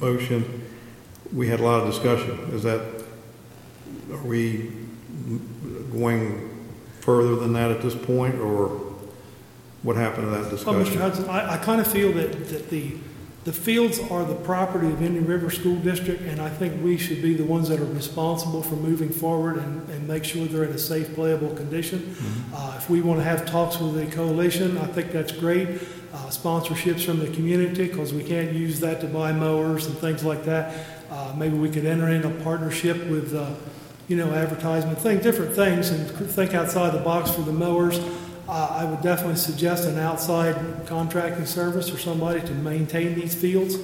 motion. 0.00 0.62
We 1.32 1.48
had 1.48 1.60
a 1.60 1.64
lot 1.64 1.82
of 1.82 1.90
discussion. 1.92 2.38
Is 2.52 2.62
that, 2.64 2.80
are 4.12 4.22
we 4.24 4.72
going 5.92 6.45
further 7.06 7.36
than 7.36 7.52
that 7.52 7.70
at 7.70 7.80
this 7.80 7.94
point, 7.94 8.34
or 8.34 8.68
what 9.84 9.94
happened 9.94 10.24
to 10.24 10.30
that 10.30 10.66
Well, 10.66 10.74
Mr. 10.74 10.84
discussion? 10.84 11.00
Hudson, 11.00 11.28
I, 11.30 11.52
I 11.54 11.56
kind 11.58 11.80
of 11.80 11.86
feel 11.86 12.12
that, 12.14 12.48
that 12.48 12.68
the, 12.68 12.96
the 13.44 13.52
fields 13.52 14.00
are 14.10 14.24
the 14.24 14.34
property 14.34 14.88
of 14.88 15.00
Indian 15.00 15.24
River 15.24 15.48
School 15.48 15.76
District, 15.76 16.20
and 16.22 16.40
I 16.42 16.48
think 16.48 16.82
we 16.82 16.98
should 16.98 17.22
be 17.22 17.34
the 17.34 17.44
ones 17.44 17.68
that 17.68 17.78
are 17.78 17.84
responsible 17.84 18.60
for 18.60 18.74
moving 18.74 19.08
forward 19.10 19.56
and, 19.58 19.88
and 19.88 20.08
make 20.08 20.24
sure 20.24 20.46
they're 20.46 20.64
in 20.64 20.72
a 20.72 20.78
safe, 20.78 21.14
playable 21.14 21.54
condition. 21.54 22.16
Uh, 22.52 22.74
if 22.76 22.90
we 22.90 23.00
want 23.00 23.20
to 23.20 23.24
have 23.24 23.46
talks 23.46 23.78
with 23.78 23.94
the 23.94 24.06
coalition, 24.14 24.76
I 24.78 24.86
think 24.86 25.12
that's 25.12 25.30
great. 25.30 25.68
Uh, 26.12 26.28
sponsorships 26.28 27.04
from 27.04 27.20
the 27.20 27.28
community, 27.28 27.86
because 27.86 28.12
we 28.12 28.24
can't 28.24 28.52
use 28.52 28.80
that 28.80 29.00
to 29.02 29.06
buy 29.06 29.30
mowers 29.30 29.86
and 29.86 29.96
things 29.98 30.24
like 30.24 30.44
that. 30.44 30.74
Uh, 31.08 31.32
maybe 31.36 31.56
we 31.56 31.70
could 31.70 31.84
enter 31.84 32.08
in 32.08 32.24
a 32.24 32.30
partnership 32.42 32.96
with, 33.06 33.32
uh, 33.32 33.54
you 34.08 34.16
know, 34.16 34.32
advertisement, 34.32 34.98
think 34.98 35.22
different 35.22 35.54
things, 35.54 35.90
and 35.90 36.08
think 36.30 36.54
outside 36.54 36.92
the 36.92 37.02
box 37.02 37.30
for 37.30 37.42
the 37.42 37.52
mowers. 37.52 37.98
Uh, 38.48 38.68
I 38.70 38.84
would 38.84 39.02
definitely 39.02 39.36
suggest 39.36 39.88
an 39.88 39.98
outside 39.98 40.56
contracting 40.86 41.46
service 41.46 41.92
or 41.92 41.98
somebody 41.98 42.40
to 42.40 42.52
maintain 42.52 43.16
these 43.16 43.34
fields 43.34 43.76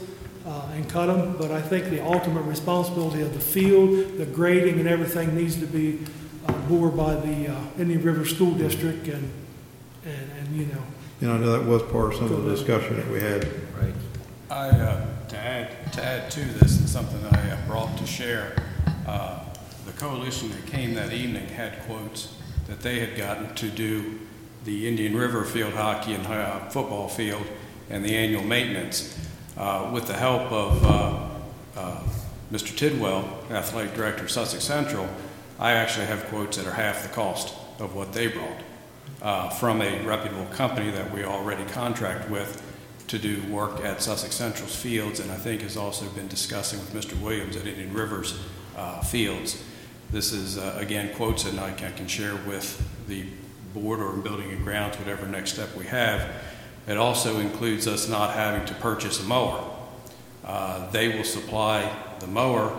uh, 0.46 0.68
and 0.74 0.88
cut 0.88 1.06
them. 1.06 1.36
But 1.36 1.50
I 1.50 1.60
think 1.60 1.86
the 1.86 2.04
ultimate 2.04 2.42
responsibility 2.42 3.22
of 3.22 3.34
the 3.34 3.40
field, 3.40 4.18
the 4.18 4.26
grading 4.26 4.78
and 4.78 4.88
everything 4.88 5.34
needs 5.34 5.56
to 5.56 5.66
be 5.66 5.98
uh, 6.46 6.52
bore 6.68 6.90
by 6.90 7.16
the 7.16 7.48
uh, 7.48 7.60
Indian 7.78 8.02
River 8.02 8.24
School 8.24 8.52
District 8.52 9.08
and, 9.08 9.32
and, 10.04 10.30
and, 10.38 10.56
you 10.56 10.66
know, 10.66 10.82
And 11.20 11.32
I 11.32 11.38
know 11.38 11.58
that 11.58 11.64
was 11.64 11.82
part 11.82 12.12
of 12.12 12.14
some 12.14 12.32
of 12.32 12.44
the 12.44 12.50
discussion 12.50 12.96
that 12.96 13.08
we 13.08 13.20
had. 13.20 13.44
Right. 13.76 13.94
I, 14.50 14.68
uh, 14.68 15.06
to 15.28 15.38
add, 15.38 15.92
to 15.94 16.04
add 16.04 16.30
to 16.32 16.40
this, 16.40 16.78
and 16.78 16.88
something 16.88 17.24
I 17.24 17.50
uh, 17.50 17.66
brought 17.66 17.96
to 17.98 18.06
share, 18.06 18.54
uh, 19.06 19.40
the 19.41 19.41
coalition 20.02 20.50
that 20.50 20.66
came 20.66 20.94
that 20.94 21.12
evening 21.12 21.46
had 21.46 21.80
quotes 21.86 22.34
that 22.66 22.80
they 22.80 22.98
had 22.98 23.16
gotten 23.16 23.54
to 23.54 23.68
do 23.68 24.18
the 24.64 24.88
Indian 24.88 25.16
River 25.16 25.44
field 25.44 25.74
hockey 25.74 26.12
and 26.14 26.26
uh, 26.26 26.58
football 26.70 27.08
field 27.08 27.46
and 27.88 28.04
the 28.04 28.16
annual 28.16 28.42
maintenance. 28.42 29.16
Uh, 29.56 29.88
With 29.94 30.08
the 30.08 30.14
help 30.14 30.50
of 30.50 30.84
uh, 30.84 31.28
uh, 31.78 32.02
Mr. 32.50 32.76
Tidwell, 32.76 33.44
athletic 33.52 33.94
director 33.94 34.24
of 34.24 34.30
Sussex 34.32 34.64
Central, 34.64 35.08
I 35.60 35.74
actually 35.74 36.06
have 36.06 36.24
quotes 36.24 36.56
that 36.56 36.66
are 36.66 36.72
half 36.72 37.04
the 37.04 37.14
cost 37.14 37.54
of 37.78 37.94
what 37.94 38.12
they 38.12 38.26
brought 38.26 38.60
uh, 39.22 39.50
from 39.50 39.80
a 39.82 40.02
reputable 40.04 40.46
company 40.46 40.90
that 40.90 41.12
we 41.12 41.22
already 41.22 41.64
contract 41.66 42.28
with 42.28 42.60
to 43.06 43.20
do 43.20 43.40
work 43.48 43.84
at 43.84 44.02
Sussex 44.02 44.34
Central's 44.34 44.74
fields, 44.74 45.20
and 45.20 45.30
I 45.30 45.36
think 45.36 45.60
has 45.62 45.76
also 45.76 46.08
been 46.08 46.26
discussing 46.26 46.80
with 46.80 46.92
Mr. 46.92 47.20
Williams 47.22 47.54
at 47.54 47.68
Indian 47.68 47.92
Rivers 47.92 48.40
uh, 48.76 49.00
fields. 49.02 49.62
This 50.12 50.32
is, 50.32 50.58
uh, 50.58 50.76
again, 50.78 51.14
quotes 51.14 51.44
that 51.44 51.58
I 51.58 51.72
can 51.72 52.06
share 52.06 52.36
with 52.46 52.86
the 53.08 53.24
board 53.72 54.00
or 54.00 54.12
building 54.12 54.50
and 54.50 54.62
grounds, 54.62 54.98
whatever 54.98 55.26
next 55.26 55.54
step 55.54 55.74
we 55.74 55.86
have. 55.86 56.30
It 56.86 56.98
also 56.98 57.40
includes 57.40 57.88
us 57.88 58.10
not 58.10 58.34
having 58.34 58.66
to 58.66 58.74
purchase 58.74 59.20
a 59.20 59.24
mower. 59.24 59.64
Uh, 60.44 60.90
They 60.90 61.08
will 61.16 61.24
supply 61.24 61.90
the 62.20 62.26
mower 62.26 62.76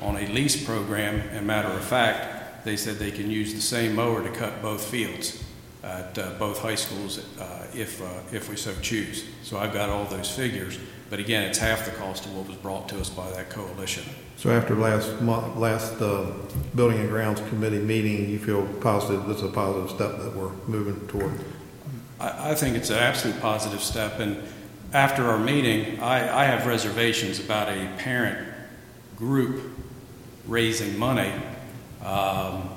on 0.00 0.16
a 0.16 0.28
lease 0.28 0.64
program, 0.64 1.22
and 1.32 1.44
matter 1.44 1.68
of 1.68 1.84
fact, 1.84 2.64
they 2.64 2.76
said 2.76 2.98
they 2.98 3.10
can 3.10 3.30
use 3.32 3.52
the 3.52 3.60
same 3.60 3.96
mower 3.96 4.22
to 4.22 4.30
cut 4.30 4.62
both 4.62 4.84
fields 4.84 5.42
at 5.82 6.16
uh, 6.16 6.30
both 6.38 6.60
high 6.60 6.74
schools 6.76 7.18
uh, 7.38 7.66
if, 7.74 8.00
uh, 8.00 8.06
if 8.32 8.48
we 8.48 8.56
so 8.56 8.72
choose. 8.80 9.24
So 9.42 9.58
I've 9.58 9.72
got 9.72 9.88
all 9.88 10.04
those 10.04 10.30
figures, 10.30 10.78
but 11.08 11.18
again, 11.18 11.44
it's 11.44 11.58
half 11.58 11.84
the 11.84 11.92
cost 11.92 12.26
of 12.26 12.36
what 12.36 12.48
was 12.48 12.56
brought 12.56 12.88
to 12.88 13.00
us 13.00 13.08
by 13.08 13.30
that 13.30 13.50
coalition. 13.50 14.04
So 14.36 14.50
after 14.50 14.74
last 14.74 15.20
month, 15.20 15.56
last 15.56 16.00
uh, 16.00 16.32
Building 16.74 16.98
and 17.00 17.08
Grounds 17.08 17.40
Committee 17.48 17.78
meeting, 17.78 18.28
you 18.28 18.38
feel 18.38 18.66
positive, 18.80 19.26
this 19.26 19.38
is 19.38 19.44
a 19.44 19.48
positive 19.48 19.90
step 19.90 20.18
that 20.18 20.36
we're 20.36 20.52
moving 20.66 21.06
toward? 21.08 21.32
I, 22.20 22.50
I 22.50 22.54
think 22.54 22.76
it's 22.76 22.90
an 22.90 22.98
absolute 22.98 23.40
positive 23.40 23.80
step, 23.80 24.18
and 24.18 24.42
after 24.92 25.24
our 25.24 25.38
meeting, 25.38 26.00
I, 26.00 26.42
I 26.42 26.44
have 26.44 26.66
reservations 26.66 27.38
about 27.38 27.68
a 27.68 27.92
parent 27.98 28.48
group 29.16 29.62
raising 30.46 30.98
money 30.98 31.32
um, 32.04 32.68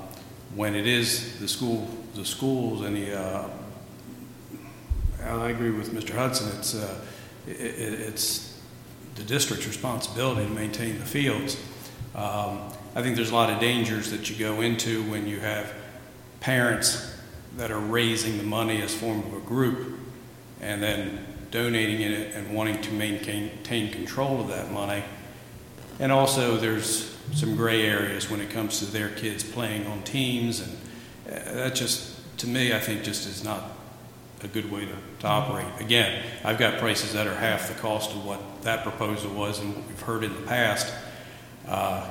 when 0.55 0.75
it 0.75 0.87
is 0.87 1.39
the 1.39 1.47
school, 1.47 1.87
the 2.15 2.25
schools 2.25 2.81
and 2.81 2.95
the, 2.95 3.19
uh, 3.19 3.49
I 5.23 5.49
agree 5.49 5.71
with 5.71 5.93
Mr. 5.93 6.15
Hudson, 6.15 6.49
it's, 6.57 6.75
uh, 6.75 6.99
i 7.47 7.51
i- 7.51 7.53
it's 7.53 8.53
the 9.15 9.23
district's 9.23 9.67
responsibility 9.67 10.43
to 10.45 10.49
maintain 10.51 10.99
the 10.99 11.05
fields. 11.05 11.57
Um, 12.15 12.59
I 12.95 13.01
think 13.01 13.15
there's 13.15 13.31
a 13.31 13.35
lot 13.35 13.49
of 13.49 13.59
dangers 13.59 14.11
that 14.11 14.29
you 14.29 14.35
go 14.35 14.61
into 14.61 15.03
when 15.11 15.27
you 15.27 15.39
have 15.39 15.71
parents 16.39 17.15
that 17.57 17.71
are 17.71 17.79
raising 17.79 18.37
the 18.37 18.43
money 18.43 18.81
as 18.81 18.93
form 18.93 19.19
of 19.19 19.33
a 19.33 19.39
group 19.41 19.99
and 20.61 20.81
then 20.81 21.25
donating 21.51 22.01
it 22.01 22.33
and 22.35 22.53
wanting 22.55 22.81
to 22.81 22.91
maintain, 22.91 23.45
maintain 23.47 23.91
control 23.91 24.39
of 24.41 24.47
that 24.49 24.71
money. 24.71 25.03
And 25.99 26.11
also, 26.11 26.57
there's 26.57 27.15
some 27.33 27.55
gray 27.55 27.81
areas 27.85 28.29
when 28.29 28.39
it 28.39 28.49
comes 28.49 28.79
to 28.79 28.85
their 28.85 29.09
kids 29.09 29.43
playing 29.43 29.85
on 29.87 30.01
teams, 30.03 30.61
and 30.61 30.77
uh, 31.27 31.53
that 31.55 31.75
just, 31.75 32.15
to 32.37 32.47
me, 32.47 32.73
I 32.73 32.79
think 32.79 33.03
just 33.03 33.27
is 33.27 33.43
not 33.43 33.63
a 34.43 34.47
good 34.47 34.71
way 34.71 34.85
to, 34.85 34.95
to 35.19 35.27
operate. 35.27 35.67
Again, 35.79 36.23
I've 36.43 36.57
got 36.57 36.79
prices 36.79 37.13
that 37.13 37.27
are 37.27 37.35
half 37.35 37.67
the 37.67 37.73
cost 37.75 38.11
of 38.11 38.25
what 38.25 38.61
that 38.63 38.83
proposal 38.83 39.31
was 39.31 39.59
and 39.59 39.75
what 39.75 39.87
we've 39.87 40.01
heard 40.01 40.23
in 40.23 40.33
the 40.33 40.41
past. 40.41 40.93
Uh, 41.67 42.07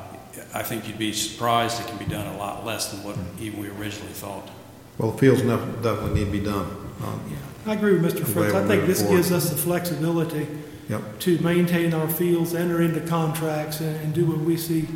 I 0.55 0.63
think 0.63 0.87
you'd 0.87 0.99
be 0.99 1.13
surprised 1.13 1.81
it 1.81 1.87
can 1.87 1.99
be 1.99 2.05
done 2.05 2.27
a 2.27 2.37
lot 2.39 2.65
less 2.65 2.93
than 2.93 3.03
what 3.03 3.17
even 3.41 3.61
we 3.61 3.69
originally 3.69 4.13
thought. 4.13 4.49
Well, 4.99 5.13
the 5.13 5.19
fields 5.19 5.43
definitely 5.43 6.21
need 6.21 6.27
to 6.27 6.31
be 6.31 6.41
done. 6.41 6.67
Um, 7.03 7.21
I 7.67 7.75
agree 7.75 7.99
with 7.99 8.15
Mr. 8.15 8.25
I'm 8.25 8.33
Fritz. 8.33 8.55
I 8.55 8.67
think 8.67 8.87
this 8.87 9.03
forward. 9.03 9.17
gives 9.17 9.33
us 9.33 9.51
the 9.51 9.57
flexibility 9.57 10.47
Yep. 10.89 11.19
to 11.21 11.39
maintain 11.41 11.93
our 11.93 12.09
fields, 12.09 12.55
enter 12.55 12.81
into 12.81 13.01
contracts, 13.01 13.81
and, 13.81 13.95
and 13.97 14.15
do 14.15 14.25
what 14.25 14.39
we 14.39 14.57
see 14.57 14.89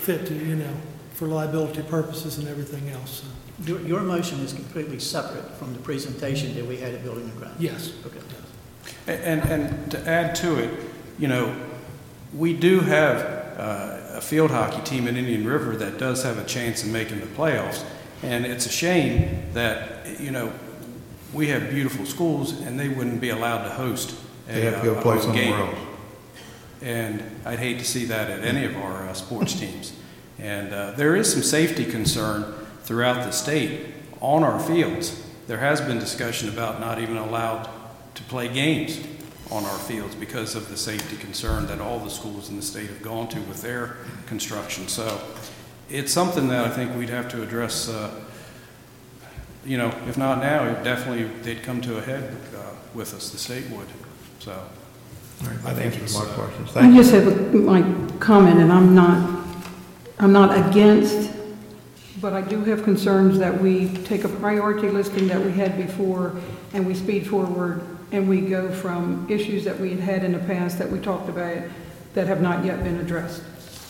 fit 0.00 0.26
to, 0.26 0.34
you 0.34 0.56
know, 0.56 0.74
for 1.14 1.26
liability 1.26 1.82
purposes 1.82 2.36
and 2.36 2.46
everything 2.46 2.90
else. 2.90 3.22
So, 3.22 3.26
Your, 3.64 3.80
your 3.82 4.00
motion 4.00 4.40
is 4.40 4.52
completely 4.52 4.98
separate 4.98 5.48
from 5.52 5.72
the 5.72 5.78
presentation 5.80 6.54
that 6.56 6.66
we 6.66 6.76
had 6.76 6.92
at 6.94 7.04
Building 7.04 7.24
and 7.24 7.36
Grounds? 7.38 7.60
Yes. 7.60 7.92
Okay. 8.04 8.18
And, 9.06 9.42
and 9.42 9.90
to 9.92 10.08
add 10.08 10.34
to 10.36 10.58
it, 10.58 10.70
you 11.18 11.28
know, 11.28 11.54
we 12.34 12.52
do 12.54 12.80
have 12.80 13.20
uh, 13.58 14.16
a 14.16 14.20
field 14.20 14.50
hockey 14.50 14.82
team 14.82 15.06
in 15.06 15.16
Indian 15.16 15.46
River 15.46 15.76
that 15.76 15.98
does 15.98 16.22
have 16.24 16.38
a 16.38 16.44
chance 16.44 16.82
of 16.82 16.88
making 16.88 17.20
the 17.20 17.26
playoffs. 17.26 17.84
And 18.22 18.44
it's 18.44 18.66
a 18.66 18.70
shame 18.70 19.44
that, 19.52 20.18
you 20.20 20.30
know, 20.30 20.52
we 21.32 21.48
have 21.48 21.70
beautiful 21.70 22.06
schools 22.06 22.60
and 22.62 22.78
they 22.80 22.88
wouldn't 22.88 23.20
be 23.20 23.28
allowed 23.30 23.64
to 23.64 23.70
host 23.70 24.16
a, 24.48 24.52
They 24.52 24.60
have 24.62 24.80
to 24.82 24.94
go 24.94 25.00
play 25.00 25.18
a 25.18 25.20
somewhere 25.22 25.42
game. 25.44 25.52
else. 25.52 25.78
And 26.82 27.22
I'd 27.44 27.58
hate 27.58 27.78
to 27.78 27.84
see 27.84 28.04
that 28.06 28.30
at 28.30 28.44
any 28.44 28.64
of 28.64 28.76
our 28.76 29.08
uh, 29.08 29.12
sports 29.14 29.54
teams. 29.58 29.92
And 30.38 30.72
uh, 30.72 30.90
there 30.92 31.14
is 31.14 31.32
some 31.32 31.42
safety 31.42 31.84
concern 31.84 32.63
throughout 32.84 33.24
the 33.24 33.32
state 33.32 33.86
on 34.20 34.42
our 34.42 34.60
fields. 34.60 35.22
There 35.46 35.58
has 35.58 35.80
been 35.80 35.98
discussion 35.98 36.48
about 36.48 36.80
not 36.80 36.98
even 37.00 37.16
allowed 37.16 37.68
to 38.14 38.22
play 38.24 38.48
games 38.48 39.00
on 39.50 39.64
our 39.64 39.78
fields 39.78 40.14
because 40.14 40.54
of 40.54 40.68
the 40.68 40.76
safety 40.76 41.16
concern 41.16 41.66
that 41.66 41.80
all 41.80 41.98
the 41.98 42.08
schools 42.10 42.48
in 42.48 42.56
the 42.56 42.62
state 42.62 42.88
have 42.88 43.02
gone 43.02 43.28
to 43.28 43.40
with 43.42 43.60
their 43.60 43.96
construction. 44.26 44.88
So 44.88 45.20
it's 45.90 46.12
something 46.12 46.48
that 46.48 46.64
I 46.64 46.70
think 46.70 46.96
we'd 46.96 47.10
have 47.10 47.28
to 47.30 47.42
address, 47.42 47.88
uh, 47.88 48.10
you 49.66 49.76
know, 49.76 49.88
if 50.08 50.16
not 50.16 50.38
now, 50.38 50.64
it 50.64 50.82
definitely 50.82 51.24
they'd 51.42 51.62
come 51.62 51.80
to 51.82 51.98
a 51.98 52.00
head 52.00 52.34
uh, 52.56 52.60
with 52.94 53.14
us, 53.14 53.30
the 53.30 53.38
state 53.38 53.68
would. 53.70 53.86
So. 54.38 54.52
All 54.52 55.48
right, 55.48 55.58
I 55.64 55.74
think 55.74 55.94
answers 55.94 56.02
it's, 56.02 56.14
my 56.14 56.30
uh, 56.30 56.34
questions. 56.34 56.70
I 56.70 56.72
Thank 56.80 56.94
you. 56.94 57.02
just 57.02 57.12
have 57.12 57.26
a- 57.26 57.56
my 57.56 57.82
comment, 58.18 58.60
and 58.60 58.72
I'm 58.72 58.94
not, 58.94 59.44
I'm 60.18 60.32
not 60.32 60.68
against, 60.70 61.30
but 62.24 62.32
I 62.32 62.40
do 62.40 62.64
have 62.64 62.84
concerns 62.84 63.38
that 63.40 63.60
we 63.60 63.86
take 64.04 64.24
a 64.24 64.30
priority 64.30 64.88
listing 64.88 65.26
that 65.26 65.44
we 65.44 65.52
had 65.52 65.76
before, 65.76 66.34
and 66.72 66.86
we 66.86 66.94
speed 66.94 67.26
forward, 67.26 67.86
and 68.12 68.26
we 68.26 68.40
go 68.40 68.72
from 68.72 69.26
issues 69.28 69.62
that 69.64 69.78
we 69.78 69.90
had 69.90 70.00
had 70.00 70.24
in 70.24 70.32
the 70.32 70.38
past 70.38 70.78
that 70.78 70.90
we 70.90 70.98
talked 71.00 71.28
about 71.28 71.58
that 72.14 72.26
have 72.26 72.40
not 72.40 72.64
yet 72.64 72.82
been 72.82 72.98
addressed. 72.98 73.42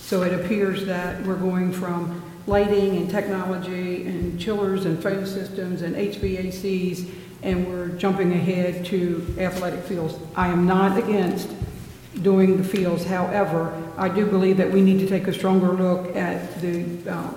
So 0.02 0.22
it 0.22 0.34
appears 0.34 0.84
that 0.86 1.24
we're 1.24 1.36
going 1.36 1.72
from 1.72 2.28
lighting 2.48 2.96
and 2.96 3.08
technology 3.08 4.04
and 4.04 4.40
chillers 4.40 4.84
and 4.84 5.00
phone 5.00 5.26
systems 5.26 5.82
and 5.82 5.94
HVACs, 5.94 7.08
and 7.44 7.68
we're 7.68 7.90
jumping 7.90 8.32
ahead 8.32 8.84
to 8.86 9.32
athletic 9.38 9.84
fields. 9.84 10.16
I 10.34 10.48
am 10.48 10.66
not 10.66 10.98
against 10.98 11.48
doing 12.22 12.56
the 12.56 12.64
fields. 12.64 13.04
However, 13.04 13.80
I 13.96 14.08
do 14.08 14.26
believe 14.26 14.56
that 14.56 14.72
we 14.72 14.80
need 14.80 14.98
to 14.98 15.06
take 15.06 15.28
a 15.28 15.32
stronger 15.32 15.72
look 15.72 16.16
at 16.16 16.60
the 16.60 16.84
uh, 17.08 17.30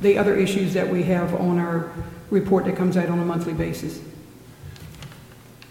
the 0.00 0.18
other 0.18 0.36
issues 0.36 0.74
that 0.74 0.88
we 0.88 1.02
have 1.04 1.34
on 1.34 1.58
our 1.58 1.92
report 2.30 2.64
that 2.66 2.76
comes 2.76 2.96
out 2.96 3.08
on 3.08 3.18
a 3.18 3.24
monthly 3.24 3.54
basis. 3.54 4.00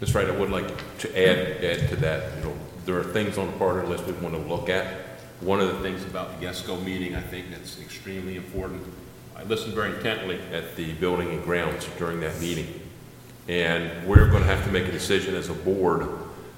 Ms. 0.00 0.14
Wright, 0.14 0.28
I 0.28 0.30
would 0.30 0.50
like 0.50 0.98
to 0.98 1.18
add, 1.18 1.64
add 1.64 1.88
to 1.88 1.96
that, 1.96 2.36
you 2.36 2.44
know, 2.44 2.56
there 2.84 2.98
are 2.98 3.04
things 3.04 3.36
on 3.36 3.46
the 3.46 3.52
part 3.54 3.78
of 3.78 3.82
the 3.82 3.88
list 3.90 4.06
we 4.06 4.12
want 4.14 4.34
to 4.34 4.40
look 4.40 4.68
at. 4.68 4.86
One 5.40 5.60
of 5.60 5.68
the 5.68 5.80
things 5.82 6.04
about 6.04 6.38
the 6.38 6.46
GESCO 6.46 6.82
meeting, 6.84 7.14
I 7.14 7.20
think 7.20 7.50
that's 7.50 7.80
extremely 7.80 8.36
important. 8.36 8.82
I 9.36 9.44
listened 9.44 9.74
very 9.74 9.94
intently 9.94 10.40
at 10.52 10.74
the 10.76 10.92
building 10.94 11.30
and 11.30 11.42
grounds 11.44 11.86
during 11.96 12.20
that 12.20 12.40
meeting. 12.40 12.80
And 13.46 14.06
we're 14.06 14.28
going 14.30 14.42
to 14.42 14.48
have 14.48 14.64
to 14.64 14.70
make 14.70 14.86
a 14.86 14.92
decision 14.92 15.34
as 15.34 15.48
a 15.48 15.54
board 15.54 16.08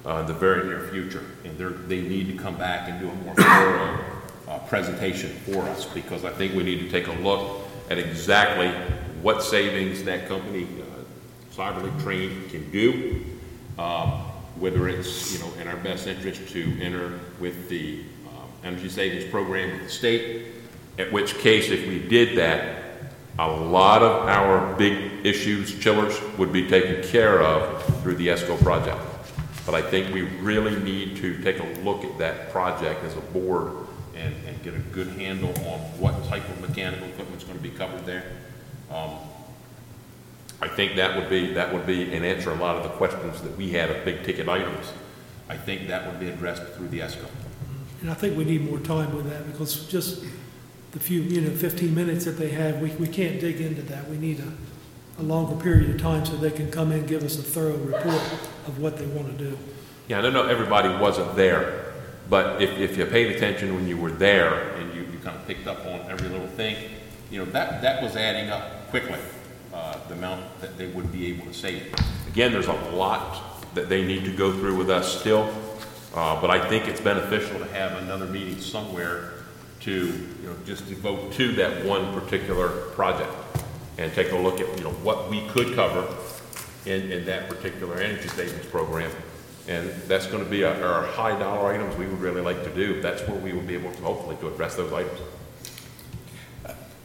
uh, 0.06 0.16
in 0.16 0.26
the 0.26 0.34
very 0.34 0.66
near 0.66 0.88
future. 0.88 1.24
And 1.44 1.58
they 1.88 2.00
need 2.00 2.36
to 2.36 2.42
come 2.42 2.56
back 2.56 2.88
and 2.88 3.00
do 3.00 3.10
a 3.10 3.14
more 3.14 3.34
thorough 3.34 4.19
uh, 4.50 4.58
presentation 4.60 5.30
for 5.30 5.62
us 5.62 5.86
because 5.86 6.24
I 6.24 6.30
think 6.30 6.54
we 6.54 6.64
need 6.64 6.80
to 6.80 6.90
take 6.90 7.06
a 7.06 7.12
look 7.22 7.62
at 7.88 7.98
exactly 7.98 8.68
what 9.22 9.42
savings 9.42 10.02
that 10.04 10.26
company, 10.26 10.64
uh, 10.64 11.54
Cyberlink 11.54 12.02
Train, 12.02 12.48
can 12.48 12.68
do. 12.70 13.24
Um, 13.78 14.24
whether 14.56 14.88
it's, 14.88 15.32
you 15.32 15.38
know, 15.38 15.52
in 15.60 15.68
our 15.68 15.76
best 15.76 16.06
interest 16.06 16.48
to 16.48 16.80
enter 16.82 17.18
with 17.38 17.68
the 17.68 18.00
um, 18.28 18.48
energy 18.64 18.88
savings 18.88 19.30
program 19.30 19.70
with 19.70 19.84
the 19.84 19.88
state, 19.88 20.46
at 20.98 21.10
which 21.12 21.38
case, 21.38 21.70
if 21.70 21.86
we 21.86 21.98
did 21.98 22.36
that, 22.36 22.82
a 23.38 23.48
lot 23.48 24.02
of 24.02 24.28
our 24.28 24.74
big 24.76 25.24
issues, 25.24 25.78
chillers, 25.78 26.20
would 26.36 26.52
be 26.52 26.68
taken 26.68 27.02
care 27.08 27.40
of 27.40 28.02
through 28.02 28.16
the 28.16 28.26
ESCO 28.26 28.60
project. 28.62 29.00
But 29.64 29.74
I 29.76 29.82
think 29.82 30.12
we 30.12 30.22
really 30.22 30.78
need 30.80 31.16
to 31.18 31.40
take 31.42 31.60
a 31.60 31.80
look 31.80 32.04
at 32.04 32.18
that 32.18 32.50
project 32.50 33.02
as 33.04 33.16
a 33.16 33.20
board 33.20 33.86
and, 34.20 34.34
and 34.46 34.62
get 34.62 34.74
a 34.74 34.78
good 34.78 35.08
handle 35.08 35.50
on 35.68 35.80
what 35.98 36.24
type 36.26 36.48
of 36.48 36.60
mechanical 36.60 37.08
equipment 37.08 37.40
is 37.40 37.44
going 37.44 37.58
to 37.58 37.62
be 37.62 37.70
covered 37.70 38.04
there. 38.06 38.24
Um, 38.90 39.16
I 40.62 40.68
think 40.68 40.96
that 40.96 41.16
would 41.16 41.30
be, 41.30 41.54
that 41.54 41.72
would 41.72 41.86
be 41.86 42.14
an 42.14 42.24
answer 42.24 42.50
a 42.50 42.54
lot 42.54 42.76
of 42.76 42.82
the 42.82 42.90
questions 42.90 43.40
that 43.42 43.56
we 43.56 43.70
had 43.70 43.90
of 43.90 44.04
big 44.04 44.24
ticket 44.24 44.48
items. 44.48 44.92
I 45.48 45.56
think 45.56 45.88
that 45.88 46.06
would 46.06 46.20
be 46.20 46.28
addressed 46.28 46.62
through 46.74 46.88
the 46.88 47.00
ESCO. 47.00 47.26
And 48.02 48.10
I 48.10 48.14
think 48.14 48.36
we 48.36 48.44
need 48.44 48.68
more 48.68 48.78
time 48.78 49.14
with 49.14 49.28
that 49.30 49.50
because 49.50 49.86
just 49.88 50.24
the 50.92 51.00
few, 51.00 51.22
you 51.22 51.40
know, 51.40 51.50
15 51.50 51.94
minutes 51.94 52.24
that 52.24 52.32
they 52.32 52.50
have, 52.50 52.80
we, 52.80 52.90
we 52.92 53.06
can't 53.06 53.40
dig 53.40 53.60
into 53.60 53.82
that. 53.82 54.08
We 54.08 54.16
need 54.16 54.40
a, 54.40 55.20
a 55.20 55.24
longer 55.24 55.60
period 55.62 55.90
of 55.90 56.00
time 56.00 56.24
so 56.24 56.36
they 56.36 56.50
can 56.50 56.70
come 56.70 56.92
in 56.92 57.00
and 57.00 57.08
give 57.08 57.22
us 57.22 57.38
a 57.38 57.42
thorough 57.42 57.76
report 57.76 58.22
of 58.66 58.78
what 58.78 58.96
they 58.96 59.06
want 59.06 59.36
to 59.36 59.44
do. 59.44 59.58
Yeah, 60.08 60.18
I 60.18 60.30
know 60.30 60.46
everybody 60.46 60.88
wasn't 60.88 61.36
there, 61.36 61.89
but 62.30 62.62
if, 62.62 62.78
if 62.78 62.96
you 62.96 63.04
paid 63.06 63.34
attention 63.34 63.74
when 63.74 63.88
you 63.88 63.96
were 63.96 64.12
there 64.12 64.70
and 64.76 64.94
you, 64.94 65.02
you 65.02 65.18
kind 65.18 65.36
of 65.36 65.44
picked 65.48 65.66
up 65.66 65.84
on 65.84 66.00
every 66.08 66.28
little 66.28 66.46
thing, 66.46 66.76
you 67.28 67.38
know, 67.38 67.44
that, 67.50 67.82
that 67.82 68.00
was 68.00 68.14
adding 68.14 68.50
up 68.50 68.88
quickly, 68.90 69.18
uh, 69.74 69.98
the 70.06 70.14
amount 70.14 70.60
that 70.60 70.78
they 70.78 70.86
would 70.86 71.10
be 71.10 71.26
able 71.26 71.46
to 71.46 71.52
save. 71.52 71.92
Again, 72.28 72.52
there's 72.52 72.68
a 72.68 72.72
lot 72.92 73.74
that 73.74 73.88
they 73.88 74.04
need 74.04 74.24
to 74.24 74.32
go 74.32 74.52
through 74.52 74.76
with 74.76 74.90
us 74.90 75.20
still, 75.20 75.52
uh, 76.14 76.40
but 76.40 76.50
I 76.50 76.68
think 76.68 76.86
it's 76.86 77.00
beneficial 77.00 77.58
to 77.58 77.66
have 77.66 78.00
another 78.02 78.26
meeting 78.26 78.60
somewhere 78.60 79.32
to, 79.80 79.92
you 79.92 80.46
know, 80.48 80.54
just 80.64 80.88
devote 80.88 81.32
to 81.32 81.52
that 81.52 81.84
one 81.84 82.12
particular 82.18 82.68
project 82.90 83.32
and 83.98 84.12
take 84.12 84.30
a 84.30 84.36
look 84.36 84.60
at, 84.60 84.78
you 84.78 84.84
know, 84.84 84.92
what 85.02 85.28
we 85.28 85.46
could 85.48 85.74
cover 85.74 86.06
in, 86.86 87.10
in 87.10 87.24
that 87.24 87.48
particular 87.48 87.96
energy 87.96 88.28
savings 88.28 88.66
program. 88.66 89.10
And 89.68 89.90
that's 90.08 90.26
going 90.26 90.44
to 90.44 90.50
be 90.50 90.64
our, 90.64 90.74
our 90.82 91.06
high 91.06 91.38
dollar 91.38 91.72
items 91.72 91.96
we 91.96 92.06
would 92.06 92.20
really 92.20 92.40
like 92.40 92.64
to 92.64 92.74
do. 92.74 93.00
That's 93.00 93.22
where 93.22 93.38
we 93.38 93.52
will 93.52 93.62
be 93.62 93.74
able 93.74 93.92
to 93.92 94.02
hopefully 94.02 94.36
to 94.36 94.48
address 94.48 94.76
those 94.76 94.92
items. 94.92 95.20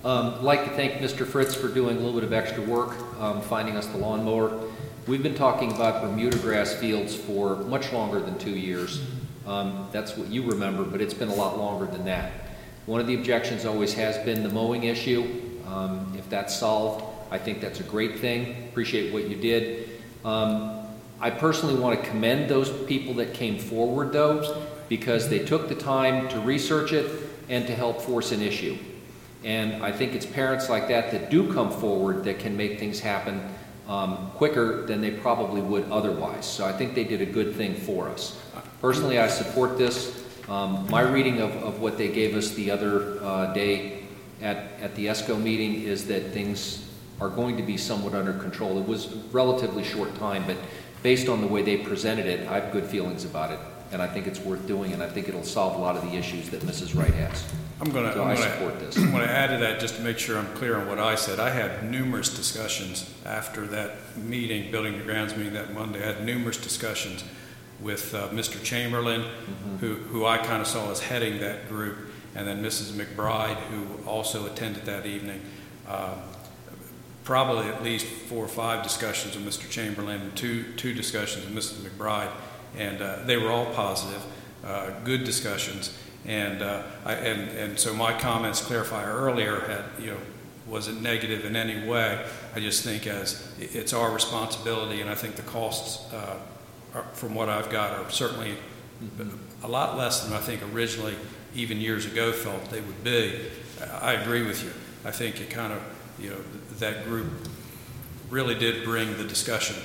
Um, 0.04 0.36
I'd 0.36 0.42
like 0.42 0.66
to 0.66 0.70
thank 0.72 0.94
Mr. 0.94 1.26
Fritz 1.26 1.56
for 1.56 1.68
doing 1.68 1.98
a 1.98 2.00
little 2.00 2.14
bit 2.14 2.24
of 2.24 2.32
extra 2.32 2.62
work, 2.62 2.96
um, 3.20 3.42
finding 3.42 3.76
us 3.76 3.88
the 3.88 3.98
lawnmower. 3.98 4.70
We've 5.08 5.24
been 5.24 5.36
talking 5.36 5.72
about 5.72 6.04
Bermuda 6.04 6.38
grass 6.38 6.74
fields 6.76 7.16
for 7.16 7.56
much 7.58 7.92
longer 7.92 8.20
than 8.20 8.38
two 8.38 8.56
years. 8.56 9.02
Um, 9.48 9.88
that's 9.92 10.16
what 10.16 10.28
you 10.30 10.44
remember, 10.44 10.84
but 10.84 11.02
it's 11.02 11.14
been 11.14 11.30
a 11.30 11.36
lot 11.36 11.58
longer 11.58 11.86
than 11.86 12.06
that. 12.06 12.32
One 12.86 13.02
of 13.02 13.08
the 13.08 13.16
objections 13.16 13.66
always 13.66 13.94
has 13.96 14.18
been 14.20 14.44
the 14.44 14.50
mowing 14.50 14.84
issue. 14.84 15.42
Um, 15.68 16.14
if 16.18 16.30
that's 16.30 16.56
solved, 16.56 17.04
I 17.32 17.38
think 17.38 17.62
that's 17.62 17.80
a 17.80 17.84
great 17.84 18.20
thing. 18.20 18.68
Appreciate 18.70 19.12
what 19.12 19.28
you 19.28 19.36
did. 19.36 19.90
Um, 20.24 20.75
I 21.26 21.32
personally 21.32 21.74
want 21.74 22.00
to 22.00 22.08
commend 22.08 22.52
those 22.52 22.70
people 22.86 23.16
that 23.16 23.34
came 23.34 23.58
forward, 23.58 24.14
though, 24.14 24.62
because 24.88 25.28
they 25.28 25.40
took 25.40 25.68
the 25.68 25.74
time 25.74 26.30
to 26.30 26.40
research 26.40 26.94
it 26.94 27.10
and 27.50 27.66
to 27.66 27.74
help 27.74 28.00
force 28.00 28.32
an 28.32 28.44
issue. 28.44 28.78
And 29.44 29.84
I 29.84 29.92
think 29.92 30.14
it's 30.14 30.28
parents 30.28 30.70
like 30.70 30.88
that 30.90 31.10
that 31.14 31.32
do 31.32 31.52
come 31.52 31.72
forward 31.72 32.26
that 32.26 32.38
can 32.38 32.56
make 32.56 32.78
things 32.78 33.00
happen 33.00 33.42
um, 33.88 34.30
quicker 34.36 34.86
than 34.86 35.02
they 35.02 35.10
probably 35.10 35.62
would 35.62 35.86
otherwise. 35.90 36.46
So 36.46 36.64
I 36.64 36.72
think 36.72 36.94
they 36.94 37.04
did 37.04 37.22
a 37.22 37.26
good 37.26 37.56
thing 37.56 37.74
for 37.74 38.08
us. 38.08 38.40
Personally, 38.80 39.18
I 39.18 39.28
support 39.28 39.80
this. 39.80 40.24
Um, 40.48 40.86
my 40.92 41.02
reading 41.02 41.42
of, 41.42 41.50
of 41.64 41.82
what 41.82 41.98
they 41.98 42.10
gave 42.10 42.36
us 42.36 42.52
the 42.52 42.70
other 42.70 43.18
uh, 43.24 43.52
day 43.52 44.04
at, 44.44 44.58
at 44.80 44.94
the 44.94 45.08
ESCO 45.08 45.42
meeting 45.42 45.82
is 45.82 46.06
that 46.06 46.34
things 46.34 46.88
are 47.20 47.30
going 47.30 47.58
to 47.58 47.64
be 47.64 47.78
somewhat 47.78 48.14
under 48.14 48.34
control. 48.34 48.78
It 48.78 48.88
was 48.88 49.12
a 49.12 49.18
relatively 49.32 49.84
short 49.84 50.14
time, 50.16 50.44
but 50.46 50.58
based 51.06 51.30
on 51.30 51.40
the 51.40 51.46
way 51.46 51.62
they 51.62 51.78
presented 51.78 52.26
it, 52.26 52.48
I 52.48 52.60
have 52.60 52.74
good 52.74 52.84
feelings 52.84 53.26
about 53.26 53.52
it. 53.52 53.60
And 53.92 54.02
I 54.02 54.08
think 54.08 54.26
it's 54.26 54.40
worth 54.40 54.66
doing, 54.66 54.92
and 54.92 55.04
I 55.04 55.08
think 55.08 55.30
it'll 55.30 55.44
solve 55.44 55.76
a 55.76 55.78
lot 55.78 55.96
of 55.96 56.02
the 56.02 56.18
issues 56.18 56.50
that 56.50 56.62
Mrs. 56.62 56.98
Wright 56.98 57.14
has. 57.14 57.46
I'm 57.80 57.92
going 57.92 58.06
to, 58.06 58.14
So 58.14 58.24
I 58.24 58.34
support 58.34 58.80
this. 58.80 58.98
I'm 58.98 59.12
going 59.12 59.22
to 59.22 59.32
add 59.32 59.52
to 59.52 59.58
that 59.58 59.80
just 59.80 59.98
to 59.98 60.02
make 60.02 60.18
sure 60.18 60.40
I'm 60.40 60.52
clear 60.56 60.78
on 60.78 60.88
what 60.88 60.98
I 60.98 61.14
said. 61.14 61.40
I 61.40 61.52
had 61.52 61.92
numerous 61.92 62.36
discussions 62.36 63.14
after 63.24 63.68
that 63.68 64.18
meeting, 64.18 64.72
Building 64.72 64.96
and 64.96 65.06
Grounds 65.06 65.36
meeting 65.36 65.54
that 65.54 65.76
Monday. 65.76 66.02
I 66.02 66.14
had 66.14 66.26
numerous 66.26 66.58
discussions 66.58 67.24
with 67.80 68.16
uh, 68.16 68.30
Mr. 68.30 68.62
Chamberlain, 68.64 69.26
who, 69.82 69.94
who 69.94 70.26
I 70.26 70.40
kind 70.40 70.60
of 70.60 70.66
saw 70.68 70.90
as 70.90 71.02
heading 71.02 71.38
that 71.42 71.70
group, 71.70 71.98
and 72.34 72.48
then 72.48 72.64
Mrs. 72.64 72.94
McBride, 72.94 73.58
who 73.70 74.10
also 74.10 74.48
attended 74.48 74.86
that 74.86 75.06
evening. 75.06 75.42
Um, 75.88 76.16
Probably 77.26 77.68
at 77.68 77.84
least 77.84 78.06
four 78.06 78.46
or 78.46 78.48
five 78.48 78.84
discussions 78.84 79.36
with 79.36 79.46
Mr. 79.46 79.70
Chamberlain, 79.70 80.22
and 80.22 80.36
two, 80.38 80.64
two 80.78 80.94
discussions 80.94 81.46
with 81.46 81.54
Mrs. 81.54 81.80
McBride, 81.80 82.32
and 82.78 83.02
uh, 83.02 83.18
they 83.26 83.36
were 83.36 83.52
all 83.52 83.66
positive, 83.74 84.24
uh, 84.64 84.92
good 85.04 85.26
discussions. 85.26 85.98
And, 86.26 86.62
uh, 86.62 86.84
I, 87.04 87.14
and, 87.16 87.50
and 87.58 87.80
so 87.80 87.94
my 87.94 88.18
comments 88.18 88.62
clarify 88.62 89.04
earlier 89.04 89.60
had, 89.60 89.84
you 90.00 90.12
know, 90.12 90.18
wasn't 90.68 91.02
negative 91.02 91.46
in 91.46 91.56
any 91.56 91.88
way. 91.88 92.26
I 92.56 92.60
just 92.60 92.84
think 92.84 93.06
as 93.06 93.52
it's 93.60 93.94
our 93.94 94.12
responsibility, 94.12 95.02
and 95.02 95.10
I 95.10 95.16
think 95.16 95.36
the 95.36 95.44
costs, 95.44 96.12
uh, 96.14 96.38
are, 96.96 97.04
from 97.14 97.36
what 97.36 97.50
I've 97.50 97.70
got, 97.70 97.92
are 97.92 98.10
certainly 98.10 98.56
a 99.64 99.68
lot 99.68 99.98
less 99.98 100.24
than 100.24 100.34
I 100.34 100.40
think 100.40 100.62
originally, 100.74 101.16
even 101.54 101.80
years 101.80 102.06
ago, 102.06 102.32
thought 102.32 102.70
they 102.70 102.82
would 102.82 103.04
be. 103.04 103.42
I 104.02 104.14
agree 104.14 104.44
with 104.44 104.64
you. 104.64 104.72
I 105.04 105.12
think 105.12 105.42
it 105.42 105.50
kind 105.50 105.74
of, 105.74 105.82
you 106.20 106.32
know, 106.32 106.38
that 106.80 107.06
group 107.06 107.28
really 108.30 108.56
did 108.56 108.84
bring 108.84 109.18
the 109.18 109.24
discussion 109.24 109.76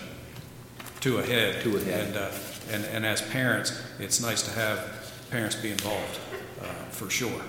to 1.01 1.19
a 1.19 1.23
head. 1.23 1.63
To 1.63 1.77
a 1.77 1.81
head. 1.81 2.09
And, 2.09 2.17
uh, 2.17 2.31
and, 2.71 2.85
and 2.87 3.07
as 3.07 3.23
parents, 3.23 3.81
it's 3.99 4.21
nice 4.21 4.43
to 4.43 4.51
have 4.53 5.13
parents 5.31 5.57
be 5.57 5.71
involved, 5.71 6.19
uh, 6.61 6.65
for 6.91 7.11
sure. 7.11 7.41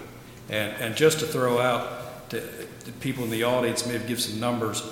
And, 0.50 0.74
and 0.82 0.96
just 0.96 1.20
to 1.20 1.26
throw 1.26 1.60
out 1.60 2.30
to, 2.30 2.42
to 2.86 2.92
people 3.00 3.24
in 3.24 3.30
the 3.30 3.44
audience, 3.44 3.86
maybe 3.86 4.06
give 4.08 4.22
some 4.22 4.40
numbers. 4.40 4.84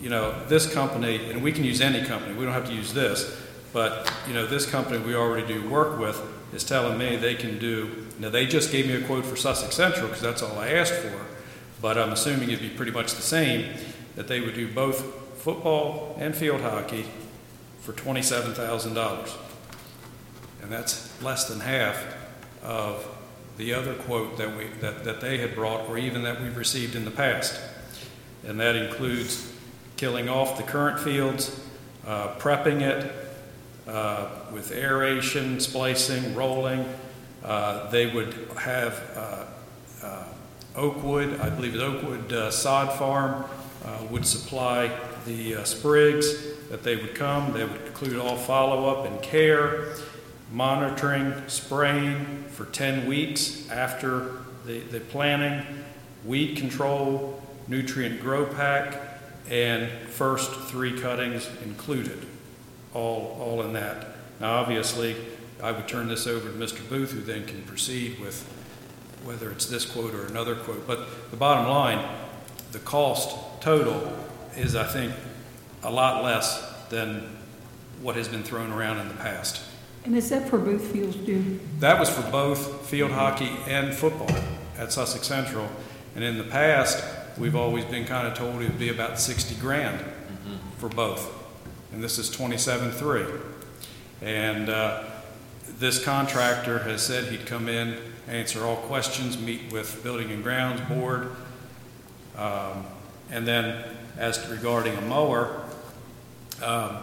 You 0.00 0.10
know, 0.10 0.34
this 0.46 0.72
company, 0.72 1.30
and 1.30 1.42
we 1.42 1.52
can 1.52 1.64
use 1.64 1.80
any 1.80 2.04
company, 2.04 2.34
we 2.34 2.44
don't 2.44 2.54
have 2.54 2.68
to 2.68 2.74
use 2.74 2.92
this, 2.92 3.40
but, 3.72 4.12
you 4.26 4.34
know, 4.34 4.46
this 4.46 4.66
company 4.68 4.98
we 4.98 5.14
already 5.14 5.46
do 5.46 5.68
work 5.68 5.98
with 5.98 6.20
is 6.54 6.64
telling 6.64 6.98
me 6.98 7.16
they 7.16 7.34
can 7.34 7.58
do, 7.58 8.06
now 8.18 8.30
they 8.30 8.46
just 8.46 8.70
gave 8.70 8.86
me 8.86 8.94
a 8.94 9.02
quote 9.02 9.24
for 9.24 9.36
Sussex 9.36 9.74
Central 9.74 10.06
because 10.08 10.22
that's 10.22 10.42
all 10.42 10.58
I 10.58 10.68
asked 10.68 10.94
for, 10.94 11.26
but 11.80 11.98
I'm 11.98 12.12
assuming 12.12 12.50
it'd 12.50 12.60
be 12.60 12.70
pretty 12.70 12.92
much 12.92 13.14
the 13.14 13.22
same, 13.22 13.74
that 14.16 14.28
they 14.28 14.40
would 14.40 14.54
do 14.54 14.72
both 14.72 15.04
football 15.38 16.16
and 16.18 16.34
field 16.34 16.60
hockey 16.62 17.04
for 17.80 17.92
$27,000. 17.92 19.36
And 20.62 20.72
that's 20.72 21.22
less 21.22 21.48
than 21.48 21.60
half 21.60 22.02
of 22.62 23.06
the 23.56 23.72
other 23.72 23.94
quote 23.94 24.36
that, 24.38 24.56
we, 24.56 24.66
that, 24.80 25.04
that 25.04 25.20
they 25.20 25.38
had 25.38 25.54
brought 25.54 25.88
or 25.88 25.96
even 25.98 26.22
that 26.24 26.40
we've 26.42 26.56
received 26.56 26.94
in 26.94 27.04
the 27.04 27.10
past. 27.10 27.60
And 28.44 28.58
that 28.60 28.76
includes 28.76 29.52
killing 29.96 30.28
off 30.28 30.56
the 30.56 30.62
current 30.62 30.98
fields, 31.00 31.60
uh, 32.06 32.34
prepping 32.38 32.82
it 32.82 33.12
uh, 33.86 34.28
with 34.52 34.72
aeration, 34.72 35.60
splicing, 35.60 36.34
rolling. 36.34 36.84
Uh, 37.44 37.88
they 37.90 38.06
would 38.06 38.34
have 38.58 39.00
uh, 39.16 39.44
uh, 40.06 40.24
Oakwood, 40.76 41.40
I 41.40 41.48
believe 41.48 41.74
it's 41.74 41.82
Oakwood 41.82 42.32
uh, 42.32 42.50
Sod 42.50 42.98
Farm, 42.98 43.44
uh, 43.84 44.04
would 44.10 44.26
supply 44.26 44.90
the 45.24 45.56
uh, 45.56 45.64
sprigs 45.64 46.54
that 46.68 46.82
they 46.82 46.96
would 46.96 47.14
come. 47.14 47.52
They 47.52 47.64
would 47.64 47.86
include 47.86 48.18
all 48.18 48.36
follow-up 48.36 49.06
and 49.06 49.20
care, 49.22 49.94
monitoring, 50.52 51.34
spraying 51.48 52.44
for 52.50 52.66
10 52.66 53.06
weeks 53.06 53.68
after 53.70 54.32
the, 54.66 54.80
the 54.80 55.00
planting, 55.00 55.64
weed 56.24 56.56
control, 56.56 57.42
nutrient 57.68 58.20
grow 58.20 58.44
pack, 58.44 59.00
and 59.48 59.90
first 60.08 60.52
three 60.68 61.00
cuttings 61.00 61.48
included, 61.64 62.26
all, 62.92 63.38
all 63.40 63.62
in 63.62 63.72
that. 63.72 64.08
Now, 64.40 64.56
obviously, 64.56 65.16
I 65.62 65.72
would 65.72 65.88
turn 65.88 66.08
this 66.08 66.26
over 66.26 66.50
to 66.50 66.54
Mr. 66.54 66.86
Booth, 66.88 67.12
who 67.12 67.20
then 67.20 67.46
can 67.46 67.62
proceed 67.62 68.18
with 68.20 68.52
whether 69.26 69.50
it's 69.50 69.66
this 69.66 69.84
quote 69.84 70.14
or 70.14 70.26
another 70.26 70.54
quote. 70.54 70.86
But 70.86 71.30
the 71.30 71.36
bottom 71.36 71.68
line, 71.68 72.08
the 72.72 72.78
cost 72.78 73.36
total 73.60 74.12
is, 74.56 74.76
I 74.76 74.86
think, 74.86 75.12
a 75.82 75.90
lot 75.90 76.22
less 76.22 76.62
than 76.88 77.36
what 78.00 78.16
has 78.16 78.28
been 78.28 78.42
thrown 78.42 78.72
around 78.72 78.98
in 78.98 79.08
the 79.08 79.14
past. 79.14 79.62
And 80.04 80.16
is 80.16 80.30
that 80.30 80.48
for 80.48 80.58
both 80.58 80.82
fields, 80.92 81.16
Jim? 81.16 81.60
That 81.80 81.98
was 81.98 82.08
for 82.08 82.22
both 82.30 82.88
field 82.88 83.10
hockey 83.10 83.50
and 83.66 83.92
football 83.92 84.30
at 84.78 84.92
Sussex 84.92 85.26
Central. 85.26 85.68
And 86.14 86.22
in 86.22 86.38
the 86.38 86.44
past, 86.44 87.04
we've 87.36 87.56
always 87.56 87.84
been 87.84 88.04
kind 88.04 88.28
of 88.28 88.34
told 88.34 88.62
it 88.62 88.68
would 88.68 88.78
be 88.78 88.88
about 88.88 89.18
60 89.18 89.56
grand 89.56 90.04
for 90.78 90.88
both. 90.88 91.32
And 91.92 92.02
this 92.02 92.18
is 92.18 92.30
27.3. 92.30 93.40
And 94.22 94.68
uh, 94.68 95.04
this 95.78 96.02
contractor 96.02 96.78
has 96.80 97.02
said 97.04 97.32
he'd 97.32 97.46
come 97.46 97.68
in, 97.68 97.98
answer 98.28 98.64
all 98.64 98.76
questions, 98.76 99.38
meet 99.38 99.72
with 99.72 100.02
Building 100.02 100.30
and 100.30 100.42
Grounds 100.42 100.80
Board. 100.82 101.30
Um, 102.36 102.84
and 103.30 103.46
then 103.46 103.84
as 104.18 104.44
to 104.44 104.50
regarding 104.50 104.96
a 104.96 105.00
mower, 105.02 105.64
um, 106.62 106.98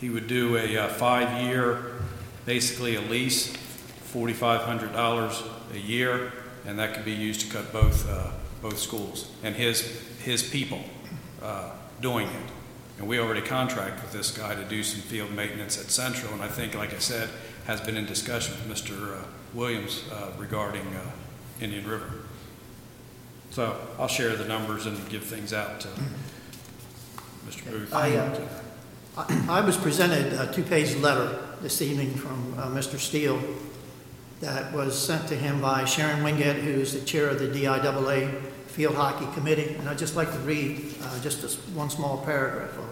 he 0.00 0.10
would 0.10 0.26
do 0.26 0.56
a, 0.56 0.76
uh 0.76 0.88
five-year, 0.88 1.92
basically 2.46 2.96
a 2.96 3.00
lease, 3.00 3.52
$4,500 4.12 5.74
a 5.74 5.78
year, 5.78 6.32
and 6.66 6.78
that 6.78 6.94
could 6.94 7.04
be 7.04 7.12
used 7.12 7.40
to 7.42 7.52
cut 7.52 7.72
both, 7.72 8.08
uh, 8.08 8.30
both 8.60 8.78
schools 8.78 9.30
and 9.42 9.54
his, 9.54 9.80
his 10.22 10.42
people 10.42 10.80
uh, 11.42 11.70
doing 12.00 12.26
it. 12.26 12.50
And 12.98 13.08
we 13.08 13.18
already 13.18 13.40
contract 13.40 14.02
with 14.02 14.12
this 14.12 14.30
guy 14.36 14.54
to 14.54 14.64
do 14.64 14.82
some 14.82 15.00
field 15.00 15.32
maintenance 15.32 15.80
at 15.80 15.90
Central, 15.90 16.32
and 16.32 16.42
I 16.42 16.48
think, 16.48 16.74
like 16.74 16.92
I 16.94 16.98
said, 16.98 17.30
has 17.66 17.80
been 17.80 17.96
in 17.96 18.06
discussion 18.06 18.54
with 18.54 18.78
Mr. 18.78 19.24
Williams 19.54 20.04
uh, 20.12 20.32
regarding 20.38 20.86
uh, 20.94 21.10
Indian 21.60 21.86
River. 21.86 22.10
So 23.50 23.76
I'll 23.98 24.08
share 24.08 24.34
the 24.36 24.46
numbers 24.46 24.86
and 24.86 25.08
give 25.08 25.24
things 25.24 25.52
out 25.52 25.80
to 25.80 25.88
Mr. 27.46 27.70
Booth. 27.70 27.92
I, 27.92 28.16
uh, 28.16 28.46
I 29.48 29.60
was 29.60 29.76
presented 29.76 30.32
a 30.32 30.50
two-page 30.52 30.96
letter 30.96 31.38
this 31.60 31.82
evening 31.82 32.14
from 32.14 32.54
uh, 32.58 32.68
Mr. 32.68 32.98
Steele 32.98 33.42
that 34.40 34.72
was 34.72 34.98
sent 34.98 35.28
to 35.28 35.36
him 35.36 35.60
by 35.60 35.84
Sharon 35.84 36.24
Wingate, 36.24 36.56
who's 36.56 36.94
the 36.94 37.00
chair 37.00 37.28
of 37.28 37.38
the 37.38 37.46
DIAA 37.46 38.42
Field 38.66 38.94
Hockey 38.94 39.26
Committee, 39.34 39.74
and 39.78 39.88
I'd 39.88 39.98
just 39.98 40.16
like 40.16 40.32
to 40.32 40.38
read 40.38 40.94
uh, 41.02 41.20
just 41.20 41.42
this 41.42 41.56
one 41.74 41.90
small 41.90 42.24
paragraph 42.24 42.76
of 42.78 42.84
it. 42.84 42.91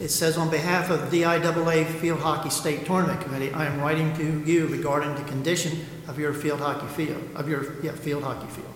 It 0.00 0.10
says, 0.10 0.36
"On 0.36 0.48
behalf 0.48 0.90
of 0.90 1.10
the 1.10 1.22
DIAA 1.22 1.84
Field 1.84 2.20
Hockey 2.20 2.50
State 2.50 2.86
Tournament 2.86 3.20
Committee, 3.20 3.52
I 3.52 3.66
am 3.66 3.80
writing 3.80 4.16
to 4.16 4.42
you 4.48 4.66
regarding 4.66 5.14
the 5.16 5.22
condition 5.22 5.84
of 6.06 6.18
your 6.18 6.32
field 6.32 6.60
hockey 6.60 6.86
field, 6.86 7.22
of 7.34 7.48
your, 7.48 7.74
yeah, 7.82 7.92
field 7.92 8.22
hockey 8.22 8.46
field. 8.46 8.74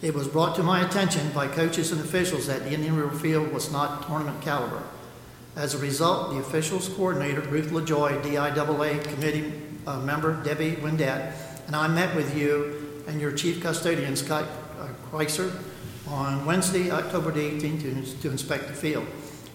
It 0.00 0.14
was 0.14 0.28
brought 0.28 0.54
to 0.56 0.62
my 0.62 0.86
attention 0.86 1.30
by 1.30 1.48
coaches 1.48 1.90
and 1.90 2.00
officials 2.00 2.46
that 2.46 2.62
the 2.62 2.72
Indian 2.72 2.96
River 2.96 3.16
Field 3.18 3.52
was 3.52 3.72
not 3.72 4.06
tournament 4.06 4.40
caliber. 4.40 4.82
As 5.56 5.74
a 5.74 5.78
result, 5.78 6.30
the 6.30 6.38
officials 6.38 6.88
coordinator, 6.88 7.40
Ruth 7.40 7.70
LaJoy, 7.70 8.22
DIAA 8.22 9.02
committee 9.02 9.52
uh, 9.88 9.98
member, 9.98 10.40
Debbie 10.44 10.76
Windett, 10.76 11.32
and 11.66 11.74
I 11.74 11.88
met 11.88 12.14
with 12.14 12.36
you 12.36 13.02
and 13.08 13.20
your 13.20 13.32
chief 13.32 13.60
custodian, 13.60 14.14
Scott 14.14 14.44
uh, 14.78 14.86
Kreiser, 15.10 15.52
on 16.06 16.46
Wednesday, 16.46 16.92
October 16.92 17.32
the 17.32 17.40
18th, 17.40 17.82
to, 17.82 18.20
to 18.20 18.30
inspect 18.30 18.68
the 18.68 18.74
field. 18.74 19.06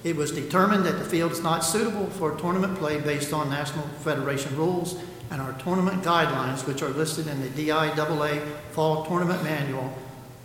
It 0.03 0.17
was 0.17 0.31
determined 0.31 0.85
that 0.85 0.99
the 0.99 1.05
field 1.05 1.31
is 1.31 1.41
not 1.41 1.63
suitable 1.63 2.07
for 2.07 2.35
tournament 2.35 2.77
play 2.77 2.99
based 2.99 3.31
on 3.31 3.49
National 3.49 3.87
Federation 4.03 4.55
rules 4.57 4.97
and 5.31 5.41
our 5.41 5.53
tournament 5.53 6.03
guidelines, 6.03 6.67
which 6.67 6.81
are 6.81 6.89
listed 6.89 7.27
in 7.27 7.41
the 7.41 7.47
DIAA 7.47 8.45
Fall 8.71 9.05
Tournament 9.05 9.43
Manual, 9.43 9.97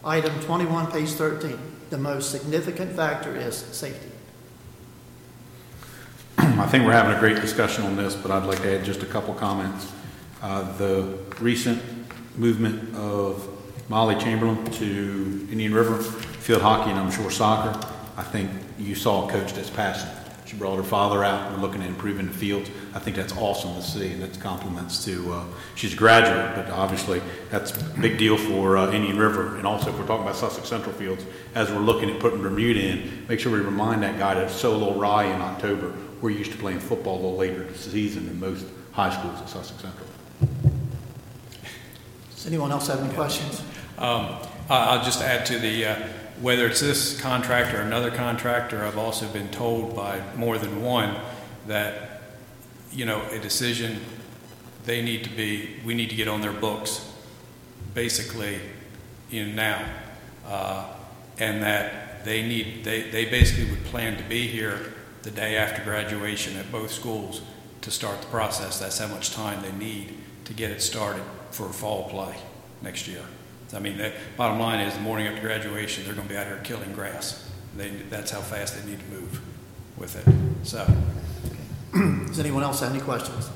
item 0.05 0.39
21, 0.41 0.93
page 0.93 1.11
13. 1.11 1.59
The 1.91 1.99
most 1.99 2.31
significant 2.31 2.93
factor 2.95 3.35
is 3.35 3.57
safety. 3.57 4.11
I 6.39 6.67
think 6.67 6.85
we're 6.85 6.93
having 6.93 7.17
a 7.17 7.21
great 7.21 7.41
discussion 7.41 7.85
on 7.85 7.97
this, 7.97 8.15
but 8.15 8.31
I'd 8.31 8.45
like 8.45 8.63
to 8.63 8.79
add 8.79 8.85
just 8.85 9.03
a 9.03 9.07
couple 9.07 9.35
comments. 9.35 9.93
Uh, 10.41 10.71
The 10.77 11.19
recent 11.41 11.83
movement 12.37 12.95
of 12.95 13.49
Molly 13.89 14.15
Chamberlain 14.17 14.65
to 14.73 15.49
Indian 15.51 15.75
River 15.75 15.99
field 15.99 16.63
hockey 16.63 16.91
and 16.91 16.99
I'm 16.99 17.11
sure 17.11 17.31
soccer, 17.31 17.79
I 18.19 18.23
think 18.25 18.51
you 18.81 18.97
saw 18.97 19.29
a 19.29 19.31
coach 19.31 19.53
that's 19.55 19.71
passionate. 19.71 20.13
She 20.45 20.57
brought 20.57 20.77
her 20.77 20.83
father 20.83 21.23
out, 21.23 21.47
and 21.47 21.55
we're 21.55 21.63
looking 21.63 21.83
at 21.83 21.89
improving 21.89 22.27
the 22.27 22.33
fields. 22.33 22.69
I 22.93 22.99
think 22.99 23.15
that's 23.15 23.37
awesome 23.37 23.75
to 23.77 23.83
see, 23.83 24.13
and 24.13 24.21
that's 24.21 24.37
compliments 24.37 25.05
to, 25.05 25.33
uh, 25.35 25.45
she's 25.77 25.93
a 25.93 25.97
graduate, 25.97 26.57
but 26.57 26.69
obviously 26.73 27.23
that's 27.51 27.71
a 27.81 27.85
big 28.01 28.19
deal 28.19 28.37
for 28.37 28.77
uh, 28.77 28.91
Indian 28.91 29.19
River. 29.19 29.57
And 29.57 29.67
also, 29.67 29.91
if 29.91 29.99
we're 29.99 30.07
talking 30.07 30.25
about 30.25 30.35
Sussex 30.35 30.69
Central 30.69 30.95
Fields, 30.95 31.25
as 31.55 31.71
we're 31.71 31.79
looking 31.79 32.11
at 32.11 32.19
putting 32.19 32.43
Bermuda 32.43 32.81
in, 32.81 33.27
make 33.29 33.39
sure 33.39 33.53
we 33.53 33.61
remind 33.61 34.03
that 34.03 34.19
guy 34.19 34.35
that 34.35 34.51
Solo 34.51 34.99
Rye 34.99 35.27
in 35.27 35.41
October, 35.41 35.95
we're 36.21 36.31
used 36.31 36.51
to 36.51 36.59
playing 36.59 36.81
football 36.81 37.15
a 37.15 37.21
little 37.21 37.37
later 37.37 37.63
this 37.63 37.81
season 37.93 38.27
than 38.27 38.41
most 38.41 38.67
high 38.93 39.11
schools 39.17 39.41
at 39.41 39.49
Sussex 39.49 39.81
Central. 39.81 40.09
Does 42.35 42.47
anyone 42.47 42.73
else 42.73 42.89
have 42.89 43.01
any 43.01 43.15
questions? 43.15 43.61
Um, 43.99 44.39
I- 44.69 44.97
I'll 44.97 45.05
just 45.05 45.21
add 45.21 45.47
to 45.47 45.59
the, 45.59 45.85
uh, 45.85 46.09
whether 46.41 46.67
it's 46.67 46.81
this 46.81 47.21
contractor 47.21 47.79
or 47.79 47.83
another 47.83 48.11
contractor, 48.11 48.85
I've 48.85 48.99
also 48.99 49.27
been 49.29 49.49
told 49.49 49.95
by 49.95 50.21
more 50.37 50.59
than 50.59 50.83
one 50.83 51.17
that, 51.67 52.23
you 52.93 53.05
know, 53.05 53.23
a 53.31 53.39
decision, 53.39 54.01
they 54.85 55.03
need 55.03 55.25
to 55.25 55.31
be, 55.31 55.77
we 55.85 55.95
need 55.95 56.11
to 56.11 56.17
get 56.17 56.29
on 56.29 56.41
their 56.41 56.53
books, 56.53 57.13
basically, 57.95 58.61
know, 59.47 59.53
now. 59.53 59.85
Uh, 60.47 60.95
And 61.41 61.63
that 61.63 62.25
they 62.25 62.43
need, 62.43 62.83
they, 62.83 63.11
they 63.11 63.25
basically 63.25 63.71
would 63.71 63.85
plan 63.85 64.17
to 64.17 64.25
be 64.25 64.49
here 64.49 64.93
the 65.23 65.31
day 65.31 65.57
after 65.57 65.85
graduation 65.85 66.57
at 66.57 66.73
both 66.73 66.91
schools 66.91 67.43
to 67.83 67.91
start 67.91 68.21
the 68.21 68.27
process. 68.27 68.81
That's 68.81 68.99
how 68.99 69.07
much 69.07 69.31
time 69.31 69.63
they 69.63 69.71
need 69.71 70.17
to 70.47 70.53
get 70.53 70.73
it 70.73 70.83
started 70.83 71.23
for 71.53 71.69
fall 71.73 72.09
play 72.11 72.35
next 72.83 73.07
year. 73.07 73.23
I 73.75 73.79
mean, 73.81 73.99
the 73.99 74.13
bottom 74.37 74.59
line 74.59 74.81
is, 74.81 74.95
the 74.95 75.01
morning 75.01 75.27
after 75.27 75.43
graduation, 75.43 76.05
they're 76.05 76.15
going 76.15 76.27
to 76.27 76.33
be 76.33 76.39
out 76.39 76.47
here 76.47 76.61
killing 76.65 76.93
grass. 76.93 77.51
They, 77.77 77.91
that's 78.11 78.31
how 78.31 78.41
fast 78.41 78.81
they 78.81 78.91
need 78.91 78.99
to 78.99 79.07
move 79.07 79.41
with 79.97 80.17
it. 80.17 80.67
So, 80.67 80.87
Does 81.93 82.39
anyone 82.39 82.63
else 82.63 82.81
have 82.81 82.93
any 82.93 83.01
questions? 83.01 83.51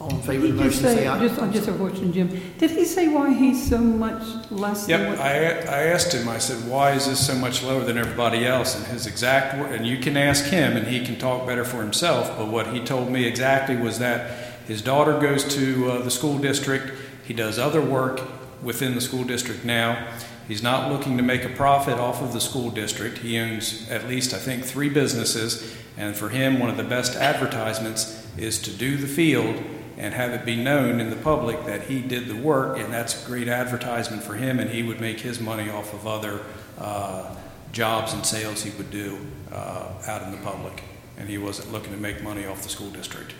All 0.00 0.10
in 0.10 0.22
favor 0.22 0.46
of 0.46 0.50
Did 0.52 0.58
the 0.58 0.64
motion, 0.64 0.82
say, 0.82 0.94
say 0.96 1.06
aye. 1.06 1.26
just, 1.26 1.52
just 1.52 1.68
a 1.68 1.72
question, 1.72 2.12
Jim. 2.12 2.28
Did 2.58 2.70
he 2.72 2.84
say 2.84 3.08
why 3.08 3.32
he's 3.32 3.68
so 3.68 3.78
much 3.78 4.50
less 4.50 4.86
than 4.86 5.00
yep. 5.00 5.18
I, 5.18 5.34
I 5.70 5.82
asked 5.84 6.12
him, 6.12 6.28
I 6.28 6.38
said, 6.38 6.68
why 6.68 6.92
is 6.92 7.06
this 7.06 7.24
so 7.24 7.34
much 7.34 7.62
lower 7.62 7.84
than 7.84 7.96
everybody 7.96 8.44
else? 8.44 8.76
And 8.76 8.84
his 8.86 9.06
exact 9.06 9.58
word, 9.58 9.72
and 9.72 9.86
you 9.86 9.98
can 9.98 10.16
ask 10.16 10.46
him 10.46 10.76
and 10.76 10.88
he 10.88 11.04
can 11.04 11.18
talk 11.18 11.46
better 11.46 11.64
for 11.64 11.82
himself, 11.82 12.36
but 12.36 12.48
what 12.48 12.68
he 12.68 12.80
told 12.80 13.10
me 13.10 13.24
exactly 13.24 13.76
was 13.76 13.98
that 14.00 14.56
his 14.66 14.82
daughter 14.82 15.18
goes 15.20 15.54
to 15.54 15.90
uh, 15.90 16.02
the 16.02 16.10
school 16.10 16.38
district, 16.38 16.92
he 17.24 17.32
does 17.32 17.58
other 17.58 17.80
work 17.80 18.20
within 18.62 18.94
the 18.94 19.00
school 19.00 19.24
district 19.24 19.64
now. 19.64 20.08
He's 20.48 20.62
not 20.62 20.90
looking 20.90 21.16
to 21.16 21.22
make 21.22 21.44
a 21.44 21.48
profit 21.48 21.98
off 21.98 22.20
of 22.22 22.32
the 22.32 22.40
school 22.40 22.70
district. 22.70 23.18
He 23.18 23.38
owns 23.38 23.88
at 23.88 24.08
least, 24.08 24.34
I 24.34 24.38
think, 24.38 24.64
three 24.64 24.88
businesses, 24.88 25.76
and 25.96 26.16
for 26.16 26.30
him, 26.30 26.58
one 26.58 26.70
of 26.70 26.76
the 26.76 26.84
best 26.84 27.16
advertisements 27.16 28.26
is 28.36 28.60
to 28.62 28.70
do 28.70 28.96
the 28.96 29.06
field 29.06 29.62
and 29.98 30.14
have 30.14 30.32
it 30.32 30.44
be 30.44 30.56
known 30.56 31.00
in 31.00 31.10
the 31.10 31.16
public 31.16 31.64
that 31.66 31.82
he 31.82 32.00
did 32.00 32.26
the 32.26 32.34
work, 32.34 32.78
and 32.78 32.92
that's 32.92 33.22
a 33.22 33.26
great 33.26 33.46
advertisement 33.46 34.22
for 34.22 34.34
him, 34.34 34.58
and 34.58 34.70
he 34.70 34.82
would 34.82 35.00
make 35.00 35.20
his 35.20 35.38
money 35.38 35.70
off 35.70 35.92
of 35.94 36.06
other 36.06 36.40
uh, 36.78 37.34
jobs 37.72 38.12
and 38.12 38.24
sales 38.24 38.62
he 38.62 38.70
would 38.76 38.90
do 38.90 39.18
uh, 39.52 39.92
out 40.06 40.22
in 40.22 40.30
the 40.30 40.38
public. 40.38 40.82
And 41.18 41.28
he 41.28 41.38
wasn't 41.38 41.70
looking 41.70 41.92
to 41.92 41.98
make 41.98 42.22
money 42.22 42.46
off 42.46 42.62
the 42.62 42.68
school 42.68 42.90
district. 42.90 43.34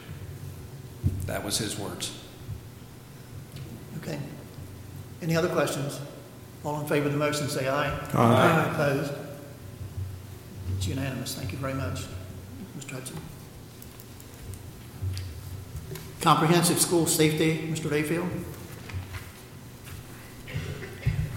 That 1.26 1.44
was 1.44 1.58
his 1.58 1.78
words. 1.78 2.16
Okay. 3.98 4.18
Any 5.22 5.36
other 5.36 5.48
questions? 5.48 6.00
All 6.64 6.80
in 6.80 6.86
favor 6.86 7.06
of 7.06 7.12
the 7.12 7.18
motion, 7.18 7.48
say 7.48 7.68
aye. 7.68 7.96
Aye. 8.12 8.70
Opposed? 8.72 9.12
It's 10.76 10.86
unanimous. 10.88 11.34
Thank 11.36 11.52
you 11.52 11.58
very 11.58 11.74
much, 11.74 12.02
Mr. 12.78 12.92
Hudson. 12.92 13.16
Comprehensive 16.20 16.80
School 16.80 17.06
Safety, 17.06 17.68
Mr. 17.68 17.88
Rayfield? 17.90 18.28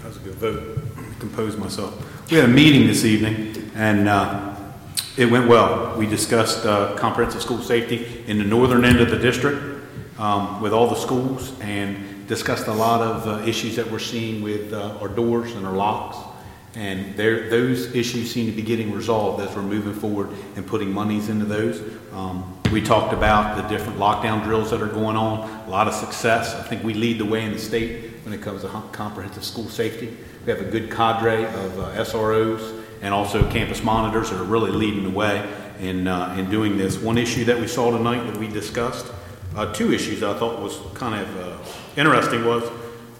That 0.02 0.08
was 0.08 0.16
a 0.16 0.20
good 0.20 0.34
vote. 0.34 0.78
Compose 1.20 1.56
myself. 1.56 2.30
We 2.30 2.36
had 2.38 2.46
a 2.46 2.52
meeting 2.52 2.86
this 2.86 3.04
evening, 3.04 3.70
and 3.74 4.08
uh, 4.08 4.54
it 5.16 5.30
went 5.30 5.48
well. 5.48 5.96
We 5.96 6.06
discussed 6.06 6.66
uh, 6.66 6.94
comprehensive 6.96 7.40
school 7.42 7.62
safety 7.62 8.24
in 8.26 8.38
the 8.38 8.44
northern 8.44 8.84
end 8.84 9.00
of 9.00 9.10
the 9.10 9.18
district 9.18 9.60
um, 10.18 10.60
with 10.60 10.72
all 10.72 10.88
the 10.88 10.96
schools, 10.96 11.58
and 11.60 12.15
discussed 12.26 12.66
a 12.66 12.72
lot 12.72 13.00
of 13.00 13.26
uh, 13.26 13.46
issues 13.46 13.76
that 13.76 13.90
we're 13.90 13.98
seeing 13.98 14.42
with 14.42 14.72
uh, 14.72 14.98
our 15.00 15.08
doors 15.08 15.52
and 15.52 15.66
our 15.66 15.74
locks. 15.74 16.16
And 16.74 17.16
those 17.16 17.94
issues 17.94 18.30
seem 18.30 18.46
to 18.46 18.52
be 18.52 18.60
getting 18.60 18.92
resolved 18.92 19.42
as 19.42 19.56
we're 19.56 19.62
moving 19.62 19.94
forward 19.94 20.28
and 20.56 20.66
putting 20.66 20.92
monies 20.92 21.30
into 21.30 21.46
those. 21.46 21.80
Um, 22.12 22.58
we 22.70 22.82
talked 22.82 23.14
about 23.14 23.56
the 23.56 23.62
different 23.68 23.98
lockdown 23.98 24.44
drills 24.44 24.70
that 24.72 24.82
are 24.82 24.88
going 24.88 25.16
on, 25.16 25.48
a 25.66 25.70
lot 25.70 25.88
of 25.88 25.94
success. 25.94 26.54
I 26.54 26.62
think 26.64 26.84
we 26.84 26.92
lead 26.92 27.18
the 27.18 27.24
way 27.24 27.46
in 27.46 27.52
the 27.52 27.58
state 27.58 28.10
when 28.24 28.34
it 28.34 28.42
comes 28.42 28.60
to 28.60 28.68
comprehensive 28.92 29.42
school 29.44 29.68
safety. 29.68 30.14
We 30.44 30.52
have 30.52 30.60
a 30.60 30.70
good 30.70 30.90
cadre 30.90 31.44
of 31.44 31.80
uh, 31.80 32.04
SROs 32.04 32.82
and 33.00 33.14
also 33.14 33.48
campus 33.50 33.82
monitors 33.82 34.28
that 34.30 34.38
are 34.38 34.44
really 34.44 34.70
leading 34.70 35.04
the 35.04 35.10
way 35.10 35.50
in, 35.80 36.06
uh, 36.06 36.34
in 36.38 36.50
doing 36.50 36.76
this. 36.76 36.98
One 36.98 37.16
issue 37.16 37.44
that 37.46 37.58
we 37.58 37.68
saw 37.68 37.90
tonight 37.90 38.24
that 38.30 38.36
we 38.36 38.48
discussed, 38.48 39.06
uh, 39.54 39.72
two 39.72 39.92
issues 39.92 40.22
I 40.22 40.36
thought 40.38 40.60
was 40.60 40.78
kind 40.94 41.22
of 41.22 41.36
uh, 41.40 41.85
interesting 41.96 42.44
was 42.44 42.64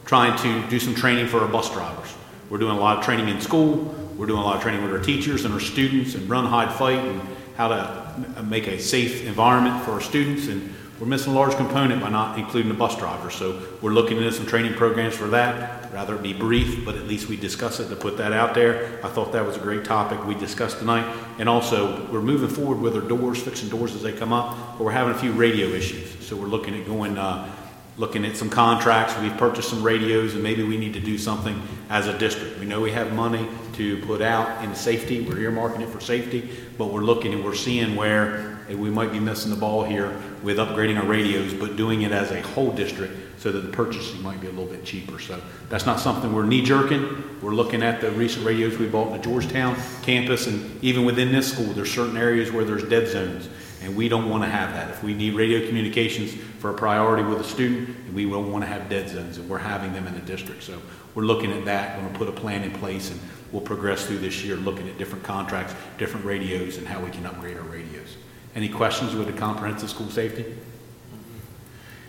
trying 0.05 0.39
to 0.39 0.69
do 0.71 0.79
some 0.79 0.95
training 0.95 1.27
for 1.27 1.41
our 1.41 1.49
bus 1.49 1.73
drivers. 1.73 2.15
We're 2.49 2.59
doing 2.59 2.77
a 2.77 2.81
lot 2.81 2.99
of 2.99 3.05
training 3.05 3.29
in 3.29 3.41
school. 3.41 3.95
We're 4.17 4.27
doing 4.27 4.41
a 4.41 4.45
lot 4.45 4.57
of 4.57 4.63
training 4.63 4.83
with 4.83 4.93
our 4.93 5.01
teachers 5.01 5.45
and 5.45 5.53
our 5.53 5.61
students 5.61 6.15
and 6.15 6.29
run, 6.29 6.47
hide, 6.47 6.73
fight 6.73 7.05
and 7.05 7.21
how 7.57 7.69
to 7.69 8.43
make 8.45 8.67
a 8.69 8.79
safe 8.79 9.27
environment 9.27 9.85
for 9.85 9.93
our 9.93 10.01
students. 10.01 10.47
And 10.49 10.73
we're 11.01 11.07
missing 11.07 11.33
a 11.33 11.35
large 11.35 11.55
component 11.57 12.01
by 12.01 12.09
not 12.09 12.39
including 12.39 12.69
the 12.69 12.79
bus 12.79 12.97
drivers. 12.97 13.35
So 13.35 13.63
we're 13.83 13.91
looking 13.91 14.17
into 14.17 14.33
some 14.33 14.47
training 14.47 14.75
programs 14.75 15.15
for 15.15 15.29
that. 15.29 15.93
Rather 15.93 16.15
it 16.15 16.23
be 16.23 16.33
brief, 16.33 16.85
but 16.85 16.95
at 16.95 17.07
least 17.07 17.29
we 17.29 17.37
discuss 17.37 17.81
it 17.81 17.89
to 17.89 17.97
put 17.97 18.17
that 18.19 18.33
out 18.33 18.55
there. 18.55 19.01
I 19.03 19.09
thought 19.09 19.33
that 19.33 19.45
was 19.45 19.57
a 19.57 19.61
great 19.61 19.85
topic 19.85 20.25
we 20.25 20.35
discussed 20.35 20.79
tonight. 20.79 21.05
And 21.39 21.49
also, 21.49 22.11
we're 22.11 22.23
moving 22.23 22.49
forward 22.49 22.81
with 22.81 22.95
our 22.95 23.03
doors, 23.03 23.43
fixing 23.43 23.69
doors 23.69 23.95
as 23.95 24.03
they 24.03 24.13
come 24.13 24.33
up, 24.33 24.79
but 24.79 24.85
we're 24.85 24.93
having 24.93 25.15
a 25.15 25.19
few 25.19 25.33
radio 25.33 25.67
issues. 25.69 26.25
So 26.25 26.37
we're 26.37 26.47
looking 26.47 26.79
at 26.79 26.87
going, 26.87 27.19
uh, 27.19 27.51
looking 27.97 28.25
at 28.25 28.37
some 28.37 28.51
contracts. 28.51 29.19
We've 29.21 29.37
purchased 29.37 29.71
some 29.71 29.83
radios, 29.83 30.35
and 30.35 30.43
maybe 30.43 30.63
we 30.63 30.77
need 30.77 30.95
to 30.95 31.01
do 31.01 31.17
something 31.17 31.61
as 31.89 32.07
a 32.09 32.19
district. 32.19 32.59
We 32.59 32.67
know 32.67 32.81
we 32.81 32.93
have 32.93 33.13
money 33.13 33.49
to 33.75 33.99
put 34.05 34.21
out 34.21 34.65
in 34.65 34.75
safety. 34.75 35.23
We're 35.23 35.37
earmarking 35.37 35.81
it 35.81 35.89
for 35.89 36.01
safety, 36.01 36.51
but 36.77 36.87
we're 36.87 37.03
looking 37.03 37.33
and 37.33 37.45
we're 37.45 37.55
seeing 37.55 37.97
where 37.97 38.59
we 38.69 38.91
might 38.91 39.13
be 39.13 39.21
missing 39.21 39.51
the 39.51 39.57
ball 39.57 39.85
here 39.85 40.21
with 40.43 40.59
upgrading 40.59 40.99
our 40.99 41.07
radios, 41.07 41.55
but 41.55 41.77
doing 41.77 42.03
it 42.03 42.13
as 42.13 42.33
a 42.33 42.41
whole 42.43 42.73
district 42.73 43.15
so 43.39 43.53
that 43.53 43.61
the 43.61 43.69
purchasing 43.69 44.21
might 44.23 44.41
be 44.41 44.47
a 44.47 44.51
little 44.51 44.67
bit 44.67 44.85
cheaper. 44.85 45.21
So 45.21 45.41
that's 45.69 45.87
not 45.87 46.01
something 46.01 46.33
we're 46.33 46.47
knee 46.47 46.63
jerking. 46.63 47.23
We're 47.41 47.55
looking 47.55 47.83
at 47.83 48.01
the 48.01 48.11
recent 48.13 48.45
radios 48.45 48.77
we 48.79 48.89
bought 48.89 49.09
in 49.09 49.13
the 49.13 49.19
Georgetown 49.23 49.77
campus, 50.03 50.47
and 50.47 50.83
even 50.83 51.05
within 51.05 51.31
this 51.33 51.53
school, 51.53 51.67
there's 51.67 51.93
certain 51.93 52.17
areas 52.17 52.51
where 52.51 52.65
there's 52.65 52.83
dead 52.85 53.09
zones. 53.09 53.49
And 53.87 53.95
we 53.95 54.09
don't 54.09 54.29
want 54.29 54.43
to 54.43 54.49
have 54.49 54.73
that. 54.73 54.91
If 54.91 55.05
we 55.05 55.15
need 55.15 55.35
radio 55.35 55.65
communications 55.65 56.35
for 56.59 56.71
a 56.71 56.75
priority 56.75 57.23
with 57.23 57.39
a 57.39 57.45
student, 57.45 58.13
we 58.13 58.29
don't 58.29 58.51
want 58.51 58.65
to 58.65 58.69
have 58.69 58.89
dead 58.89 59.09
zones, 59.09 59.39
and 59.39 59.49
we're 59.49 59.59
having 59.59 59.93
them 59.93 60.09
in 60.09 60.15
the 60.15 60.21
district. 60.23 60.65
So 60.65 60.83
we're 61.15 61.23
looking 61.23 61.53
at 61.53 61.65
that, 61.67 61.97
We're 61.97 62.03
going 62.03 62.13
to 62.13 62.19
put 62.19 62.29
a 62.29 62.33
plan 62.33 62.65
in 62.65 62.73
place, 62.73 63.13
and 63.13 63.21
we'll 63.53 63.63
progress 63.63 64.05
through 64.05 64.19
this 64.19 64.43
year, 64.43 64.57
looking 64.57 64.89
at 64.89 64.99
different 64.99 65.23
contracts, 65.23 65.73
different 65.99 66.27
radios, 66.27 66.79
and 66.79 66.87
how 66.89 66.99
we 66.99 67.11
can 67.11 67.25
upgrade 67.27 67.57
our 67.57 67.63
radios. 67.63 68.17
Any 68.57 68.69
questions 68.69 69.15
with 69.15 69.29
the 69.29 69.33
comprehensive 69.33 69.89
school 69.89 70.11
safety? 70.11 70.57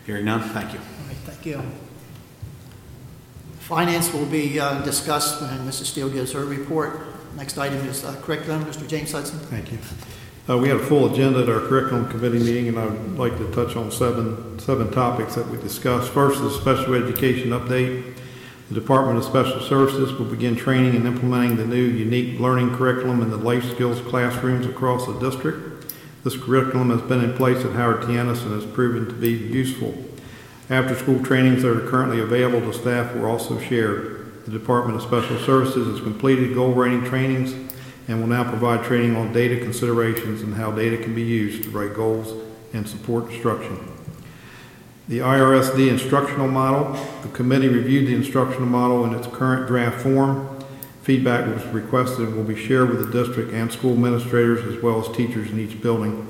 Hearing 0.08 0.26
none, 0.26 0.42
thank 0.50 0.74
you. 0.74 0.80
All 0.80 1.08
right, 1.08 1.18
thank 1.26 1.46
you. 1.46 1.62
Finance 3.60 4.12
will 4.14 4.26
be 4.26 4.60
uh, 4.60 4.82
discussed 4.82 5.42
when 5.42 5.60
Mrs. 5.60 5.86
Steele 5.86 6.10
gives 6.10 6.32
her 6.32 6.44
report. 6.44 7.02
Next 7.36 7.56
item 7.60 7.86
is 7.88 8.04
uh, 8.04 8.16
curriculum. 8.24 8.66
Mr. 8.66 8.88
James 8.88 9.12
Hudson. 9.12 9.38
Thank 9.38 9.72
you. 9.72 9.78
Uh, 10.50 10.58
we 10.58 10.70
had 10.70 10.78
a 10.78 10.86
full 10.86 11.12
agenda 11.12 11.42
at 11.42 11.50
our 11.50 11.60
curriculum 11.60 12.08
committee 12.08 12.40
meeting, 12.40 12.70
and 12.70 12.80
I 12.80 12.86
would 12.86 13.18
like 13.18 13.38
to 13.38 13.52
touch 13.52 13.76
on 13.76 13.92
seven, 13.92 14.58
seven 14.60 14.90
topics 14.92 15.36
that 15.36 15.46
we 15.50 15.58
discussed. 15.58 16.10
First 16.10 16.42
is 16.42 16.56
special 16.56 16.94
education 16.94 17.50
update. 17.50 18.16
The 18.70 18.76
Department 18.76 19.18
of 19.18 19.26
Special 19.26 19.60
Services 19.60 20.14
will 20.14 20.26
begin 20.26 20.56
training 20.56 20.96
and 20.96 21.06
implementing 21.06 21.58
the 21.58 21.66
new 21.66 21.84
unique 21.84 22.40
learning 22.40 22.76
curriculum 22.76 23.22
in 23.22 23.30
the 23.30 23.36
life 23.36 23.70
skills 23.72 24.00
classrooms 24.00 24.66
across 24.66 25.06
the 25.06 25.20
district. 25.20 25.94
This 26.24 26.38
curriculum 26.38 26.92
has 26.92 27.02
been 27.02 27.22
in 27.22 27.34
place 27.36 27.66
at 27.66 27.74
Howard 27.74 28.08
T. 28.08 28.16
And 28.16 28.30
has 28.30 28.66
proven 28.68 29.06
to 29.06 29.16
be 29.16 29.32
useful. 29.32 30.02
After-school 30.70 31.26
trainings 31.26 31.64
that 31.64 31.76
are 31.76 31.90
currently 31.90 32.22
available 32.22 32.72
to 32.72 32.78
staff 32.78 33.14
were 33.16 33.28
also 33.28 33.60
shared. 33.60 34.46
The 34.46 34.52
Department 34.52 34.96
of 34.96 35.04
Special 35.04 35.38
Services 35.40 35.88
has 35.88 36.00
completed 36.00 36.54
goal 36.56 36.72
rating 36.72 37.04
trainings 37.04 37.67
and 38.08 38.20
will 38.20 38.28
now 38.28 38.44
provide 38.44 38.84
training 38.86 39.16
on 39.16 39.34
data 39.34 39.58
considerations 39.58 40.42
and 40.42 40.54
how 40.54 40.72
data 40.72 40.98
can 40.98 41.14
be 41.14 41.22
used 41.22 41.64
to 41.64 41.70
write 41.70 41.94
goals 41.94 42.34
and 42.74 42.88
support 42.88 43.30
instruction. 43.30 43.78
The 45.08 45.20
IRSD 45.20 45.90
instructional 45.90 46.48
model, 46.48 46.94
the 47.22 47.30
committee 47.30 47.70
reviewed 47.70 48.08
the 48.08 48.16
instructional 48.16 48.68
model 48.68 49.06
in 49.06 49.14
its 49.14 49.28
current 49.28 49.68
draft 49.68 50.02
form. 50.02 50.50
Feedback 51.04 51.48
was 51.48 51.66
requested 51.68 52.28
and 52.28 52.36
will 52.36 52.44
be 52.44 52.62
shared 52.62 52.90
with 52.90 53.06
the 53.06 53.24
district 53.24 53.54
and 53.54 53.72
school 53.72 53.94
administrators 53.94 54.66
as 54.66 54.82
well 54.84 55.00
as 55.00 55.16
teachers 55.16 55.50
in 55.50 55.60
each 55.60 55.82
building. 55.82 56.28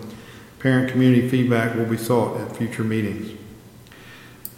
Parent 0.59 0.91
community 0.91 1.28
feedback 1.28 1.75
will 1.75 1.86
be 1.86 1.97
sought 1.97 2.39
at 2.39 2.55
future 2.55 2.84
meetings. 2.84 3.38